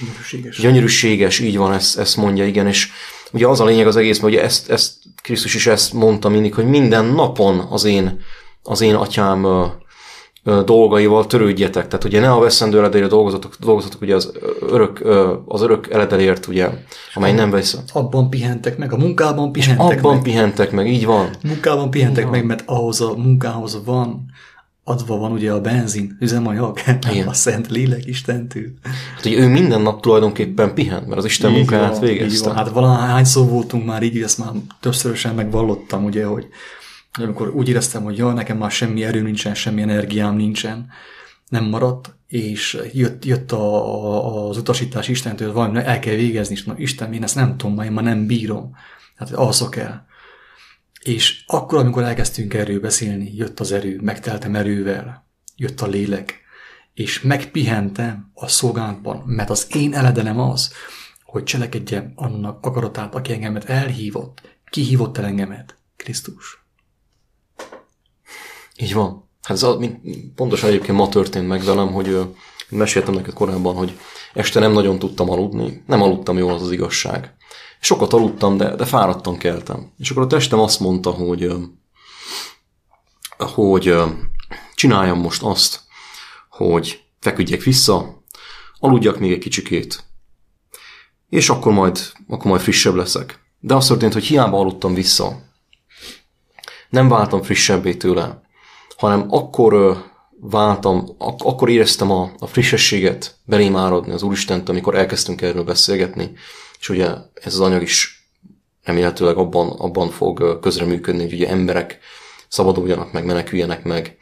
gyönyörűséges. 0.01 0.61
gyönyörűséges, 0.61 1.39
így 1.39 1.57
van, 1.57 1.73
ezt, 1.73 1.99
ezt 1.99 2.17
mondja, 2.17 2.47
igen, 2.47 2.67
és 2.67 2.89
ugye 3.33 3.47
az 3.47 3.61
a 3.61 3.65
lényeg 3.65 3.87
az 3.87 3.97
egész, 3.97 4.21
hogy 4.21 4.37
ezt, 4.37 4.71
ezt 4.71 4.93
Krisztus 5.23 5.55
is 5.55 5.67
ezt 5.67 5.93
mondta 5.93 6.29
mindig, 6.29 6.55
hogy 6.55 6.67
minden 6.67 7.05
napon 7.05 7.59
az 7.59 7.85
én, 7.85 8.21
az 8.63 8.81
én 8.81 8.95
atyám 8.95 9.47
dolgaival 10.45 11.27
törődjetek. 11.27 11.89
Tehát 11.89 12.05
ugye 12.05 12.21
ne 12.21 12.31
a 12.31 12.39
veszendő 12.39 12.79
eledére 12.79 13.07
dolgozatok, 13.07 13.55
dolgozatok 13.61 14.01
ugye 14.01 14.15
az 14.15 14.33
örök, 14.61 15.01
az 15.47 15.63
örök 15.63 15.91
eledelért, 15.91 16.47
ugye, 16.47 16.69
amely 17.15 17.33
nem 17.33 17.51
vesz. 17.51 17.79
Abban 17.93 18.31
pihentek 18.31 18.79
meg, 18.79 18.93
a 18.93 18.97
munkában 18.97 19.53
pihentek 19.53 19.99
abban 19.99 20.15
meg. 20.15 20.23
pihentek 20.23 20.71
meg, 20.71 20.89
így 20.89 21.07
van. 21.07 21.31
Munkában 21.43 21.91
pihentek 21.91 22.23
van. 22.23 22.33
meg, 22.33 22.45
mert 22.45 22.63
ahhoz 22.67 23.01
a 23.01 23.15
munkához 23.17 23.81
van 23.85 24.25
adva 24.85 25.17
van 25.17 25.33
ugye 25.33 25.53
a 25.53 25.61
benzin, 25.61 26.17
üzemanyag, 26.21 26.79
Igen. 27.11 27.29
a 27.29 27.33
szent 27.33 27.71
lélek 27.71 28.07
Istentől. 28.07 28.67
Hát 29.17 29.25
ugye 29.25 29.39
ő 29.39 29.47
minden 29.47 29.81
nap 29.81 30.01
tulajdonképpen 30.03 30.75
pihent, 30.75 31.07
mert 31.07 31.19
az 31.19 31.25
Isten 31.25 31.53
munkáját 31.53 31.99
végezte. 31.99 32.39
Így 32.39 32.45
van. 32.45 32.55
Hát 32.55 32.69
valahány 32.69 33.25
szó 33.25 33.45
voltunk 33.45 33.85
már 33.87 34.03
így, 34.03 34.23
ezt 34.23 34.39
már 34.39 34.51
többszörösen 34.81 35.35
megvallottam, 35.35 36.05
ugye, 36.05 36.25
hogy 36.25 36.47
amikor 37.19 37.49
úgy 37.49 37.69
éreztem, 37.69 38.03
hogy 38.03 38.17
ja, 38.17 38.33
nekem 38.33 38.57
már 38.57 38.71
semmi 38.71 39.05
erő 39.05 39.23
nincsen, 39.23 39.55
semmi 39.55 39.83
energiám 39.83 40.37
nincsen, 40.37 40.91
nem 41.49 41.65
maradt, 41.65 42.15
és 42.27 42.83
jött, 42.93 43.25
jött 43.25 43.53
a, 43.53 43.65
a, 43.65 44.49
az 44.49 44.57
utasítás 44.57 45.09
Istentől, 45.09 45.47
hogy 45.47 45.57
valami 45.57 45.79
el 45.79 45.99
kell 45.99 46.15
végezni, 46.15 46.55
és 46.55 46.65
mondom, 46.65 46.85
Isten, 46.85 47.13
én 47.13 47.23
ezt 47.23 47.35
nem 47.35 47.57
tudom, 47.57 47.81
én 47.81 47.93
már 47.93 48.05
nem 48.05 48.27
bírom. 48.27 48.77
Hát 49.17 49.33
alszok 49.33 49.77
el. 49.77 50.07
És 51.01 51.45
akkor, 51.47 51.79
amikor 51.79 52.03
elkezdtünk 52.03 52.55
erről 52.55 52.81
beszélni, 52.81 53.33
jött 53.35 53.61
az 53.61 53.73
erő, 53.73 54.01
megteltem 54.03 54.55
erővel, 54.55 55.27
jött 55.57 55.81
a 55.81 55.87
lélek, 55.87 56.41
és 56.95 57.21
megpihentem 57.21 58.31
a 58.35 58.49
szolgálatban, 58.49 59.23
mert 59.27 59.51
az 59.51 59.67
én 59.75 59.95
eledelem 59.95 60.41
az, 60.41 60.73
hogy 61.25 61.43
cselekedjem 61.43 62.13
annak 62.15 62.67
akaratát, 62.67 63.15
aki 63.15 63.33
engemet 63.33 63.65
elhívott. 63.65 64.59
Ki 64.71 64.83
hívott 64.83 65.19
el 65.19 65.25
engemet? 65.25 65.77
Krisztus. 65.97 66.65
Így 68.81 68.95
van. 68.95 69.29
Hát 69.43 69.57
ez 69.57 69.63
a, 69.63 69.79
pontosan 70.35 70.69
egyébként 70.69 70.99
ma 70.99 71.09
történt 71.09 71.49
meg 71.49 71.63
velem, 71.63 71.93
hogy 71.93 72.19
meséltem 72.69 73.15
neked 73.15 73.33
korábban, 73.33 73.75
hogy 73.75 73.99
este 74.35 74.61
nem 74.61 74.73
nagyon 74.73 74.99
tudtam 74.99 75.31
aludni, 75.31 75.83
nem 75.87 76.03
aludtam 76.03 76.39
jól 76.39 76.53
az 76.53 76.63
az 76.63 76.73
igazság. 76.73 77.35
Sokat 77.81 78.13
aludtam, 78.13 78.57
de, 78.57 78.77
de 78.77 78.85
fáradtan 78.85 79.37
keltem. 79.37 79.93
És 79.99 80.11
akkor 80.11 80.23
a 80.23 80.27
testem 80.27 80.59
azt 80.59 80.81
mondta, 80.81 81.11
hogy, 81.11 81.53
hogy 83.39 83.95
csináljam 84.75 85.19
most 85.19 85.43
azt, 85.43 85.81
hogy 86.49 87.03
feküdjek 87.21 87.63
vissza, 87.63 88.25
aludjak 88.79 89.19
még 89.19 89.33
egy 89.33 89.39
kicsikét, 89.39 90.05
és 91.29 91.49
akkor 91.49 91.73
majd, 91.73 91.99
akkor 92.29 92.47
majd 92.47 92.61
frissebb 92.61 92.95
leszek. 92.95 93.39
De 93.61 93.75
az 93.75 93.87
történt, 93.87 94.13
hogy 94.13 94.25
hiába 94.25 94.59
aludtam 94.59 94.95
vissza. 94.95 95.43
Nem 96.89 97.09
váltam 97.09 97.43
frissebbé 97.43 97.95
tőle, 97.95 98.43
hanem 99.01 99.27
akkor 99.29 100.05
váltam, 100.41 101.15
ak- 101.19 101.43
akkor 101.43 101.69
éreztem 101.69 102.11
a, 102.11 102.31
a 102.39 102.47
frissességet 102.47 103.35
belém 103.45 103.77
áradni 103.77 104.13
az 104.13 104.23
Úristent, 104.23 104.69
amikor 104.69 104.95
elkezdtünk 104.95 105.43
erről 105.43 105.65
beszélgetni, 105.65 106.33
és 106.81 106.89
ugye 106.89 107.07
ez 107.35 107.55
az 107.55 107.61
anyag 107.61 107.83
is 107.83 108.29
remélhetőleg 108.85 109.37
abban, 109.37 109.69
abban 109.69 110.11
fog 110.11 110.59
közreműködni, 110.61 111.23
hogy 111.23 111.33
ugye 111.33 111.49
emberek 111.49 111.99
szabaduljanak 112.49 113.13
meg, 113.13 113.25
meneküljenek 113.25 113.85
meg, 113.85 114.17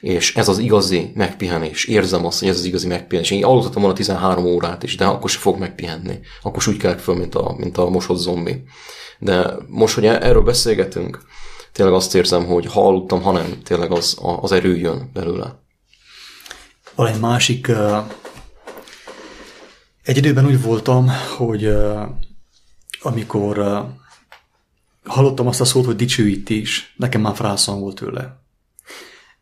és 0.00 0.36
ez 0.36 0.48
az 0.48 0.58
igazi 0.58 1.10
megpihenés. 1.14 1.84
Érzem 1.84 2.26
azt, 2.26 2.38
hogy 2.38 2.48
ez 2.48 2.58
az 2.58 2.64
igazi 2.64 2.86
megpihenés. 2.86 3.30
Én 3.30 3.44
aludtam 3.44 3.82
volna 3.82 3.96
13 3.96 4.44
órát 4.44 4.82
is, 4.82 4.96
de 4.96 5.04
akkor 5.04 5.30
se 5.30 5.38
fog 5.38 5.58
megpihenni. 5.58 6.18
Akkor 6.42 6.62
úgy 6.68 6.76
kell 6.76 6.96
föl, 6.96 7.14
mint 7.14 7.34
a, 7.34 7.54
mint 7.58 7.78
a 7.78 7.88
mosott 7.88 8.18
zombi. 8.18 8.62
De 9.18 9.56
most, 9.68 9.94
hogy 9.94 10.06
erről 10.06 10.42
beszélgetünk, 10.42 11.18
tényleg 11.76 11.94
azt 11.94 12.14
érzem, 12.14 12.46
hogy 12.46 12.66
ha 12.66 12.86
aludtam, 12.86 13.22
ha 13.22 13.40
tényleg 13.62 13.92
az, 13.92 14.18
az 14.40 14.52
erő 14.52 14.76
jön 14.76 15.10
belőle. 15.12 15.58
Van 16.94 17.06
egy 17.06 17.20
másik 17.20 17.70
egy 20.02 20.16
időben 20.16 20.46
úgy 20.46 20.62
voltam, 20.62 21.10
hogy 21.36 21.76
amikor 23.00 23.84
hallottam 25.04 25.46
azt 25.46 25.60
a 25.60 25.64
szót, 25.64 25.84
hogy 25.84 25.96
dicsőítés, 25.96 26.94
nekem 26.96 27.20
már 27.20 27.34
frászom 27.34 27.80
volt 27.80 27.96
tőle. 27.96 28.40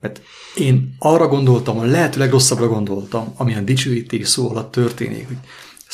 Mert 0.01 0.21
én 0.57 0.97
arra 0.99 1.29
gondoltam, 1.29 1.79
a 1.79 1.85
lehető 1.85 2.19
legrosszabbra 2.19 2.69
gondoltam, 2.69 3.35
ami 3.37 3.55
a 3.55 3.61
dicsőítés 3.61 4.29
szó 4.29 4.51
alatt 4.51 4.71
történik, 4.71 5.27
hogy 5.27 5.39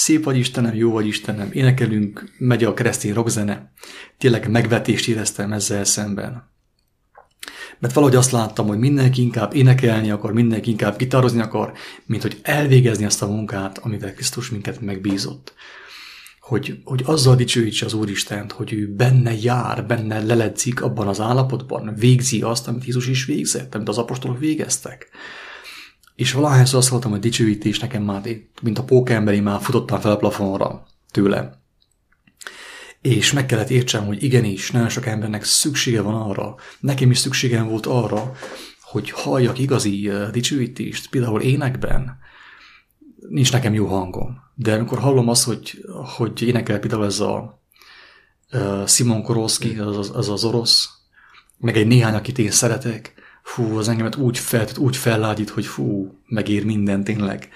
szép 0.01 0.24
vagy 0.24 0.36
Istenem, 0.36 0.74
jó 0.74 0.90
vagy 0.90 1.07
Istenem, 1.07 1.48
énekelünk, 1.53 2.32
megy 2.38 2.64
a 2.64 2.74
keresztény 2.74 3.12
rockzene. 3.12 3.72
Tényleg 4.18 4.51
megvetést 4.51 5.09
éreztem 5.09 5.53
ezzel 5.53 5.84
szemben 5.84 6.48
mert 7.80 7.94
valahogy 7.94 8.16
azt 8.16 8.30
láttam, 8.30 8.66
hogy 8.66 8.78
mindenki 8.78 9.22
inkább 9.22 9.55
énekelni 9.55 10.11
akar, 10.11 10.32
mindenki 10.32 10.70
inkább 10.70 10.96
gitározni 10.96 11.40
akar, 11.40 11.72
mint 12.07 12.22
hogy 12.22 12.38
elvégezni 12.42 13.05
azt 13.05 13.22
a 13.22 13.26
munkát, 13.26 13.78
amivel 13.78 14.14
Krisztus 14.14 14.51
minket 14.51 14.80
megbízott. 14.80 15.55
Hogy, 16.40 16.78
hogy 16.84 17.03
azzal 17.05 17.36
dicsőítse 17.36 17.86
az 17.86 17.94
Úristent, 17.94 18.53
hogy 18.53 18.72
ő 18.72 18.94
benne 18.94 19.34
jár, 19.34 19.86
benne 19.86 20.22
leledzik 20.22 20.82
abban 20.82 21.09
az 21.09 21.20
állapotban, 21.20 21.94
végzi 21.94 22.42
azt, 22.42 22.68
amit 22.68 22.84
Jézus 22.84 23.07
is 23.07 23.24
végzett, 23.24 23.74
amit 23.74 23.88
az 23.88 23.98
apostolok 23.98 24.38
végeztek. 24.38 25.09
És 26.20 26.32
valahányszor 26.32 26.78
azt 26.78 26.88
hallottam, 26.88 27.10
hogy 27.10 27.20
dicsőítés 27.20 27.78
nekem 27.78 28.02
már, 28.02 28.22
mint 28.62 28.78
a 28.78 28.84
pókemberi, 28.84 29.40
már 29.40 29.60
futottam 29.60 30.00
fel 30.00 30.10
a 30.10 30.16
plafonra 30.16 30.86
tőle. 31.10 31.62
És 33.00 33.32
meg 33.32 33.46
kellett 33.46 33.70
értsem, 33.70 34.06
hogy 34.06 34.22
igenis, 34.22 34.70
nagyon 34.70 34.88
sok 34.88 35.06
embernek 35.06 35.44
szüksége 35.44 36.00
van 36.00 36.14
arra, 36.14 36.54
nekem 36.80 37.10
is 37.10 37.18
szükségem 37.18 37.68
volt 37.68 37.86
arra, 37.86 38.32
hogy 38.80 39.10
halljak 39.10 39.58
igazi 39.58 40.10
dicsőítést, 40.32 41.10
például 41.10 41.40
énekben, 41.40 42.18
nincs 43.28 43.52
nekem 43.52 43.74
jó 43.74 43.86
hangom, 43.86 44.40
de 44.54 44.74
amikor 44.74 44.98
hallom 44.98 45.28
azt, 45.28 45.44
hogy, 45.44 45.84
hogy 46.16 46.42
énekel 46.42 46.78
például 46.78 47.04
ez 47.04 47.20
a 47.20 47.62
Simon 48.86 49.22
Korowski, 49.22 49.78
az, 49.78 49.96
az, 49.96 50.10
az 50.14 50.28
az 50.28 50.44
orosz, 50.44 50.88
meg 51.58 51.76
egy 51.76 51.86
néhány, 51.86 52.14
akit 52.14 52.38
én 52.38 52.50
szeretek, 52.50 53.19
fú, 53.55 53.78
az 53.78 53.88
engemet 53.88 54.16
úgy 54.16 54.38
fel, 54.38 54.66
úgy 54.76 54.96
fellágyít, 54.96 55.51
hogy 55.51 55.66
fú, 55.66 56.14
megér 56.26 56.64
minden 56.64 57.05
tényleg. 57.05 57.48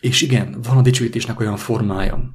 És 0.00 0.20
igen, 0.20 0.60
van 0.62 0.76
a 0.76 0.82
dicsőítésnek 0.82 1.40
olyan 1.40 1.56
formája, 1.56 2.34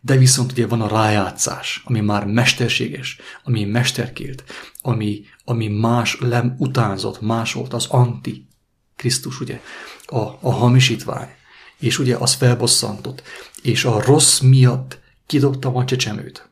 de 0.00 0.16
viszont 0.16 0.52
ugye 0.52 0.66
van 0.66 0.80
a 0.80 0.88
rájátszás, 0.88 1.82
ami 1.84 2.00
már 2.00 2.26
mesterséges, 2.26 3.18
ami 3.44 3.64
mesterkélt, 3.64 4.44
ami, 4.82 5.24
ami 5.44 5.68
más 5.68 6.18
lem 6.20 6.54
utánzott, 6.58 7.20
másolt, 7.20 7.72
az 7.72 7.86
anti 7.86 8.46
Krisztus, 8.96 9.40
ugye, 9.40 9.60
a, 10.06 10.18
a 10.40 10.52
hamisítvány, 10.52 11.28
és 11.78 11.98
ugye 11.98 12.16
az 12.16 12.34
felbosszantott, 12.34 13.22
és 13.62 13.84
a 13.84 14.02
rossz 14.02 14.40
miatt 14.40 15.00
kidobtam 15.26 15.76
a 15.76 15.84
csecsemőt. 15.84 16.50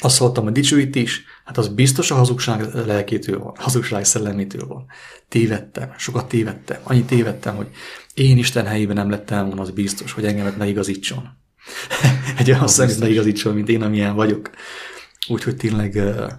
Azt 0.00 0.18
hallottam 0.18 0.46
a 0.46 0.50
dicsőítés, 0.50 1.22
hát 1.48 1.58
az 1.58 1.68
biztos 1.68 2.10
a 2.10 2.14
hazugság 2.14 2.74
lelkétől 2.74 3.38
van, 3.38 3.52
hazugság 3.56 4.04
szellemétől 4.04 4.66
van. 4.66 4.86
Tévedtem, 5.28 5.94
sokat 5.96 6.28
tévedtem, 6.28 6.80
annyit 6.82 7.06
tévedtem, 7.06 7.56
hogy 7.56 7.66
én 8.14 8.38
Isten 8.38 8.66
helyében 8.66 8.96
nem 8.96 9.10
lettem 9.10 9.46
volna, 9.46 9.60
az 9.60 9.70
biztos, 9.70 10.12
hogy 10.12 10.24
engemet 10.24 10.56
megigazítson. 10.56 11.28
egy 12.38 12.50
olyan 12.50 12.68
szemét 12.68 13.04
igazítson, 13.04 13.54
mint 13.54 13.68
én, 13.68 13.82
amilyen 13.82 14.14
vagyok. 14.14 14.50
Úgyhogy 15.28 15.56
tényleg 15.56 15.94
uh, 15.94 16.30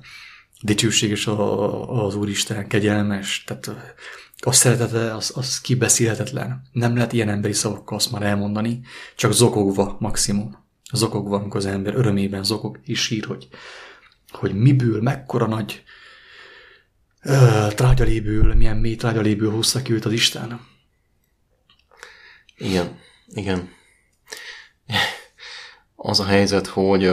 dicsőséges 0.61 1.27
a, 1.27 2.05
az 2.05 2.15
Úristen, 2.15 2.67
kegyelmes, 2.67 3.43
tehát 3.43 3.71
a 4.39 4.51
szeretete 4.51 5.15
az, 5.15 5.31
az 5.35 5.61
kibeszélhetetlen. 5.61 6.61
Nem 6.71 6.95
lehet 6.95 7.13
ilyen 7.13 7.29
emberi 7.29 7.53
szavakkal 7.53 7.97
azt 7.97 8.11
már 8.11 8.23
elmondani, 8.23 8.79
csak 9.15 9.33
zokogva 9.33 9.95
maximum. 9.99 10.67
Zokogva, 10.93 11.35
amikor 11.35 11.59
az 11.59 11.65
ember 11.65 11.95
örömében 11.95 12.43
zokog, 12.43 12.79
és 12.83 13.01
sír, 13.01 13.25
hogy, 13.25 13.47
hogy 14.31 14.53
miből, 14.53 15.01
mekkora 15.01 15.47
nagy 15.47 15.83
uh, 17.23 17.73
trágyaléből, 17.73 18.53
milyen 18.53 18.77
mély 18.77 18.95
trágyaléből 18.95 19.51
húzta 19.51 19.81
ki 19.81 19.93
őt 19.93 20.05
az 20.05 20.11
Isten. 20.11 20.67
Igen, 22.57 22.99
igen 23.27 23.77
az 26.01 26.19
a 26.19 26.25
helyzet, 26.25 26.67
hogy 26.67 27.11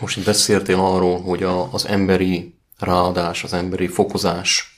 most 0.00 0.16
itt 0.16 0.24
beszéltél 0.24 0.78
arról, 0.78 1.20
hogy 1.20 1.42
a, 1.42 1.72
az 1.72 1.86
emberi 1.86 2.58
ráadás, 2.78 3.44
az 3.44 3.52
emberi 3.52 3.86
fokozás. 3.86 4.71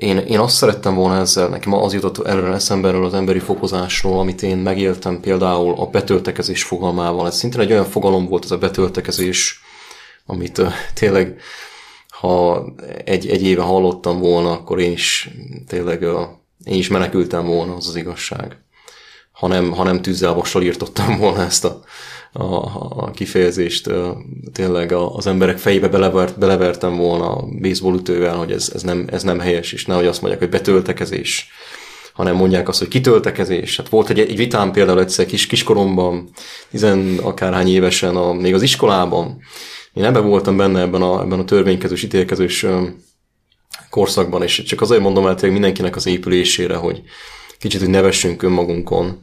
Én, 0.00 0.18
én 0.18 0.38
azt 0.38 0.56
szerettem 0.56 0.94
volna 0.94 1.16
ezzel, 1.16 1.48
nekem 1.48 1.72
az 1.72 1.92
jutott 1.92 2.26
előre 2.26 2.52
eszembe 2.52 2.88
erről 2.88 3.04
az 3.04 3.14
emberi 3.14 3.38
fokozásról, 3.38 4.18
amit 4.18 4.42
én 4.42 4.56
megéltem 4.56 5.20
például 5.20 5.74
a 5.78 5.86
betöltekezés 5.86 6.62
fogalmával. 6.62 7.26
Ez 7.26 7.36
szintén 7.36 7.60
egy 7.60 7.72
olyan 7.72 7.84
fogalom 7.84 8.26
volt 8.26 8.44
ez 8.44 8.50
a 8.50 8.58
betöltekezés, 8.58 9.60
amit 10.26 10.58
uh, 10.58 10.72
tényleg, 10.94 11.40
ha 12.08 12.64
egy, 13.04 13.28
egy 13.28 13.42
éve 13.42 13.62
hallottam 13.62 14.18
volna, 14.18 14.52
akkor 14.52 14.80
én 14.80 14.92
is 14.92 15.30
tényleg 15.66 16.02
uh, 16.02 16.20
én 16.64 16.78
is 16.78 16.88
menekültem 16.88 17.46
volna, 17.46 17.74
az 17.74 17.88
az 17.88 17.96
igazság 17.96 18.58
hanem, 19.40 19.70
hanem 19.70 20.02
tűzzel 20.02 20.34
vassal 20.34 20.62
írtottam 20.62 21.18
volna 21.18 21.42
ezt 21.42 21.64
a, 21.64 21.80
a, 22.32 22.64
a 23.04 23.10
kifejezést 23.10 23.90
tényleg 24.52 24.92
az 24.92 25.26
emberek 25.26 25.58
fejébe 25.58 25.88
belevert, 25.88 26.38
belevertem 26.38 26.96
volna 26.96 27.34
a 27.34 27.48
baseball 27.60 27.94
ütővel, 27.94 28.36
hogy 28.36 28.52
ez, 28.52 28.70
ez, 28.74 28.82
nem, 28.82 29.04
ez 29.10 29.22
nem 29.22 29.38
helyes, 29.38 29.72
és 29.72 29.86
nehogy 29.86 30.06
azt 30.06 30.20
mondják, 30.20 30.42
hogy 30.42 30.50
betöltekezés, 30.50 31.48
hanem 32.12 32.36
mondják 32.36 32.68
azt, 32.68 32.78
hogy 32.78 32.88
kitöltekezés. 32.88 33.76
Hát 33.76 33.88
volt 33.88 34.10
egy, 34.10 34.18
egy 34.18 34.36
vitám 34.36 34.72
például 34.72 35.00
egyszer 35.00 35.26
kis, 35.26 35.46
kiskoromban, 35.46 36.30
tizen 36.70 37.18
akárhány 37.22 37.68
évesen, 37.68 38.16
a, 38.16 38.32
még 38.32 38.54
az 38.54 38.62
iskolában, 38.62 39.38
én 39.92 40.04
ebben 40.04 40.26
voltam 40.26 40.56
benne 40.56 40.80
ebben 40.80 41.02
a, 41.02 41.20
ebben 41.20 41.38
a 41.38 41.44
törvénykezős, 41.44 42.02
ítélkezős 42.02 42.66
korszakban, 43.90 44.42
és 44.42 44.62
csak 44.62 44.80
azért 44.80 45.00
mondom 45.00 45.26
el 45.26 45.34
tényleg 45.34 45.52
mindenkinek 45.52 45.96
az 45.96 46.06
épülésére, 46.06 46.74
hogy 46.74 47.02
kicsit, 47.58 47.80
hogy 47.80 47.88
nevessünk 47.88 48.42
önmagunkon. 48.42 49.20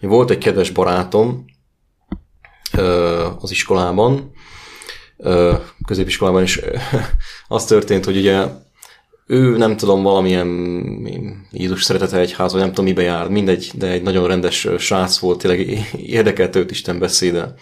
Volt 0.00 0.30
egy 0.30 0.38
kedves 0.38 0.70
barátom 0.70 1.44
az 3.40 3.50
iskolában, 3.50 4.32
középiskolában, 5.86 6.42
is 6.42 6.60
az 7.48 7.64
történt, 7.64 8.04
hogy 8.04 8.16
ugye 8.16 8.46
ő 9.26 9.56
nem 9.56 9.76
tudom, 9.76 10.02
valamilyen 10.02 10.48
Jézus 11.52 11.84
szeretete 11.84 12.18
egyház, 12.18 12.52
vagy 12.52 12.60
nem 12.60 12.70
tudom, 12.70 12.84
mibe 12.84 13.02
jár, 13.02 13.28
mindegy, 13.28 13.70
de 13.74 13.86
egy 13.86 14.02
nagyon 14.02 14.26
rendes 14.26 14.68
srác 14.78 15.18
volt, 15.18 15.38
tényleg 15.38 15.60
érdekelt 16.18 16.56
őt 16.56 16.70
Isten 16.70 16.98
beszéde. 16.98 17.54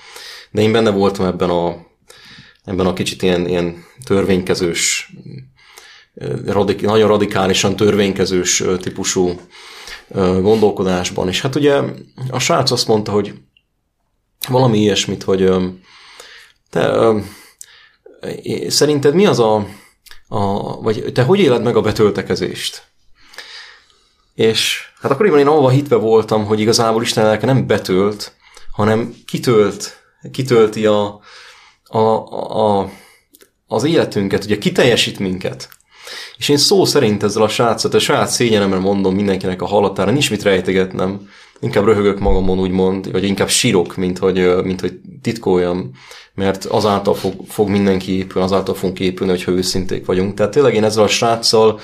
De 0.50 0.62
én 0.62 0.72
benne 0.72 0.90
voltam 0.90 1.26
ebben 1.26 1.50
a, 1.50 1.76
ebben 2.64 2.86
a 2.86 2.92
kicsit 2.92 3.22
ilyen, 3.22 3.48
ilyen 3.48 3.84
törvénykezős, 4.04 5.12
radik, 6.46 6.80
nagyon 6.80 7.09
radikálisan 7.09 7.76
törvénykezős 7.76 8.62
típusú 8.80 9.40
gondolkodásban. 10.40 11.28
És 11.28 11.40
hát 11.40 11.54
ugye 11.54 11.80
a 12.30 12.38
srác 12.38 12.70
azt 12.70 12.88
mondta, 12.88 13.12
hogy 13.12 13.34
valami 14.49 14.78
ilyesmit, 14.78 15.22
hogy 15.22 15.51
te 16.70 17.12
szerinted 18.68 19.14
mi 19.14 19.26
az 19.26 19.38
a, 19.38 19.66
a, 20.28 20.40
vagy 20.80 21.11
te 21.14 21.22
hogy 21.22 21.40
éled 21.40 21.62
meg 21.62 21.76
a 21.76 21.80
betöltekezést? 21.80 22.82
És 24.34 24.80
hát 25.01 25.11
akkoriban 25.11 25.38
én 25.38 25.46
avval 25.46 25.70
hitve 25.70 25.96
voltam, 25.96 26.44
hogy 26.44 26.61
igazából 26.61 27.03
Isten 27.03 27.24
lelke 27.24 27.46
nem 27.46 27.66
betölt, 27.66 28.32
hanem 28.72 29.14
kitölt, 29.26 29.96
kitölti 30.32 30.86
a, 30.86 31.20
a, 31.84 31.99
a, 31.99 32.90
az 33.66 33.84
életünket, 33.84 34.44
ugye 34.44 34.59
kiteljesít 34.59 35.18
minket. 35.18 35.68
És 36.36 36.49
én 36.49 36.57
szó 36.57 36.84
szerint 36.84 37.22
ezzel 37.22 37.42
a 37.42 37.49
srácot, 37.49 37.94
a 37.94 37.99
saját 37.99 38.28
szégyenemre 38.28 38.78
mondom 38.78 39.14
mindenkinek 39.14 39.62
a 39.62 39.66
hallatára, 39.66 40.11
nincs 40.11 40.30
mit 40.30 40.42
rejtegetnem, 40.42 41.28
inkább 41.61 41.84
röhögök 41.84 42.18
magamon 42.18 42.59
úgymond, 42.59 43.12
vagy 43.12 43.24
inkább 43.24 43.48
sírok, 43.48 43.96
mint 43.96 44.18
hogy, 44.18 44.64
mint 44.64 44.80
hogy 44.80 45.00
titkoljam, 45.22 45.90
mert 46.34 46.64
azáltal 46.64 47.14
fog, 47.14 47.34
fog 47.48 47.68
mindenki 47.68 48.16
épülni, 48.16 48.46
azáltal 48.46 48.74
fogunk 48.74 49.00
épülni, 49.00 49.32
hogyha 49.32 49.52
őszinték 49.52 50.06
vagyunk. 50.06 50.34
Tehát 50.34 50.52
tényleg 50.52 50.74
én 50.74 50.84
ezzel 50.84 51.02
a 51.02 51.09
sráccal 51.09 51.80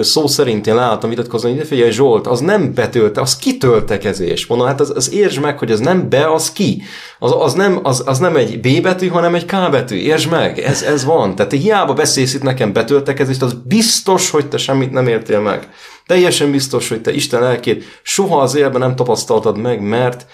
szó 0.00 0.26
szerint 0.26 0.66
én 0.66 0.74
leálltam 0.74 1.10
vitatkozni, 1.10 1.56
hogy 1.56 1.66
figyelj 1.66 1.90
Zsolt, 1.90 2.26
az 2.26 2.40
nem 2.40 2.74
betölte, 2.74 3.20
az 3.20 3.36
kitöltekezés. 3.36 4.46
Mondom, 4.46 4.66
hát 4.66 4.80
az, 4.80 4.92
az 4.96 5.12
értsd 5.12 5.40
meg, 5.40 5.58
hogy 5.58 5.72
az 5.72 5.80
nem 5.80 6.08
be, 6.08 6.32
az 6.32 6.52
ki. 6.52 6.82
Az, 7.18 7.34
az, 7.38 7.52
nem, 7.52 7.80
az, 7.82 8.02
az 8.06 8.18
nem 8.18 8.36
egy 8.36 8.60
B 8.60 8.82
betű, 8.82 9.08
hanem 9.08 9.34
egy 9.34 9.44
K 9.44 9.70
betű. 9.70 9.96
Értsd 9.96 10.30
meg, 10.30 10.58
ez, 10.58 10.82
ez 10.82 11.04
van. 11.04 11.34
Tehát 11.34 11.52
te 11.52 11.58
hiába 11.58 11.92
beszélsz 11.92 12.34
itt 12.34 12.42
nekem 12.42 12.72
betöltekezést, 12.72 13.42
az 13.42 13.56
biztos, 13.64 14.30
hogy 14.30 14.48
te 14.48 14.56
semmit 14.56 14.90
nem 14.90 15.06
értél 15.06 15.40
meg. 15.40 15.68
Teljesen 16.06 16.50
biztos, 16.50 16.88
hogy 16.88 17.00
te 17.00 17.12
Isten 17.12 17.40
lelkét 17.40 18.00
soha 18.02 18.40
az 18.40 18.54
élben 18.54 18.80
nem 18.80 18.96
tapasztaltad 18.96 19.58
meg, 19.58 19.80
mert 19.80 20.26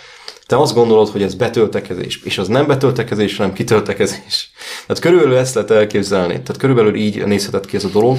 te 0.46 0.56
azt 0.56 0.74
gondolod, 0.74 1.08
hogy 1.08 1.22
ez 1.22 1.34
betöltekezés, 1.34 2.20
és 2.24 2.38
az 2.38 2.48
nem 2.48 2.66
betöltekezés, 2.66 3.36
hanem 3.36 3.52
kitöltekezés. 3.52 4.50
Tehát 4.86 5.02
körülbelül 5.02 5.36
ezt 5.36 5.54
lehet 5.54 5.70
elképzelni. 5.70 6.32
Tehát 6.32 6.56
körülbelül 6.56 6.94
így 6.94 7.24
nézhetett 7.24 7.66
ki 7.66 7.76
ez 7.76 7.84
a 7.84 7.88
dolog, 7.88 8.18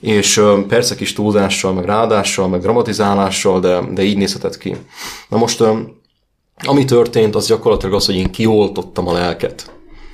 és 0.00 0.42
persze 0.68 0.94
kis 0.94 1.12
túlzással, 1.12 1.72
meg 1.72 1.84
ráadással, 1.84 2.48
meg 2.48 2.60
dramatizálással, 2.60 3.60
de, 3.60 3.80
de 3.92 4.02
így 4.02 4.16
nézhetett 4.16 4.58
ki. 4.58 4.76
Na 5.28 5.36
most, 5.36 5.64
ami 6.64 6.84
történt, 6.84 7.34
az 7.34 7.46
gyakorlatilag 7.46 7.94
az, 7.94 8.06
hogy 8.06 8.16
én 8.16 8.30
kioltottam 8.30 9.08
a 9.08 9.12
lelket. 9.12 9.70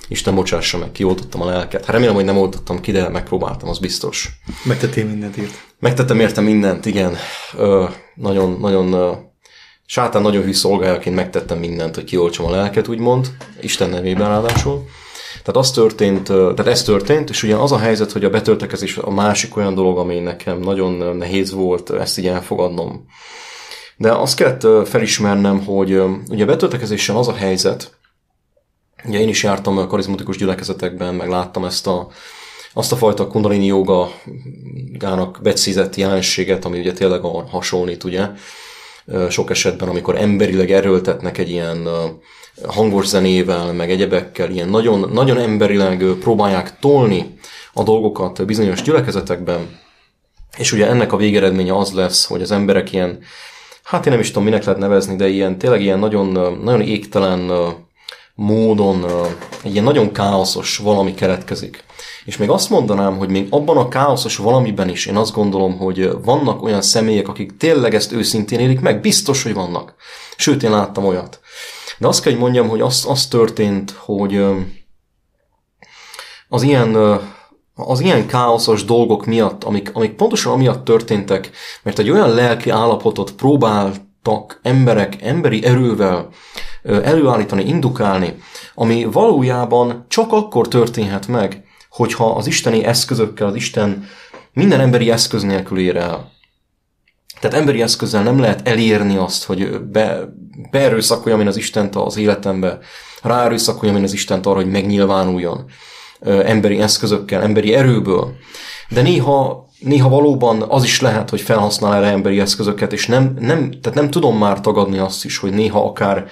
Isten 0.09 0.35
bocsássa 0.35 0.79
meg, 0.79 0.93
kioltottam 0.93 1.43
a 1.43 1.47
lelket. 1.47 1.85
Hát 1.85 1.95
remélem, 1.95 2.15
hogy 2.15 2.25
nem 2.25 2.37
oltottam 2.39 2.81
ki, 2.81 2.93
de 2.93 3.09
megpróbáltam, 3.09 3.69
az 3.69 3.79
biztos. 3.79 4.29
Megtettél 4.65 5.05
mindent 5.05 5.37
írt. 5.37 5.67
Megtettem 5.79 6.21
érte 6.21 6.41
mindent, 6.41 6.87
igen. 6.87 7.17
Ö, 7.57 7.85
nagyon, 8.15 8.57
nagyon 8.61 8.93
ö, 8.93 9.13
sátán 9.87 10.23
nagyon 10.23 10.43
hű 10.43 10.53
szolgájaként 10.53 11.15
megtettem 11.15 11.59
mindent, 11.59 11.95
hogy 11.95 12.05
kioltsam 12.05 12.47
a 12.47 12.51
lelket, 12.51 12.89
úgymond, 12.89 13.29
Isten 13.61 13.91
nevében 13.91 14.29
ráadásul. 14.29 14.85
Tehát 15.43 15.57
az 15.57 15.71
történt, 15.71 16.25
tehát 16.25 16.67
ez 16.67 16.83
történt, 16.83 17.31
és 17.31 17.43
ugyan 17.43 17.61
az 17.61 17.73
a 17.73 17.79
helyzet, 17.79 18.13
hogy 18.13 18.25
a 18.25 18.31
betöltekezés 18.31 18.97
a 18.97 19.11
másik 19.11 19.57
olyan 19.57 19.75
dolog, 19.75 19.99
ami 19.99 20.19
nekem 20.19 20.59
nagyon 20.59 21.17
nehéz 21.17 21.53
volt 21.53 21.91
ezt 21.91 22.19
így 22.19 22.27
elfogadnom. 22.27 23.05
De 23.97 24.13
azt 24.13 24.37
kellett 24.37 24.89
felismernem, 24.89 25.65
hogy 25.65 26.03
ugye 26.29 26.43
a 26.43 26.47
betöltekezéssel 26.47 27.17
az 27.17 27.29
a 27.29 27.35
helyzet, 27.35 27.98
ugye 29.05 29.19
én 29.21 29.29
is 29.29 29.43
jártam 29.43 29.79
a 29.79 29.87
karizmatikus 29.87 30.37
gyülekezetekben, 30.37 31.15
meg 31.15 31.29
láttam 31.29 31.65
ezt 31.65 31.87
a, 31.87 32.09
azt 32.73 32.93
a 32.93 32.97
fajta 32.97 33.27
kundalini 33.27 33.67
jogának 33.67 35.39
becízett 35.43 35.97
jelenséget, 35.97 36.65
ami 36.65 36.79
ugye 36.79 36.93
tényleg 36.93 37.21
hasonlít, 37.51 38.05
ugye, 38.05 38.29
sok 39.29 39.51
esetben, 39.51 39.89
amikor 39.89 40.17
emberileg 40.17 40.71
erőltetnek 40.71 41.39
egy 41.39 41.51
ilyen 41.51 41.89
hangos 42.67 43.07
zenével, 43.07 43.73
meg 43.73 43.91
egyebekkel, 43.91 44.51
ilyen 44.51 44.69
nagyon, 44.69 45.11
nagyon 45.13 45.39
emberileg 45.39 46.05
próbálják 46.21 46.79
tolni 46.79 47.39
a 47.73 47.83
dolgokat 47.83 48.47
bizonyos 48.47 48.83
gyülekezetekben, 48.83 49.79
és 50.57 50.73
ugye 50.73 50.89
ennek 50.89 51.13
a 51.13 51.17
végeredménye 51.17 51.77
az 51.77 51.93
lesz, 51.93 52.25
hogy 52.25 52.43
az 52.43 52.51
emberek 52.51 52.93
ilyen, 52.93 53.19
hát 53.83 54.07
én 54.07 54.13
nem 54.13 54.21
is 54.21 54.29
tudom, 54.29 54.45
minek 54.45 54.65
lehet 54.65 54.81
nevezni, 54.81 55.17
de 55.17 55.29
ilyen 55.29 55.59
tényleg 55.59 55.81
ilyen 55.81 55.99
nagyon, 55.99 56.59
nagyon 56.63 56.81
égtelen 56.81 57.51
módon, 58.39 59.05
egy 59.63 59.73
ilyen 59.73 59.85
nagyon 59.85 60.13
káoszos 60.13 60.77
valami 60.77 61.15
keletkezik. 61.15 61.85
És 62.25 62.37
még 62.37 62.51
azt 62.51 62.71
mondanám, 62.71 63.19
hogy 63.19 63.29
még 63.29 63.47
abban 63.51 63.77
a 63.77 63.89
káoszos 63.89 64.37
valamiben 64.37 64.89
is 64.89 65.07
én 65.07 65.17
azt 65.17 65.33
gondolom, 65.33 65.79
hogy 65.79 66.11
vannak 66.23 66.63
olyan 66.63 66.83
személyek, 66.83 67.29
akik 67.29 67.57
tényleg 67.57 67.95
ezt 67.95 68.13
őszintén 68.13 68.59
élik 68.59 68.81
meg, 68.81 69.01
biztos, 69.01 69.43
hogy 69.43 69.55
vannak. 69.55 69.95
Sőt, 70.37 70.63
én 70.63 70.71
láttam 70.71 71.05
olyat. 71.05 71.41
De 71.99 72.07
azt 72.07 72.23
kell, 72.23 72.33
hogy 72.33 72.41
mondjam, 72.41 72.69
hogy 72.69 72.81
az, 72.81 73.05
az 73.09 73.27
történt, 73.27 73.91
hogy 73.91 74.45
az 76.49 76.63
ilyen, 76.63 77.21
az 77.75 78.01
ilyen 78.01 78.27
káoszos 78.27 78.85
dolgok 78.85 79.27
miatt, 79.27 79.65
amik, 79.65 79.91
amik 79.93 80.13
pontosan 80.13 80.53
amiatt 80.53 80.85
történtek, 80.85 81.51
mert 81.83 81.99
egy 81.99 82.11
olyan 82.11 82.35
lelki 82.35 82.71
állapotot 82.71 83.33
próbáltak 83.33 84.61
emberek 84.63 85.23
emberi 85.23 85.65
erővel 85.65 86.29
előállítani, 86.83 87.65
indukálni, 87.65 88.39
ami 88.75 89.05
valójában 89.05 90.05
csak 90.09 90.33
akkor 90.33 90.69
történhet 90.69 91.27
meg, 91.27 91.63
hogyha 91.91 92.31
az 92.31 92.47
isteni 92.47 92.85
eszközökkel, 92.85 93.47
az 93.47 93.55
Isten 93.55 94.05
minden 94.53 94.81
emberi 94.81 95.11
eszköz 95.11 95.43
nélkül 95.43 95.79
ér 95.79 95.97
el. 95.97 96.31
Tehát 97.41 97.57
emberi 97.57 97.83
eszközzel 97.83 98.23
nem 98.23 98.39
lehet 98.39 98.69
elérni 98.69 99.17
azt, 99.17 99.45
hogy 99.45 99.81
be, 99.81 100.35
beerőszakoljam 100.71 101.41
én 101.41 101.47
az 101.47 101.57
Istent 101.57 101.97
az 101.97 102.17
életembe, 102.17 102.79
ráerőszakoljam 103.23 103.97
én 103.97 104.03
az 104.03 104.13
Istent 104.13 104.47
arra, 104.47 104.57
hogy 104.57 104.71
megnyilvánuljon 104.71 105.65
emberi 106.21 106.81
eszközökkel, 106.81 107.43
emberi 107.43 107.75
erőből. 107.75 108.35
De 108.89 109.03
néha, 109.03 109.69
néha 109.79 110.09
valóban 110.09 110.63
az 110.63 110.85
is 110.85 111.01
lehet, 111.01 111.31
hogy 111.31 111.41
felhasznál 111.41 111.95
erre 111.95 112.07
emberi 112.07 112.41
eszközöket, 112.41 112.93
és 112.93 113.07
nem, 113.07 113.37
nem, 113.39 113.71
tehát 113.71 113.99
nem 113.99 114.11
tudom 114.11 114.39
már 114.39 114.61
tagadni 114.61 114.99
azt 114.99 115.25
is, 115.25 115.39
hogy 115.39 115.53
néha 115.53 115.85
akár 115.85 116.27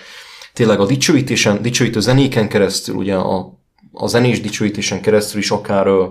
tényleg 0.56 0.80
a 0.80 0.86
dicsőítésen, 0.86 1.62
dicsőítő 1.62 2.00
zenéken 2.00 2.48
keresztül, 2.48 2.94
ugye 2.94 3.14
a, 3.14 3.58
a 3.92 4.06
zenés 4.06 4.40
dicsőítésen 4.40 5.00
keresztül 5.00 5.40
is 5.40 5.50
akár 5.50 5.86
ö, 5.86 6.06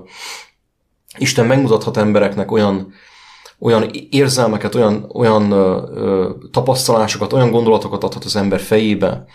Isten 1.18 1.46
megmutathat 1.46 1.98
embereknek 1.98 2.52
olyan, 2.52 2.94
olyan 3.60 3.90
érzelmeket, 4.10 4.76
olyan, 4.76 5.10
olyan 5.14 5.52
ö, 5.52 5.82
ö, 5.94 6.32
tapasztalásokat, 6.52 7.34
olyan 7.34 7.52
gondolatokat 7.52 8.04
adhat 8.04 8.24
az 8.24 8.36
ember 8.36 8.60
fejébe, 8.60 9.26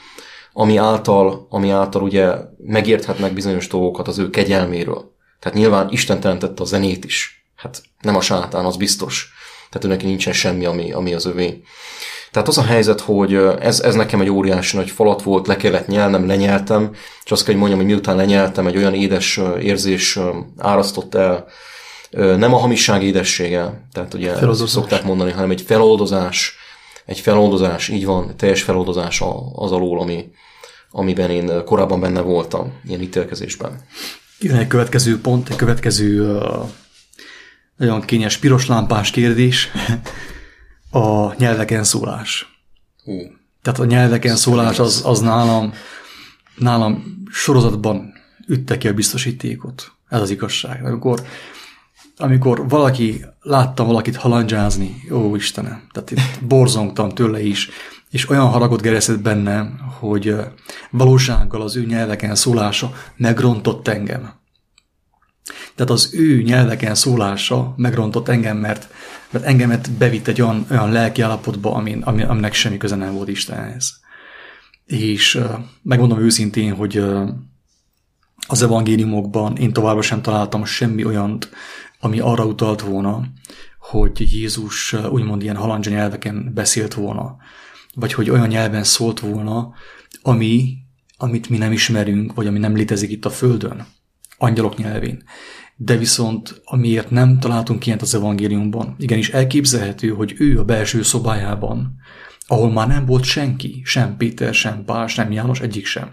ami 0.52 0.76
által, 0.76 1.46
ami 1.48 1.70
által 1.70 2.02
ugye 2.02 2.34
megérthetnek 2.66 3.32
bizonyos 3.32 3.68
dolgokat 3.68 4.08
az 4.08 4.18
ő 4.18 4.30
kegyelméről. 4.30 5.14
Tehát 5.40 5.58
nyilván 5.58 5.88
Isten 5.90 6.20
teremtette 6.20 6.62
a 6.62 6.66
zenét 6.66 7.04
is. 7.04 7.44
Hát 7.56 7.82
nem 8.00 8.16
a 8.16 8.20
sátán, 8.20 8.64
az 8.64 8.76
biztos. 8.76 9.32
Tehát 9.70 9.86
ő 9.86 9.88
neki 9.88 10.06
nincsen 10.06 10.32
semmi, 10.32 10.64
ami, 10.64 10.92
ami 10.92 11.14
az 11.14 11.26
övé. 11.26 11.62
Tehát 12.32 12.48
az 12.48 12.58
a 12.58 12.64
helyzet, 12.64 13.00
hogy 13.00 13.34
ez, 13.60 13.80
ez 13.80 13.94
nekem 13.94 14.20
egy 14.20 14.30
óriási 14.30 14.76
nagy 14.76 14.90
falat 14.90 15.22
volt, 15.22 15.46
le 15.46 15.56
kellett 15.56 15.86
nyelnem, 15.86 16.26
lenyeltem, 16.26 16.90
és 17.24 17.30
azt 17.30 17.42
kell, 17.44 17.52
hogy 17.52 17.60
mondjam, 17.60 17.80
hogy 17.80 17.90
miután 17.90 18.16
lenyeltem, 18.16 18.66
egy 18.66 18.76
olyan 18.76 18.94
édes 18.94 19.40
érzés 19.60 20.18
árasztott 20.58 21.14
el, 21.14 21.46
nem 22.10 22.54
a 22.54 22.58
hamisság 22.58 23.02
édessége, 23.02 23.86
tehát 23.92 24.14
ugye 24.14 24.54
szokták 24.54 25.04
mondani, 25.04 25.30
hanem 25.30 25.50
egy 25.50 25.60
feloldozás, 25.60 26.54
egy 27.04 27.20
feloldozás, 27.20 27.88
így 27.88 28.04
van, 28.04 28.36
teljes 28.36 28.62
feloldozás 28.62 29.22
az 29.54 29.72
alól, 29.72 30.00
ami, 30.00 30.30
amiben 30.90 31.30
én 31.30 31.64
korábban 31.64 32.00
benne 32.00 32.20
voltam, 32.20 32.72
ilyen 32.86 33.00
ítélkezésben. 33.00 33.80
Jön 34.38 34.56
egy 34.56 34.66
következő 34.66 35.20
pont, 35.20 35.48
egy 35.48 35.56
következő 35.56 36.30
uh, 36.30 36.68
nagyon 37.76 38.00
kényes 38.00 38.36
piros 38.36 38.66
lámpás 38.66 39.10
kérdés, 39.10 39.70
a 40.90 41.34
nyelveken 41.34 41.84
szólás. 41.84 42.60
Hú. 43.04 43.12
Tehát 43.62 43.78
a 43.78 43.84
nyelveken 43.84 44.36
szólás 44.36 44.78
az, 44.78 45.02
az 45.04 45.20
nálam, 45.20 45.72
nálam 46.56 47.22
sorozatban 47.30 48.12
ütte 48.46 48.78
ki 48.78 48.88
a 48.88 48.94
biztosítékot. 48.94 49.92
Ez 50.08 50.20
az 50.20 50.30
igazság. 50.30 50.84
Amikor, 50.84 51.22
amikor 52.16 52.68
valaki, 52.68 53.24
láttam 53.40 53.86
valakit 53.86 54.16
halandzsázni, 54.16 55.06
ó 55.12 55.36
Istenem, 55.36 55.86
tehát 55.92 56.10
itt 56.10 56.44
borzongtam 56.44 57.08
tőle 57.08 57.42
is, 57.42 57.68
és 58.10 58.28
olyan 58.28 58.46
haragot 58.48 58.82
gereszett 58.82 59.20
bennem, 59.20 59.80
hogy 59.98 60.36
valósággal 60.90 61.62
az 61.62 61.76
ő 61.76 61.84
nyelveken 61.84 62.34
szólása 62.34 62.92
megrontott 63.16 63.88
engem. 63.88 64.39
Tehát 65.80 65.94
az 65.94 66.14
ő 66.14 66.42
nyelveken 66.42 66.94
szólása 66.94 67.74
megrontott 67.76 68.28
engem, 68.28 68.56
mert, 68.56 68.92
mert 69.30 69.44
engemet 69.44 69.90
bevitt 69.90 70.26
egy 70.28 70.42
olyan, 70.42 70.66
olyan 70.70 70.92
lelki 70.92 71.22
állapotba, 71.22 71.74
amin, 71.74 72.02
amin, 72.02 72.24
aminek 72.24 72.52
semmi 72.54 72.76
köze 72.76 72.96
nem 72.96 73.14
volt 73.14 73.28
Istenhez. 73.28 74.00
És 74.86 75.40
megmondom 75.82 76.20
őszintén, 76.20 76.74
hogy 76.74 77.04
az 78.48 78.62
evangéliumokban 78.62 79.56
én 79.56 79.72
továbbra 79.72 80.02
sem 80.02 80.22
találtam 80.22 80.64
semmi 80.64 81.04
olyant, 81.04 81.50
ami 82.00 82.18
arra 82.18 82.44
utalt 82.44 82.80
volna, 82.80 83.24
hogy 83.78 84.32
Jézus 84.32 84.92
úgymond 84.92 85.42
ilyen 85.42 85.56
halandzsa 85.56 85.90
nyelveken 85.90 86.50
beszélt 86.54 86.94
volna, 86.94 87.36
vagy 87.94 88.12
hogy 88.12 88.30
olyan 88.30 88.48
nyelven 88.48 88.84
szólt 88.84 89.20
volna, 89.20 89.74
ami, 90.22 90.76
amit 91.16 91.48
mi 91.48 91.56
nem 91.56 91.72
ismerünk, 91.72 92.34
vagy 92.34 92.46
ami 92.46 92.58
nem 92.58 92.74
létezik 92.74 93.10
itt 93.10 93.24
a 93.24 93.30
Földön, 93.30 93.86
angyalok 94.40 94.76
nyelvén. 94.76 95.22
De 95.82 95.96
viszont, 95.96 96.60
amiért 96.64 97.10
nem 97.10 97.38
találtunk 97.38 97.86
ilyet 97.86 98.02
az 98.02 98.14
evangéliumban, 98.14 98.94
igenis 98.98 99.30
elképzelhető, 99.30 100.08
hogy 100.08 100.34
ő 100.38 100.58
a 100.58 100.64
belső 100.64 101.02
szobájában, 101.02 101.94
ahol 102.46 102.72
már 102.72 102.88
nem 102.88 103.06
volt 103.06 103.24
senki, 103.24 103.82
sem 103.84 104.16
Péter, 104.16 104.54
sem 104.54 104.84
Pál, 104.84 105.06
sem 105.06 105.32
János, 105.32 105.60
egyik 105.60 105.86
sem. 105.86 106.12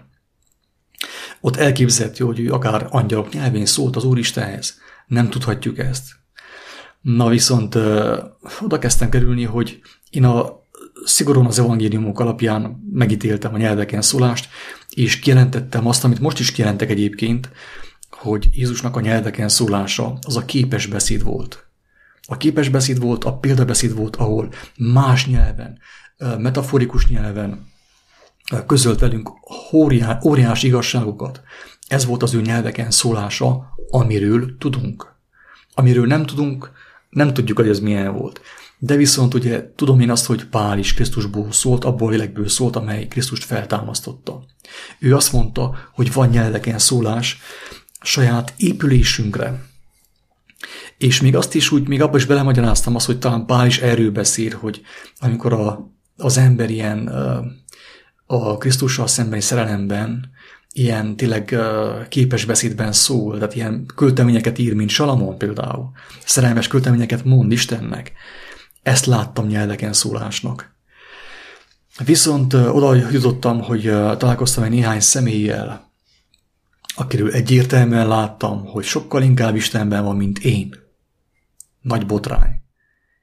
Ott 1.40 1.56
elképzelhető, 1.56 2.24
hogy 2.24 2.40
ő 2.40 2.52
akár 2.52 2.86
angyalok 2.90 3.32
nyelvén 3.32 3.66
szólt 3.66 3.96
az 3.96 4.04
Úristenhez. 4.04 4.78
Nem 5.06 5.30
tudhatjuk 5.30 5.78
ezt. 5.78 6.12
Na 7.00 7.28
viszont 7.28 7.74
oda 8.60 8.78
kezdtem 8.78 9.08
kerülni, 9.10 9.44
hogy 9.44 9.80
én 10.10 10.24
a 10.24 10.62
szigorúan 11.04 11.46
az 11.46 11.58
evangéliumok 11.58 12.20
alapján 12.20 12.88
megítéltem 12.92 13.54
a 13.54 13.58
nyelveken 13.58 14.02
szólást, 14.02 14.48
és 14.88 15.18
kijelentettem 15.18 15.86
azt, 15.86 16.04
amit 16.04 16.20
most 16.20 16.38
is 16.38 16.52
kijelentek 16.52 16.90
egyébként, 16.90 17.50
hogy 18.10 18.48
Jézusnak 18.52 18.96
a 18.96 19.00
nyelveken 19.00 19.48
szólása 19.48 20.18
az 20.26 20.36
a 20.36 20.44
képes 20.44 20.86
beszéd 20.86 21.22
volt. 21.22 21.66
A 22.26 22.36
képes 22.36 22.68
beszéd 22.68 23.00
volt, 23.00 23.24
a 23.24 23.36
példabeszéd 23.36 23.94
volt, 23.94 24.16
ahol 24.16 24.52
más 24.76 25.26
nyelven, 25.26 25.78
metaforikus 26.38 27.06
nyelven 27.06 27.66
közölt 28.66 29.00
velünk 29.00 29.30
óriás 30.22 30.62
igazságokat. 30.62 31.40
Ez 31.88 32.04
volt 32.04 32.22
az 32.22 32.34
ő 32.34 32.40
nyelveken 32.40 32.90
szólása, 32.90 33.66
amiről 33.90 34.56
tudunk. 34.58 35.16
Amiről 35.74 36.06
nem 36.06 36.26
tudunk, 36.26 36.70
nem 37.10 37.34
tudjuk, 37.34 37.58
hogy 37.58 37.68
ez 37.68 37.80
milyen 37.80 38.14
volt. 38.14 38.40
De 38.78 38.96
viszont 38.96 39.34
ugye 39.34 39.72
tudom 39.76 40.00
én 40.00 40.10
azt, 40.10 40.26
hogy 40.26 40.44
Pál 40.44 40.78
is 40.78 40.94
Krisztusból 40.94 41.52
szólt, 41.52 41.84
abból 41.84 42.08
a 42.08 42.10
lélekből 42.10 42.48
szólt, 42.48 42.76
amely 42.76 43.06
Krisztust 43.06 43.44
feltámasztotta. 43.44 44.44
Ő 44.98 45.14
azt 45.14 45.32
mondta, 45.32 45.76
hogy 45.92 46.12
van 46.12 46.28
nyelveken 46.28 46.78
szólás 46.78 47.38
saját 48.02 48.52
épülésünkre. 48.56 49.66
És 50.98 51.20
még 51.20 51.36
azt 51.36 51.54
is 51.54 51.70
úgy, 51.70 51.88
még 51.88 52.02
abban 52.02 52.16
is 52.16 52.24
belemagyaráztam 52.24 52.94
azt, 52.94 53.06
hogy 53.06 53.18
talán 53.18 53.46
Pál 53.46 53.66
is 53.66 53.78
erről 53.78 54.10
beszél, 54.10 54.56
hogy 54.56 54.80
amikor 55.18 55.52
a, 55.52 55.90
az 56.16 56.36
ember 56.36 56.70
ilyen 56.70 57.06
a 58.26 58.56
Krisztussal 58.56 59.06
szembeni 59.06 59.40
szerelemben 59.40 60.30
ilyen 60.72 61.16
tényleg 61.16 61.56
képes 62.08 62.44
beszédben 62.44 62.92
szól, 62.92 63.34
tehát 63.34 63.54
ilyen 63.54 63.86
költeményeket 63.94 64.58
ír, 64.58 64.74
mint 64.74 64.90
Salamon 64.90 65.38
például. 65.38 65.90
Szerelmes 66.24 66.68
költeményeket 66.68 67.24
mond 67.24 67.52
Istennek. 67.52 68.12
Ezt 68.82 69.06
láttam 69.06 69.46
nyelveken 69.46 69.92
szólásnak. 69.92 70.76
Viszont 72.04 72.54
oda 72.54 72.94
jutottam, 72.94 73.62
hogy 73.62 73.82
találkoztam 74.18 74.64
egy 74.64 74.70
néhány 74.70 75.00
személlyel, 75.00 75.87
akiről 76.98 77.32
egyértelműen 77.32 78.08
láttam, 78.08 78.64
hogy 78.64 78.84
sokkal 78.84 79.22
inkább 79.22 79.54
Istenben 79.54 80.04
van, 80.04 80.16
mint 80.16 80.38
én. 80.38 80.74
Nagy 81.80 82.06
botrány. 82.06 82.62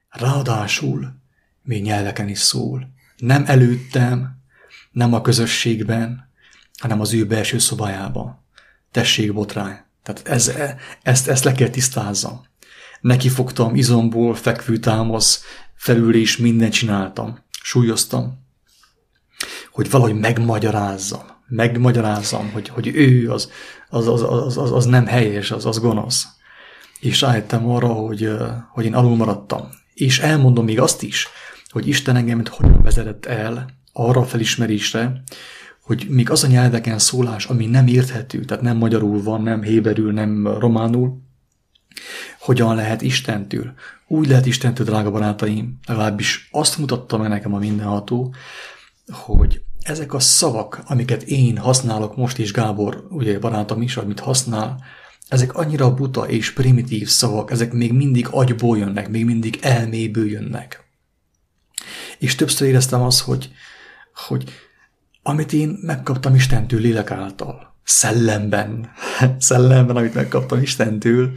Ráadásul 0.09 1.15
még 1.61 1.83
nyelveken 1.83 2.27
is 2.27 2.39
szól. 2.39 2.93
Nem 3.17 3.43
előttem, 3.47 4.41
nem 4.91 5.13
a 5.13 5.21
közösségben, 5.21 6.31
hanem 6.79 6.99
az 6.99 7.13
ő 7.13 7.25
belső 7.25 7.57
szobájában. 7.57 8.43
Tessék, 8.91 9.33
botrány. 9.33 9.77
Tehát 10.03 10.27
ez, 10.27 10.51
ezt, 11.01 11.27
ezt 11.27 11.43
le 11.43 11.51
kell 11.51 11.69
tisztázzam. 11.69 12.45
Neki 13.01 13.29
fogtam 13.29 13.75
izomból, 13.75 14.35
fekvő 14.35 14.77
támasz, 14.77 15.43
felül 15.75 16.15
is 16.15 16.37
mindent 16.37 16.73
csináltam. 16.73 17.39
Súlyoztam, 17.61 18.45
hogy 19.71 19.89
valahogy 19.89 20.19
megmagyarázzam. 20.19 21.34
Megmagyarázzam, 21.47 22.51
hogy, 22.51 22.69
hogy 22.69 22.87
ő 22.87 23.31
az, 23.31 23.51
az, 23.89 24.07
az, 24.07 24.21
az, 24.23 24.57
az, 24.57 24.71
az 24.71 24.85
nem 24.85 25.05
helyes, 25.05 25.51
az, 25.51 25.65
az 25.65 25.79
gonosz. 25.79 26.27
És 26.99 27.21
rájöttem 27.21 27.69
arra, 27.69 27.87
hogy, 27.87 28.29
hogy 28.71 28.85
én 28.85 28.93
alul 28.93 29.15
maradtam. 29.15 29.69
És 29.93 30.19
elmondom 30.19 30.65
még 30.65 30.79
azt 30.79 31.03
is, 31.03 31.27
hogy 31.69 31.87
Isten 31.87 32.15
engem 32.15 32.43
hogyan 32.49 32.81
vezetett 32.81 33.25
el 33.25 33.65
arra 33.93 34.21
a 34.21 34.25
felismerésre, 34.25 35.23
hogy 35.81 36.05
még 36.09 36.29
az 36.29 36.43
a 36.43 36.47
nyelveken 36.47 36.99
szólás, 36.99 37.45
ami 37.45 37.65
nem 37.65 37.87
érthető, 37.87 38.39
tehát 38.39 38.63
nem 38.63 38.77
magyarul 38.77 39.23
van, 39.23 39.41
nem 39.41 39.61
héberül, 39.61 40.11
nem 40.11 40.47
románul, 40.47 41.21
hogyan 42.39 42.75
lehet 42.75 43.01
Istentől. 43.01 43.73
Úgy 44.07 44.27
lehet 44.27 44.45
Istentől, 44.45 44.85
drága 44.85 45.11
barátaim, 45.11 45.79
legalábbis 45.87 46.47
azt 46.51 46.77
mutatta 46.77 47.17
meg 47.17 47.29
nekem 47.29 47.53
a 47.53 47.59
mindenható, 47.59 48.33
hogy 49.11 49.61
ezek 49.85 50.13
a 50.13 50.19
szavak, 50.19 50.81
amiket 50.85 51.23
én 51.23 51.57
használok 51.57 52.15
most 52.15 52.37
is, 52.37 52.51
Gábor, 52.51 53.07
ugye 53.09 53.39
barátom 53.39 53.81
is, 53.81 53.97
amit 53.97 54.19
használ, 54.19 54.83
ezek 55.27 55.55
annyira 55.55 55.93
buta 55.93 56.27
és 56.27 56.53
primitív 56.53 57.07
szavak, 57.07 57.51
ezek 57.51 57.71
még 57.71 57.93
mindig 57.93 58.27
agyból 58.31 58.77
jönnek, 58.77 59.09
még 59.09 59.25
mindig 59.25 59.59
elméből 59.61 60.29
jönnek. 60.29 60.83
És 62.17 62.35
többször 62.35 62.67
éreztem 62.67 63.01
azt, 63.01 63.21
hogy, 63.21 63.51
hogy 64.27 64.51
amit 65.23 65.53
én 65.53 65.77
megkaptam 65.81 66.35
Istentől 66.35 66.79
lélek 66.79 67.11
által, 67.11 67.75
szellemben, 67.83 68.91
szellemben, 69.37 69.95
amit 69.95 70.13
megkaptam 70.13 70.61
Istentől, 70.61 71.31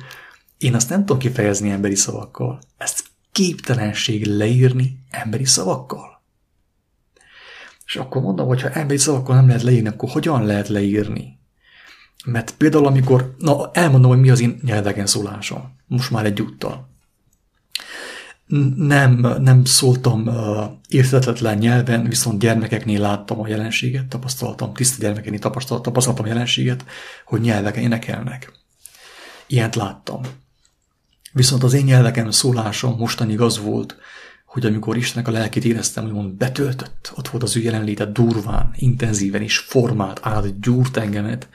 én 0.59 0.75
azt 0.75 0.89
nem 0.89 0.99
tudom 0.99 1.19
kifejezni 1.19 1.71
emberi 1.71 1.95
szavakkal. 1.95 2.59
Ezt 2.77 3.05
képtelenség 3.33 4.27
leírni 4.27 4.99
emberi 5.11 5.45
szavakkal. 5.45 6.18
És 7.89 7.97
akkor 7.97 8.23
mondom, 8.23 8.47
hogy 8.47 8.63
ha 8.63 8.71
emberi 8.71 8.99
szavakkal 8.99 9.37
nem 9.37 9.47
lehet 9.47 9.63
leírni, 9.63 9.89
akkor 9.89 10.09
hogyan 10.11 10.45
lehet 10.45 10.69
leírni? 10.69 11.39
Mert 12.25 12.55
például 12.57 12.87
amikor, 12.87 13.35
na 13.39 13.71
elmondom, 13.73 14.11
hogy 14.11 14.21
mi 14.21 14.31
az 14.31 14.41
én 14.41 14.61
nyelveken 14.63 15.07
szólásom, 15.07 15.77
most 15.87 16.11
már 16.11 16.25
egyúttal 16.25 16.89
nem, 18.77 19.27
nem 19.41 19.65
szóltam 19.65 20.27
uh, 20.27 20.65
érthetetlen 20.89 21.59
nyelven, 21.59 22.05
viszont 22.05 22.39
gyermekeknél 22.39 23.01
láttam 23.01 23.41
a 23.41 23.49
jelenséget, 23.49 24.07
tapasztaltam, 24.07 24.75
tiszta 24.75 25.03
gyermekeknél 25.03 25.39
tapasztaltam, 25.39 25.83
tapasztaltam 25.83 26.25
a 26.25 26.29
jelenséget, 26.29 26.85
hogy 27.25 27.41
nyelveken 27.41 27.83
énekelnek. 27.83 28.53
Ilyent 29.47 29.75
láttam. 29.75 30.21
Viszont 31.33 31.63
az 31.63 31.73
én 31.73 31.85
nyelveken 31.85 32.33
szólásom 32.33 32.97
mostanig 32.99 33.41
az 33.41 33.59
volt, 33.59 33.97
hogy 34.49 34.67
amikor 34.67 34.97
Istennek 34.97 35.29
a 35.29 35.31
lelkét 35.31 35.65
éreztem, 35.65 36.05
hogy 36.05 36.13
mond 36.13 36.33
betöltött, 36.33 37.13
ott 37.17 37.29
volt 37.29 37.43
az 37.43 37.57
ő 37.57 37.61
jelenléte 37.61 38.05
durván, 38.05 38.71
intenzíven 38.77 39.43
és 39.43 39.59
formált, 39.59 40.21
át 40.23 40.61
gyúrt 40.61 40.97
engemet, 40.97 41.49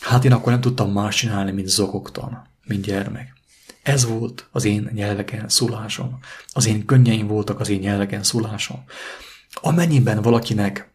hát 0.00 0.24
én 0.24 0.32
akkor 0.32 0.52
nem 0.52 0.60
tudtam 0.60 0.92
más 0.92 1.16
csinálni, 1.16 1.50
mint 1.50 1.68
zokogtam, 1.68 2.42
mint 2.64 2.84
gyermek. 2.84 3.36
Ez 3.82 4.04
volt 4.04 4.48
az 4.50 4.64
én 4.64 4.90
nyelveken 4.94 5.48
szólásom. 5.48 6.18
Az 6.52 6.66
én 6.66 6.84
könnyeim 6.84 7.26
voltak 7.26 7.60
az 7.60 7.68
én 7.68 7.78
nyelveken 7.78 8.22
szólásom. 8.22 8.84
Amennyiben 9.52 10.22
valakinek 10.22 10.92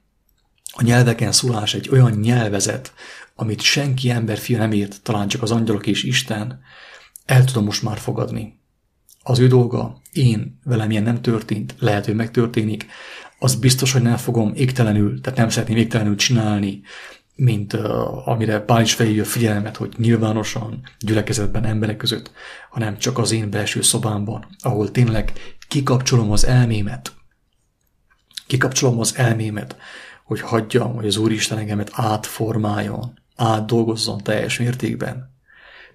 a 0.71 0.84
nyelveken 0.84 1.32
szólás 1.32 1.73
egy 1.73 1.89
olyan 1.89 2.11
nyelvezet, 2.11 2.93
amit 3.36 3.61
senki 3.61 4.09
emberfia 4.09 4.57
nem 4.57 4.71
ért, 4.71 5.01
talán 5.01 5.28
csak 5.28 5.41
az 5.41 5.51
angyalok 5.51 5.88
és 5.88 6.03
Isten, 6.03 6.59
el 7.26 7.43
tudom 7.43 7.63
most 7.63 7.84
már 7.84 7.97
fogadni. 7.97 8.59
Az 9.28 9.39
ő 9.39 9.47
dolga, 9.47 10.01
én, 10.11 10.59
velem 10.63 10.91
ilyen 10.91 11.03
nem 11.03 11.21
történt, 11.21 11.76
lehet, 11.80 12.05
hogy 12.05 12.15
megtörténik, 12.15 12.86
az 13.39 13.55
biztos, 13.55 13.91
hogy 13.91 14.01
nem 14.01 14.17
fogom 14.17 14.51
égtelenül, 14.55 15.21
tehát 15.21 15.39
nem 15.39 15.49
szeretném 15.49 15.78
égtelenül 15.78 16.15
csinálni, 16.15 16.82
mint 17.36 17.73
uh, 17.73 18.28
amire 18.28 18.59
Pál 18.59 18.82
is 18.82 18.93
felhívja 18.93 19.23
a 19.23 19.26
figyelmet, 19.26 19.78
hogy 19.78 19.93
nyilvánosan, 19.97 20.82
gyülekezetben, 20.99 21.65
emberek 21.65 21.97
között, 21.97 22.32
hanem 22.69 22.97
csak 22.97 23.17
az 23.17 23.32
én 23.32 23.49
belső 23.49 23.82
szobámban, 23.82 24.47
ahol 24.59 24.91
tényleg 24.91 25.34
kikapcsolom 25.67 26.32
az 26.32 26.45
elmémet, 26.45 27.13
kikapcsolom 28.47 28.99
az 28.99 29.17
elmémet, 29.17 29.78
hogy 30.23 30.41
hagyjam, 30.41 30.95
hogy 30.95 31.07
az 31.07 31.17
Úristen 31.17 31.57
engemet 31.57 31.91
átformáljon, 31.93 33.19
átdolgozzon 33.36 34.17
teljes 34.17 34.59
mértékben. 34.59 35.34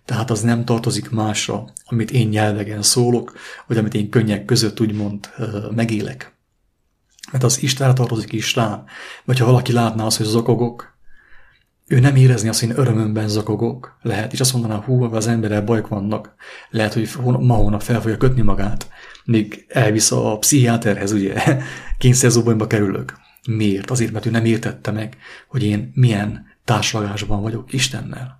Tehát 0.05 0.31
az 0.31 0.41
nem 0.41 0.65
tartozik 0.65 1.11
másra, 1.11 1.65
amit 1.85 2.11
én 2.11 2.29
nyelvegen 2.29 2.83
szólok, 2.83 3.33
vagy 3.67 3.77
amit 3.77 3.95
én 3.95 4.11
könnyek 4.11 4.45
között 4.45 4.81
úgymond 4.81 5.31
megélek. 5.75 6.35
Mert 7.33 7.45
az 7.45 7.63
Istenre 7.63 7.93
tartozik 7.93 8.33
is 8.33 8.55
rám. 8.55 8.85
Vagy 9.25 9.39
ha 9.39 9.47
valaki 9.47 9.73
látná 9.73 10.05
azt, 10.05 10.17
hogy 10.17 10.27
zokogok, 10.27 10.99
ő 11.91 12.01
nem 12.01 12.17
érezni 12.17 12.49
azt, 12.49 12.61
hogy 12.61 12.69
én 12.69 12.79
örömömben 12.79 13.29
zokogok. 13.29 13.97
Lehet, 14.03 14.33
és 14.33 14.41
azt 14.41 14.53
mondaná, 14.53 14.77
hú, 14.77 15.03
az 15.03 15.27
emberrel 15.27 15.63
bajok 15.63 15.89
vannak. 15.89 16.35
Lehet, 16.71 16.93
hogy 16.93 17.11
ma 17.23 17.55
hónap 17.55 17.83
fel 17.83 18.01
fogja 18.01 18.17
kötni 18.17 18.43
magát, 18.43 18.89
még 19.25 19.65
elvisz 19.69 20.13
a 20.13 20.39
pszichiáterhez, 20.39 21.13
ugye, 21.13 21.35
kényszerzóbonyba 21.99 22.67
kerülök. 22.67 23.17
Miért? 23.49 23.91
Azért, 23.91 24.13
mert 24.13 24.27
ő 24.27 24.31
nem 24.31 24.45
értette 24.45 24.91
meg, 24.91 25.17
hogy 25.49 25.63
én 25.63 25.91
milyen 25.95 26.47
társalgásban 26.65 27.43
vagyok 27.43 27.73
Istennel. 27.73 28.39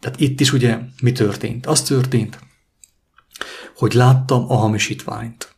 Tehát 0.00 0.20
itt 0.20 0.40
is 0.40 0.52
ugye 0.52 0.78
mi 1.02 1.12
történt? 1.12 1.66
Az 1.66 1.82
történt, 1.82 2.38
hogy 3.76 3.92
láttam 3.92 4.50
a 4.50 4.54
hamisítványt. 4.54 5.54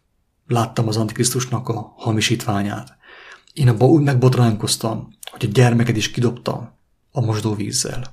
Láttam 0.46 0.88
az 0.88 0.96
Antikrisztusnak 0.96 1.68
a 1.68 1.92
hamisítványát. 1.96 2.96
Én 3.52 3.68
abban 3.68 3.88
úgy 3.88 4.02
megbotránkoztam, 4.02 5.08
hogy 5.30 5.44
a 5.44 5.52
gyermeket 5.52 5.96
is 5.96 6.10
kidobtam 6.10 6.78
a 7.10 7.20
mosdóvízzel. 7.20 8.12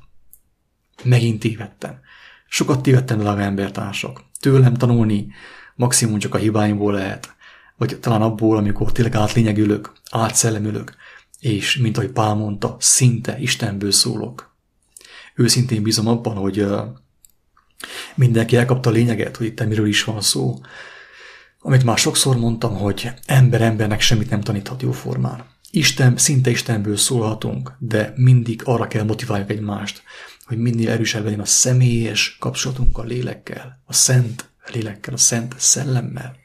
Megint 1.04 1.40
tévedtem. 1.40 2.00
Sokat 2.48 2.82
tévedtem 2.82 3.28
a 3.28 3.40
embertársak. 3.40 4.24
Tőlem 4.40 4.74
tanulni 4.74 5.28
maximum 5.76 6.20
csak 6.20 6.36
a 6.36 6.38
hibáimból 6.38 6.94
lehet, 6.94 7.36
vagy 7.78 8.00
talán 8.00 8.22
abból, 8.22 8.58
amikor 8.58 8.92
tényleg 8.92 9.16
átlényegülök, 9.16 9.94
átszellemülök, 10.12 10.96
és 11.40 11.78
mint 11.78 11.98
ahogy 11.98 12.12
Pál 12.12 12.34
mondta, 12.34 12.76
szinte 12.80 13.40
Istenből 13.40 13.92
szólok. 13.92 14.49
Őszintén 15.40 15.84
bízom 15.84 16.08
abban, 16.08 16.36
hogy 16.36 16.66
mindenki 18.16 18.56
elkapta 18.56 18.90
a 18.90 18.94
lényeget, 18.94 19.38
hogy 19.38 19.46
itt 19.46 19.66
miről 19.66 19.88
is 19.88 20.04
van 20.04 20.22
szó. 20.22 20.60
Amit 21.60 21.84
már 21.84 21.98
sokszor 21.98 22.38
mondtam, 22.38 22.76
hogy 22.76 23.12
ember 23.26 23.62
embernek 23.62 24.02
semmit 24.02 24.30
nem 24.30 24.42
taníthat 24.42 24.82
jó 24.82 24.92
formán. 24.92 25.46
Isten, 25.72 26.18
szinte 26.18 26.50
Istenből 26.50 26.98
szólhatunk, 26.98 27.76
de 27.80 28.14
mindig 28.16 28.62
arra 28.64 28.88
kell 28.88 29.04
motiváljuk 29.04 29.50
egymást, 29.50 30.04
hogy 30.46 30.58
minél 30.58 30.90
erősebb 30.90 31.24
legyen 31.24 31.40
a 31.40 31.46
személyes 31.46 32.38
kapcsolatunk 32.40 32.98
a 32.98 33.04
lélekkel, 33.04 33.82
a 33.86 33.94
szent 33.94 34.50
lélekkel, 34.74 35.14
a 35.14 35.18
szent 35.18 35.56
szellemmel, 35.58 36.36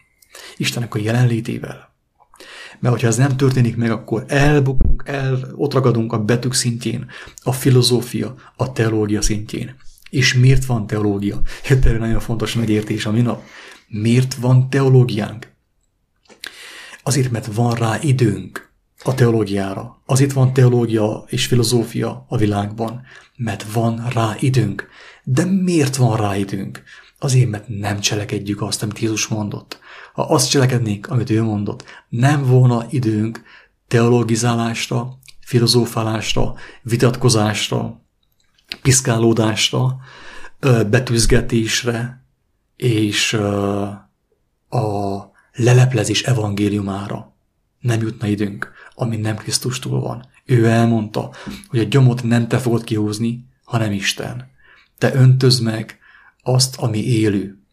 Istennek 0.56 0.94
a 0.94 0.98
jelenlétével. 0.98 1.93
Mert 2.80 2.94
hogyha 2.94 3.08
ez 3.08 3.16
nem 3.16 3.36
történik 3.36 3.76
meg, 3.76 3.90
akkor 3.90 4.24
elbukunk, 4.28 5.02
el, 5.06 5.52
ott 5.54 5.72
ragadunk 5.72 6.12
a 6.12 6.24
betűk 6.24 6.54
szintjén, 6.54 7.06
a 7.42 7.52
filozófia, 7.52 8.34
a 8.56 8.72
teológia 8.72 9.22
szintjén. 9.22 9.74
És 10.10 10.34
miért 10.34 10.64
van 10.64 10.86
teológia? 10.86 11.40
Jött 11.68 11.84
erre 11.84 11.98
nagyon 11.98 12.20
fontos 12.20 12.54
megértés 12.54 13.06
a 13.06 13.10
minap. 13.10 13.42
Miért 13.88 14.34
van 14.34 14.70
teológiánk? 14.70 15.52
Azért, 17.02 17.30
mert 17.30 17.54
van 17.54 17.74
rá 17.74 17.98
időnk 18.02 18.72
a 19.04 19.14
teológiára. 19.14 20.02
Azért 20.06 20.32
van 20.32 20.52
teológia 20.52 21.24
és 21.26 21.46
filozófia 21.46 22.24
a 22.28 22.36
világban, 22.36 23.02
mert 23.36 23.72
van 23.72 24.08
rá 24.08 24.36
időnk. 24.38 24.88
De 25.24 25.44
miért 25.44 25.96
van 25.96 26.16
rá 26.16 26.36
időnk? 26.36 26.82
Azért, 27.18 27.50
mert 27.50 27.68
nem 27.68 28.00
cselekedjük 28.00 28.62
azt, 28.62 28.82
amit 28.82 28.98
Jézus 28.98 29.26
mondott. 29.26 29.78
Ha 30.14 30.22
azt 30.22 30.50
cselekednénk, 30.50 31.06
amit 31.06 31.30
ő 31.30 31.42
mondott, 31.42 31.84
nem 32.08 32.42
volna 32.46 32.86
időnk 32.90 33.42
teologizálásra, 33.88 35.18
filozófálásra, 35.40 36.54
vitatkozásra, 36.82 38.00
piszkálódásra, 38.82 39.96
betűzgetésre 40.90 42.24
és 42.76 43.32
a 44.68 45.32
leleplezés 45.52 46.22
evangéliumára. 46.22 47.36
Nem 47.80 48.00
jutna 48.00 48.26
időnk, 48.26 48.72
ami 48.94 49.16
nem 49.16 49.36
Krisztustól 49.36 50.00
van. 50.00 50.26
Ő 50.44 50.66
elmondta, 50.66 51.30
hogy 51.68 51.78
a 51.78 51.84
gyomot 51.84 52.22
nem 52.22 52.48
te 52.48 52.58
fogod 52.58 52.84
kihúzni, 52.84 53.48
hanem 53.64 53.92
Isten. 53.92 54.50
Te 54.98 55.14
öntöz 55.14 55.58
meg 55.58 55.98
azt, 56.42 56.76
ami 56.76 56.98
élő. 56.98 57.63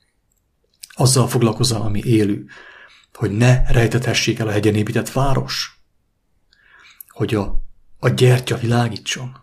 Azzal 0.93 1.27
foglalkozzál, 1.27 1.81
ami 1.81 2.01
élő. 2.03 2.45
Hogy 3.13 3.31
ne 3.31 3.63
rejtethessék 3.67 4.39
el 4.39 4.47
a 4.47 4.51
hegyen 4.51 4.75
épített 4.75 5.11
város. 5.11 5.81
Hogy 7.09 7.35
a, 7.35 7.63
a 7.99 8.09
gyertya 8.09 8.57
világítson. 8.57 9.37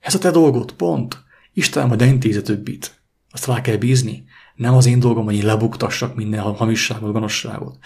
Ez 0.00 0.14
a 0.14 0.18
te 0.18 0.30
dolgod, 0.30 0.72
pont. 0.72 1.24
Isten 1.52 1.86
majd 1.86 2.00
intéze 2.00 2.42
többit. 2.42 3.02
Azt 3.30 3.46
rá 3.46 3.60
kell 3.60 3.76
bízni. 3.76 4.24
Nem 4.54 4.74
az 4.74 4.86
én 4.86 4.98
dolgom, 4.98 5.24
hogy 5.24 5.34
én 5.34 5.44
lebuktassak 5.44 6.14
minden 6.14 6.40
hamisságot, 6.40 7.12
gonoszságot. 7.12 7.78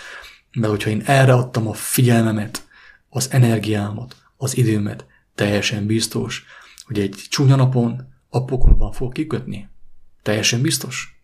Mert 0.52 0.70
hogyha 0.70 0.90
én 0.90 1.02
erre 1.04 1.32
adtam 1.32 1.68
a 1.68 1.72
figyelmemet, 1.72 2.68
az 3.08 3.28
energiámat, 3.30 4.16
az 4.36 4.56
időmet, 4.56 5.06
teljesen 5.34 5.86
biztos, 5.86 6.44
hogy 6.84 6.98
egy 6.98 7.22
csúnya 7.28 7.56
napon 7.56 8.14
a 8.28 8.44
pokolban 8.44 8.92
fog 8.92 9.12
kikötni. 9.12 9.68
Teljesen 10.22 10.60
biztos. 10.60 11.15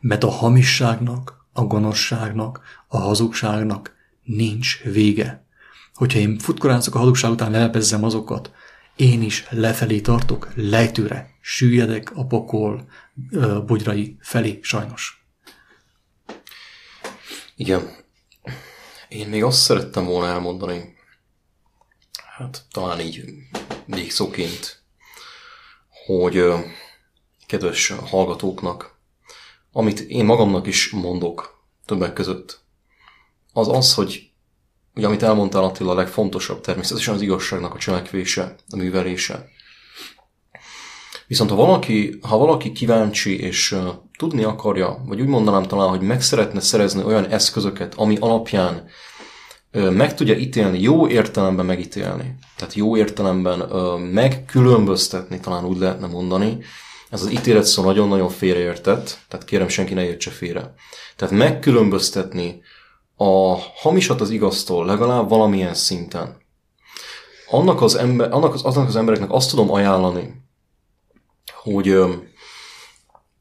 Mert 0.00 0.24
a 0.24 0.30
hamisságnak, 0.30 1.46
a 1.52 1.64
gonoszságnak, 1.64 2.60
a 2.88 2.96
hazugságnak 2.96 3.94
nincs 4.22 4.82
vége. 4.82 5.46
Hogyha 5.94 6.18
én 6.18 6.38
futkoráncok 6.38 6.94
a 6.94 6.98
hazugság 6.98 7.30
után 7.30 7.50
lelepezzem 7.50 8.04
azokat, 8.04 8.50
én 8.96 9.22
is 9.22 9.46
lefelé 9.50 10.00
tartok, 10.00 10.52
lejtőre, 10.54 11.30
süllyedek 11.40 12.12
a 12.14 12.26
pokol 12.26 12.88
ö, 13.30 13.62
bugyrai 13.66 14.16
felé, 14.20 14.58
sajnos. 14.62 15.26
Igen. 17.56 18.04
Én 19.08 19.28
még 19.28 19.44
azt 19.44 19.60
szerettem 19.60 20.04
volna 20.04 20.32
elmondani, 20.32 20.96
hát 22.36 22.64
talán 22.70 23.00
így 23.00 23.24
végszóként, 23.86 24.82
hogy 26.06 26.44
kedves 27.46 27.88
hallgatóknak, 27.88 28.95
amit 29.76 30.00
én 30.00 30.24
magamnak 30.24 30.66
is 30.66 30.90
mondok 30.90 31.64
többek 31.86 32.12
között, 32.12 32.60
az 33.52 33.68
az, 33.68 33.94
hogy 33.94 34.30
ugye 34.94 35.06
amit 35.06 35.22
elmondtál 35.22 35.64
Attila, 35.64 35.90
a 35.90 35.94
legfontosabb 35.94 36.60
természetesen 36.60 37.14
az 37.14 37.20
igazságnak 37.20 37.74
a 37.74 37.78
cselekvése, 37.78 38.54
a 38.70 38.76
művelése. 38.76 39.48
Viszont 41.26 41.50
ha 41.50 41.56
valaki, 41.56 42.18
ha 42.22 42.38
valaki 42.38 42.72
kíváncsi 42.72 43.40
és 43.40 43.72
uh, 43.72 43.88
tudni 44.18 44.44
akarja, 44.44 45.02
vagy 45.06 45.20
úgy 45.20 45.26
mondanám 45.26 45.62
talán, 45.62 45.88
hogy 45.88 46.00
meg 46.00 46.22
szeretne 46.22 46.60
szerezni 46.60 47.02
olyan 47.02 47.26
eszközöket, 47.26 47.94
ami 47.94 48.16
alapján 48.16 48.88
meg 49.72 50.14
tudja 50.14 50.36
ítélni, 50.36 50.80
jó 50.80 51.08
értelemben 51.08 51.66
megítélni, 51.66 52.34
tehát 52.56 52.74
jó 52.74 52.96
értelemben 52.96 53.58
megkülönböztetni, 53.98 55.40
talán 55.40 55.64
úgy 55.64 55.78
lehetne 55.78 56.06
mondani, 56.06 56.58
ez 57.10 57.22
az 57.22 57.30
ítélet 57.30 57.64
szó 57.64 57.82
nagyon-nagyon 57.82 58.28
félreértett, 58.28 59.18
tehát 59.28 59.46
kérem 59.46 59.68
senki 59.68 59.94
ne 59.94 60.04
értse 60.04 60.30
félre. 60.30 60.74
Tehát 61.16 61.34
megkülönböztetni 61.34 62.62
a 63.16 63.56
hamisat 63.56 64.20
az 64.20 64.30
igaztól 64.30 64.86
legalább 64.86 65.28
valamilyen 65.28 65.74
szinten. 65.74 66.36
Annak 67.50 67.82
az, 67.82 67.94
ember, 67.94 68.32
annak 68.32 68.54
az, 68.54 68.62
annak 68.62 68.88
az 68.88 68.96
embereknek 68.96 69.32
azt 69.32 69.50
tudom 69.50 69.72
ajánlani, 69.72 70.42
hogy 71.62 71.94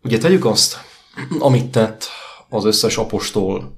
ugye 0.04 0.18
tegyük 0.18 0.46
azt, 0.46 0.78
amit 1.40 1.72
tett 1.72 2.06
az 2.50 2.66
összes 2.66 2.98
apostol, 2.98 3.78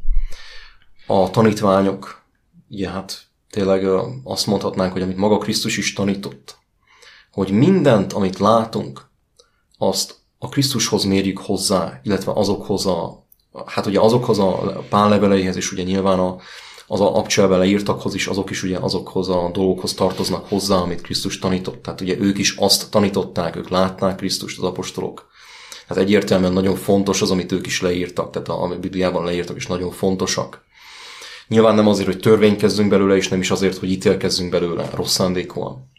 a 1.08 1.30
tanítványok, 1.30 2.22
ugye 2.70 2.90
hát 2.90 3.22
tényleg 3.50 3.86
azt 4.24 4.46
mondhatnánk, 4.46 4.92
hogy 4.92 5.02
amit 5.02 5.18
maga 5.18 5.38
Krisztus 5.38 5.78
is 5.78 5.94
tanított, 5.94 6.58
hogy 7.32 7.52
mindent, 7.52 8.14
amit 8.14 8.38
látunk, 8.38 9.07
azt 9.78 10.16
a 10.40 10.50
Krisztushoz 10.50 11.04
mérjük 11.04 11.40
hozzá, 11.40 12.00
illetve 12.04 12.32
azokhoz 12.36 12.86
a, 12.86 13.26
hát 13.66 13.86
ugye 13.86 14.00
azokhoz 14.00 14.40
a 14.40 14.84
pálleveleihez 14.90 15.56
is 15.56 15.72
ugye 15.72 15.84
nyilván 15.84 16.20
a, 16.20 16.38
az 16.88 17.02
a 17.02 17.18
abcselbe 17.18 17.58
leírtakhoz 17.58 18.14
is, 18.14 18.28
azok 18.28 18.50
is 18.50 18.64
ugye 18.64 18.78
azokhoz 18.78 19.30
a 19.30 19.50
dolgokhoz 19.54 19.94
tartoznak 19.94 20.48
hozzá, 20.50 20.76
amit 20.76 21.02
Krisztus 21.02 21.40
tanított. 21.40 21.82
Tehát 21.82 22.02
ugye 22.02 22.18
ők 22.20 22.38
is 22.38 22.56
azt 22.58 22.92
tanították, 22.92 23.56
ők 23.56 23.70
látnák 23.70 24.16
Krisztust, 24.16 24.58
az 24.58 24.64
apostolok. 24.64 25.28
Tehát 25.88 26.04
egyértelműen 26.04 26.54
nagyon 26.54 26.76
fontos 26.76 27.22
az, 27.22 27.32
amit 27.32 27.52
ők 27.52 27.66
is 27.66 27.82
leírtak, 27.82 28.32
tehát 28.32 28.50
amit 28.50 28.80
Bibliában 28.80 29.26
leírtak, 29.26 29.56
is 29.56 29.68
nagyon 29.68 29.92
fontosak. 29.92 30.66
Nyilván 31.48 31.76
nem 31.76 31.88
azért, 31.88 32.08
hogy 32.08 32.20
törvénykezzünk 32.20 32.90
belőle, 32.90 33.16
és 33.16 33.28
nem 33.28 33.40
is 33.40 33.52
azért, 33.52 33.78
hogy 33.78 33.92
ítélkezzünk 33.92 34.50
belőle 34.50 34.90
rossz 34.94 35.14
szándékúan. 35.14 35.92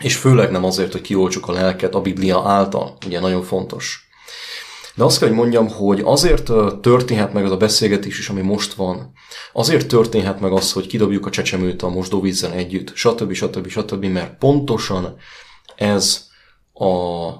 És 0.00 0.16
főleg 0.16 0.50
nem 0.50 0.64
azért, 0.64 0.92
hogy 0.92 1.00
kioltsuk 1.00 1.48
a 1.48 1.52
lelket 1.52 1.94
a 1.94 2.00
Biblia 2.00 2.42
által, 2.48 2.96
ugye 3.06 3.20
nagyon 3.20 3.42
fontos. 3.42 4.08
De 4.94 5.04
azt 5.04 5.18
kell, 5.18 5.28
hogy 5.28 5.36
mondjam, 5.36 5.68
hogy 5.68 6.00
azért 6.04 6.50
történhet 6.80 7.32
meg 7.32 7.44
az 7.44 7.50
a 7.50 7.56
beszélgetés 7.56 8.18
is, 8.18 8.28
ami 8.28 8.40
most 8.40 8.74
van. 8.74 9.12
Azért 9.52 9.88
történhet 9.88 10.40
meg 10.40 10.52
az, 10.52 10.72
hogy 10.72 10.86
kidobjuk 10.86 11.26
a 11.26 11.30
csecsemőt 11.30 11.82
a 11.82 11.88
mosdóvízzel 11.88 12.52
együtt, 12.52 12.94
stb. 12.94 13.32
stb. 13.32 13.68
stb. 13.68 14.04
mert 14.04 14.38
pontosan 14.38 15.16
ez 15.76 16.28
a 16.74 17.30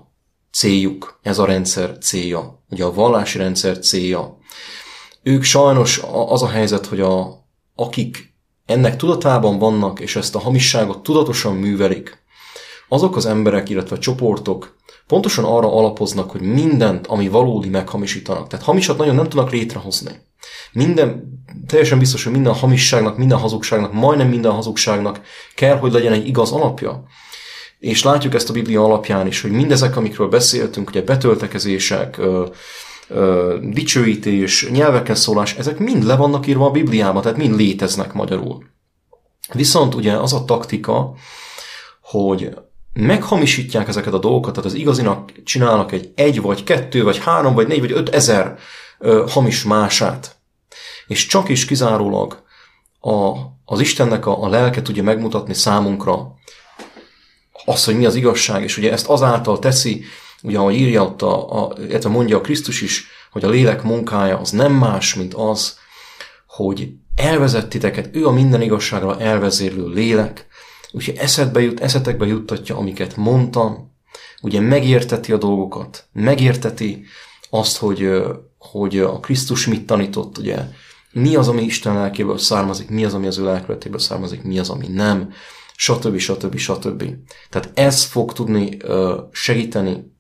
céljuk, 0.52 1.18
ez 1.22 1.38
a 1.38 1.44
rendszer 1.44 1.98
célja, 1.98 2.62
ugye 2.70 2.84
a 2.84 2.92
vallási 2.92 3.38
rendszer 3.38 3.78
célja. 3.78 4.38
Ők 5.22 5.42
sajnos 5.42 6.00
az 6.26 6.42
a 6.42 6.48
helyzet, 6.48 6.86
hogy 6.86 7.00
a, 7.00 7.46
akik 7.74 8.34
ennek 8.66 8.96
tudatában 8.96 9.58
vannak, 9.58 10.00
és 10.00 10.16
ezt 10.16 10.34
a 10.34 10.38
hamisságot 10.38 11.02
tudatosan 11.02 11.56
művelik, 11.56 12.19
azok 12.92 13.16
az 13.16 13.26
emberek, 13.26 13.68
illetve 13.68 13.98
csoportok 13.98 14.76
pontosan 15.06 15.44
arra 15.44 15.72
alapoznak, 15.74 16.30
hogy 16.30 16.40
mindent, 16.40 17.06
ami 17.06 17.28
valódi 17.28 17.68
meghamisítanak. 17.68 18.48
Tehát 18.48 18.64
hamisat 18.64 18.98
nagyon 18.98 19.14
nem 19.14 19.28
tudnak 19.28 19.50
létrehozni. 19.50 20.10
Minden, 20.72 21.38
teljesen 21.66 21.98
biztos, 21.98 22.24
hogy 22.24 22.32
minden 22.32 22.54
hamisságnak, 22.54 23.16
minden 23.16 23.38
hazugságnak, 23.38 23.92
majdnem 23.92 24.28
minden 24.28 24.52
hazugságnak 24.52 25.20
kell, 25.54 25.78
hogy 25.78 25.92
legyen 25.92 26.12
egy 26.12 26.26
igaz 26.26 26.52
alapja. 26.52 27.04
És 27.78 28.02
látjuk 28.02 28.34
ezt 28.34 28.50
a 28.50 28.52
Biblia 28.52 28.84
alapján 28.84 29.26
is, 29.26 29.40
hogy 29.40 29.50
mindezek, 29.50 29.96
amikről 29.96 30.28
beszéltünk, 30.28 30.88
ugye 30.88 31.02
betöltekezések, 31.02 32.18
ö, 32.18 32.46
dicsőítés, 33.62 34.68
nyelveken 34.70 35.14
szólás, 35.14 35.54
ezek 35.54 35.78
mind 35.78 36.04
le 36.04 36.16
vannak 36.16 36.46
írva 36.46 36.66
a 36.66 36.70
Bibliában, 36.70 37.22
tehát 37.22 37.38
mind 37.38 37.56
léteznek 37.56 38.12
magyarul. 38.12 38.64
Viszont 39.52 39.94
ugye 39.94 40.12
az 40.12 40.32
a 40.32 40.44
taktika, 40.44 41.14
hogy 42.00 42.50
meghamisítják 42.92 43.88
ezeket 43.88 44.12
a 44.12 44.18
dolgokat, 44.18 44.54
tehát 44.54 44.70
az 44.70 44.76
igazinak 44.76 45.42
csinálnak 45.44 45.92
egy 45.92 46.12
egy, 46.14 46.40
vagy 46.40 46.64
kettő, 46.64 47.02
vagy 47.02 47.18
három, 47.18 47.54
vagy 47.54 47.66
négy, 47.66 47.80
vagy 47.80 47.92
öt 47.92 48.08
ezer 48.08 48.58
ö, 48.98 49.24
hamis 49.28 49.64
mását. 49.64 50.36
És 51.06 51.26
csak 51.26 51.48
is 51.48 51.64
kizárólag 51.64 52.42
a, 53.00 53.34
az 53.64 53.80
Istennek 53.80 54.26
a, 54.26 54.42
a 54.42 54.48
lelke 54.48 54.82
tudja 54.82 55.02
megmutatni 55.02 55.54
számunkra 55.54 56.34
azt, 57.64 57.84
hogy 57.84 57.96
mi 57.96 58.06
az 58.06 58.14
igazság, 58.14 58.62
és 58.62 58.76
ugye 58.76 58.92
ezt 58.92 59.06
azáltal 59.06 59.58
teszi, 59.58 60.04
ugye 60.42 60.58
ahogy 60.58 60.74
írja 60.74 61.02
ott, 61.02 61.22
a, 61.22 61.62
a, 61.62 61.72
illetve 61.78 62.08
mondja 62.08 62.36
a 62.36 62.40
Krisztus 62.40 62.80
is, 62.80 63.06
hogy 63.30 63.44
a 63.44 63.48
lélek 63.48 63.82
munkája 63.82 64.38
az 64.38 64.50
nem 64.50 64.72
más, 64.72 65.14
mint 65.14 65.34
az, 65.34 65.78
hogy 66.46 66.92
elvezett 67.14 67.68
titeket, 67.68 68.16
ő 68.16 68.26
a 68.26 68.30
minden 68.30 68.62
igazságra 68.62 69.20
elvezérlő 69.20 69.88
lélek, 69.88 70.46
úgyhogy 70.92 71.16
eszedbe 71.16 71.60
jut, 71.60 71.80
eszetekbe 71.80 72.26
juttatja, 72.26 72.76
amiket 72.76 73.16
mondtam, 73.16 73.92
ugye 74.42 74.60
megérteti 74.60 75.32
a 75.32 75.36
dolgokat, 75.36 76.08
megérteti 76.12 77.04
azt, 77.50 77.76
hogy, 77.76 78.22
hogy 78.58 78.98
a 78.98 79.20
Krisztus 79.20 79.66
mit 79.66 79.86
tanított, 79.86 80.38
ugye 80.38 80.58
mi 81.12 81.36
az, 81.36 81.48
ami 81.48 81.62
Isten 81.62 81.94
lelkéből 81.94 82.38
származik, 82.38 82.90
mi 82.90 83.04
az, 83.04 83.14
ami 83.14 83.26
az 83.26 83.38
ő 83.38 83.44
lelkületéből 83.44 83.98
származik, 83.98 84.42
mi 84.42 84.58
az, 84.58 84.70
ami 84.70 84.86
nem, 84.88 85.32
stb. 85.76 86.18
stb. 86.18 86.56
stb. 86.56 87.04
Tehát 87.50 87.70
ez 87.74 88.04
fog 88.04 88.32
tudni 88.32 88.76
segíteni 89.32 90.12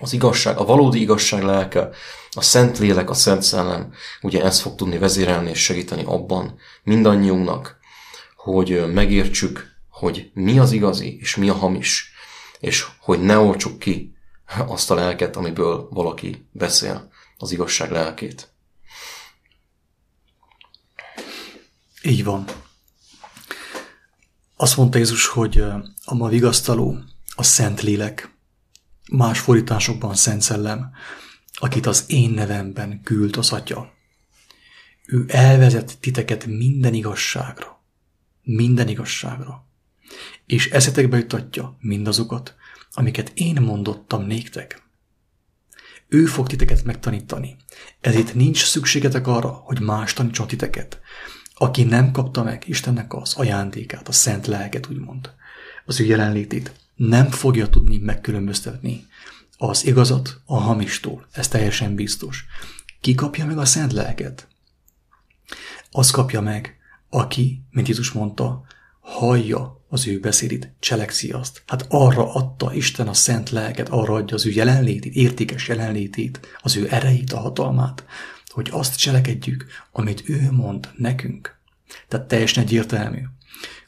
az 0.00 0.12
igazság, 0.12 0.58
a 0.58 0.64
valódi 0.64 1.00
igazság 1.00 1.42
lelke, 1.42 1.88
a 2.30 2.42
szent 2.42 2.78
lélek, 2.78 3.10
a 3.10 3.14
szent 3.14 3.42
szellem, 3.42 3.92
ugye 4.22 4.42
ez 4.42 4.60
fog 4.60 4.74
tudni 4.74 4.98
vezérelni 4.98 5.50
és 5.50 5.62
segíteni 5.62 6.02
abban 6.06 6.58
mindannyiunknak, 6.82 7.78
hogy 8.36 8.92
megértsük, 8.92 9.68
hogy 10.00 10.30
mi 10.34 10.58
az 10.58 10.72
igazi 10.72 11.18
és 11.18 11.36
mi 11.36 11.48
a 11.48 11.54
hamis, 11.54 12.12
és 12.60 12.86
hogy 12.98 13.22
ne 13.22 13.38
oltsuk 13.38 13.78
ki 13.78 14.16
azt 14.66 14.90
a 14.90 14.94
lelket, 14.94 15.36
amiből 15.36 15.88
valaki 15.90 16.48
beszél, 16.52 17.10
az 17.38 17.52
igazság 17.52 17.90
lelkét. 17.90 18.52
Így 22.02 22.24
van. 22.24 22.44
Azt 24.56 24.76
mondta 24.76 24.98
Jézus, 24.98 25.26
hogy 25.26 25.60
a 26.04 26.14
ma 26.14 26.28
vigasztaló, 26.28 26.98
a 27.34 27.42
Szent 27.42 27.80
Lélek, 27.80 28.34
más 29.12 29.40
fordításokban 29.40 30.14
Szent 30.14 30.42
Szellem, 30.42 30.90
akit 31.54 31.86
az 31.86 32.04
én 32.06 32.30
nevemben 32.30 33.02
küld 33.02 33.36
az 33.36 33.52
Atya. 33.52 33.92
Ő 35.06 35.24
elvezet 35.28 35.98
titeket 35.98 36.46
minden 36.46 36.94
igazságra. 36.94 37.82
Minden 38.42 38.88
igazságra. 38.88 39.68
És 40.50 40.70
eszetekbe 40.70 41.18
jutatja 41.18 41.76
mindazokat, 41.80 42.54
amiket 42.92 43.32
én 43.34 43.60
mondottam 43.60 44.26
néktek. 44.26 44.82
Ő 46.08 46.26
fog 46.26 46.46
titeket 46.46 46.84
megtanítani. 46.84 47.56
Ezért 48.00 48.34
nincs 48.34 48.64
szükségetek 48.64 49.26
arra, 49.26 49.48
hogy 49.48 49.80
más 49.80 50.12
tanítson 50.12 50.46
titeket, 50.46 51.00
aki 51.54 51.84
nem 51.84 52.10
kapta 52.10 52.42
meg 52.42 52.68
Istennek 52.68 53.14
az 53.14 53.34
ajándékát, 53.34 54.08
a 54.08 54.12
szent 54.12 54.46
lelket, 54.46 54.88
úgymond, 54.88 55.30
az 55.84 56.00
ő 56.00 56.04
jelenlétét, 56.04 56.72
nem 56.94 57.30
fogja 57.30 57.68
tudni 57.68 57.98
megkülönböztetni 57.98 59.06
az 59.58 59.86
igazat 59.86 60.40
a 60.44 60.56
hamistól. 60.56 61.26
Ez 61.32 61.48
teljesen 61.48 61.94
biztos. 61.94 62.44
Ki 63.00 63.14
kapja 63.14 63.46
meg 63.46 63.58
a 63.58 63.64
szent 63.64 63.92
lelket? 63.92 64.48
Az 65.90 66.10
kapja 66.10 66.40
meg, 66.40 66.76
aki, 67.08 67.62
mint 67.70 67.88
Jézus 67.88 68.12
mondta, 68.12 68.64
hallja 69.10 69.84
az 69.88 70.06
ő 70.06 70.20
beszédét, 70.20 70.72
cselekszi 70.78 71.30
azt. 71.30 71.62
Hát 71.66 71.86
arra 71.88 72.34
adta 72.34 72.74
Isten 72.74 73.08
a 73.08 73.12
szent 73.12 73.50
lelket, 73.50 73.88
arra 73.88 74.14
adja 74.14 74.34
az 74.34 74.46
ő 74.46 74.50
jelenlétét, 74.50 75.14
értékes 75.14 75.68
jelenlétét, 75.68 76.40
az 76.60 76.76
ő 76.76 76.86
erejét, 76.90 77.32
a 77.32 77.38
hatalmát, 77.38 78.04
hogy 78.46 78.68
azt 78.72 78.96
cselekedjük, 78.96 79.66
amit 79.92 80.22
ő 80.28 80.48
mond 80.50 80.88
nekünk. 80.96 81.58
Tehát 82.08 82.26
teljesen 82.26 82.62
egyértelmű, 82.62 83.22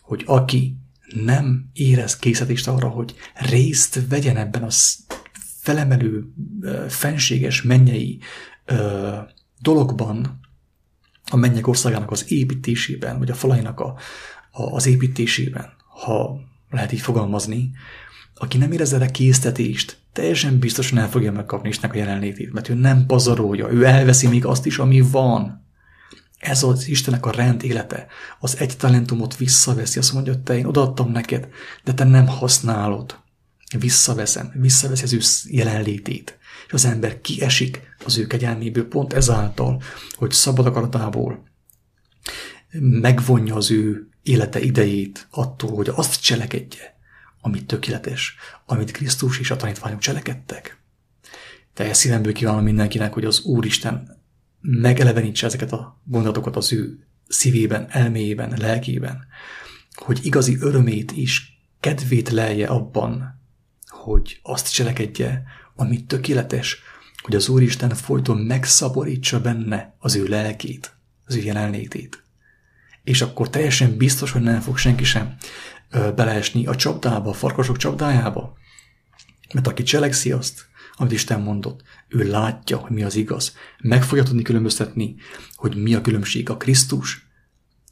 hogy 0.00 0.22
aki 0.26 0.76
nem 1.24 1.70
érez 1.72 2.16
készítést 2.16 2.68
arra, 2.68 2.88
hogy 2.88 3.14
részt 3.34 4.00
vegyen 4.08 4.36
ebben 4.36 4.62
a 4.62 4.70
felemelő, 5.60 6.32
fenséges 6.88 7.62
mennyei 7.62 8.18
dologban, 9.60 10.40
a 11.30 11.36
mennyek 11.36 11.66
országának 11.66 12.10
az 12.10 12.32
építésében, 12.32 13.18
vagy 13.18 13.30
a 13.30 13.34
falainak 13.34 13.80
a, 13.80 13.98
az 14.52 14.86
építésében, 14.86 15.72
ha 16.04 16.40
lehet 16.70 16.92
így 16.92 17.00
fogalmazni, 17.00 17.70
aki 18.34 18.58
nem 18.58 18.72
érez 18.72 18.92
erre 18.92 19.10
késztetést, 19.10 19.98
teljesen 20.12 20.58
biztosan 20.58 20.98
el 20.98 21.08
fogja 21.08 21.32
megkapni 21.32 21.68
Istennek 21.68 21.96
a 21.96 21.98
jelenlétét, 21.98 22.52
mert 22.52 22.68
ő 22.68 22.74
nem 22.74 23.06
pazarolja, 23.06 23.70
ő 23.70 23.84
elveszi 23.84 24.26
még 24.28 24.44
azt 24.44 24.66
is, 24.66 24.78
ami 24.78 25.00
van. 25.00 25.66
Ez 26.38 26.62
az 26.62 26.88
Istennek 26.88 27.26
a 27.26 27.30
rend 27.30 27.62
élete. 27.62 28.06
Az 28.40 28.58
egy 28.58 28.76
talentumot 28.76 29.36
visszaveszi, 29.36 29.98
azt 29.98 30.12
mondja, 30.12 30.42
te 30.42 30.56
én 30.56 30.64
odaadtam 30.64 31.10
neked, 31.10 31.48
de 31.84 31.94
te 31.94 32.04
nem 32.04 32.26
használod. 32.26 33.20
Visszaveszem, 33.78 34.52
visszaveszi 34.54 35.04
az 35.04 35.12
ő 35.12 35.20
jelenlétét. 35.56 36.38
És 36.66 36.72
az 36.72 36.84
ember 36.84 37.20
kiesik 37.20 37.80
az 38.04 38.18
ő 38.18 38.26
kegyelméből 38.26 38.88
pont 38.88 39.12
ezáltal, 39.12 39.82
hogy 40.12 40.30
szabad 40.30 40.66
akaratából 40.66 41.42
megvonja 42.80 43.54
az 43.54 43.70
ő 43.70 44.11
élete 44.22 44.60
idejét 44.60 45.26
attól, 45.30 45.70
hogy 45.70 45.88
azt 45.88 46.22
cselekedje, 46.22 46.96
amit 47.40 47.66
tökéletes, 47.66 48.34
amit 48.66 48.90
Krisztus 48.90 49.38
és 49.38 49.50
a 49.50 49.56
tanítványok 49.56 49.98
cselekedtek. 49.98 50.80
Teljes 51.74 51.96
szívemből 51.96 52.32
kívánom 52.32 52.62
mindenkinek, 52.62 53.12
hogy 53.12 53.24
az 53.24 53.40
Úristen 53.40 54.20
megelevenítse 54.60 55.46
ezeket 55.46 55.72
a 55.72 56.00
gondolatokat 56.04 56.56
az 56.56 56.72
ő 56.72 57.06
szívében, 57.28 57.86
elméjében, 57.90 58.54
lelkében, 58.58 59.26
hogy 59.94 60.20
igazi 60.22 60.56
örömét 60.60 61.12
is, 61.12 61.60
kedvét 61.80 62.30
lelje 62.30 62.66
abban, 62.66 63.40
hogy 63.86 64.40
azt 64.42 64.72
cselekedje, 64.72 65.42
ami 65.76 66.04
tökéletes, 66.04 66.82
hogy 67.22 67.34
az 67.34 67.48
Úristen 67.48 67.90
folyton 67.90 68.36
megszaporítsa 68.36 69.40
benne 69.40 69.94
az 69.98 70.14
ő 70.14 70.26
lelkét, 70.26 70.96
az 71.26 71.34
ő 71.34 71.42
jelenlétét. 71.42 72.21
És 73.04 73.22
akkor 73.22 73.50
teljesen 73.50 73.96
biztos, 73.96 74.30
hogy 74.30 74.42
nem 74.42 74.60
fog 74.60 74.78
senki 74.78 75.04
sem 75.04 75.36
beleesni 75.90 76.66
a 76.66 76.76
csapdába, 76.76 77.30
a 77.30 77.34
farkasok 77.34 77.76
csapdájába. 77.76 78.56
Mert 79.54 79.66
aki 79.66 79.82
cselekszi 79.82 80.32
azt, 80.32 80.66
amit 80.94 81.12
Isten 81.12 81.40
mondott, 81.40 81.82
ő 82.08 82.30
látja, 82.30 82.76
hogy 82.76 82.90
mi 82.90 83.02
az 83.02 83.16
igaz. 83.16 83.56
Meg 83.78 84.04
fogja 84.04 84.22
tudni 84.22 84.42
különböztetni, 84.42 85.14
hogy 85.54 85.76
mi 85.76 85.94
a 85.94 86.00
különbség 86.00 86.50
a 86.50 86.56
Krisztus 86.56 87.26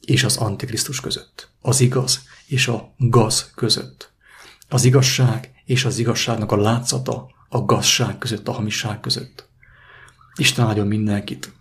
és 0.05 0.23
az 0.23 0.37
Antikrisztus 0.37 0.99
között. 0.99 1.49
Az 1.61 1.79
igaz 1.79 2.23
és 2.47 2.67
a 2.67 2.93
gaz 2.97 3.51
között. 3.55 4.11
Az 4.69 4.83
igazság 4.83 5.51
és 5.65 5.85
az 5.85 5.97
igazságnak 5.97 6.51
a 6.51 6.57
látszata 6.57 7.29
a 7.49 7.65
gazság 7.65 8.17
között, 8.17 8.47
a 8.47 8.51
hamiság 8.51 8.99
között. 8.99 9.49
Isten 10.35 10.65
áldjon 10.65 10.87
mindenkit. 10.87 11.51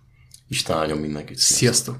Isten 0.49 0.77
áldjon 0.77 0.99
mindenkit. 0.99 1.39
Sziasztok! 1.39 1.59
Sziasztok. 1.59 1.89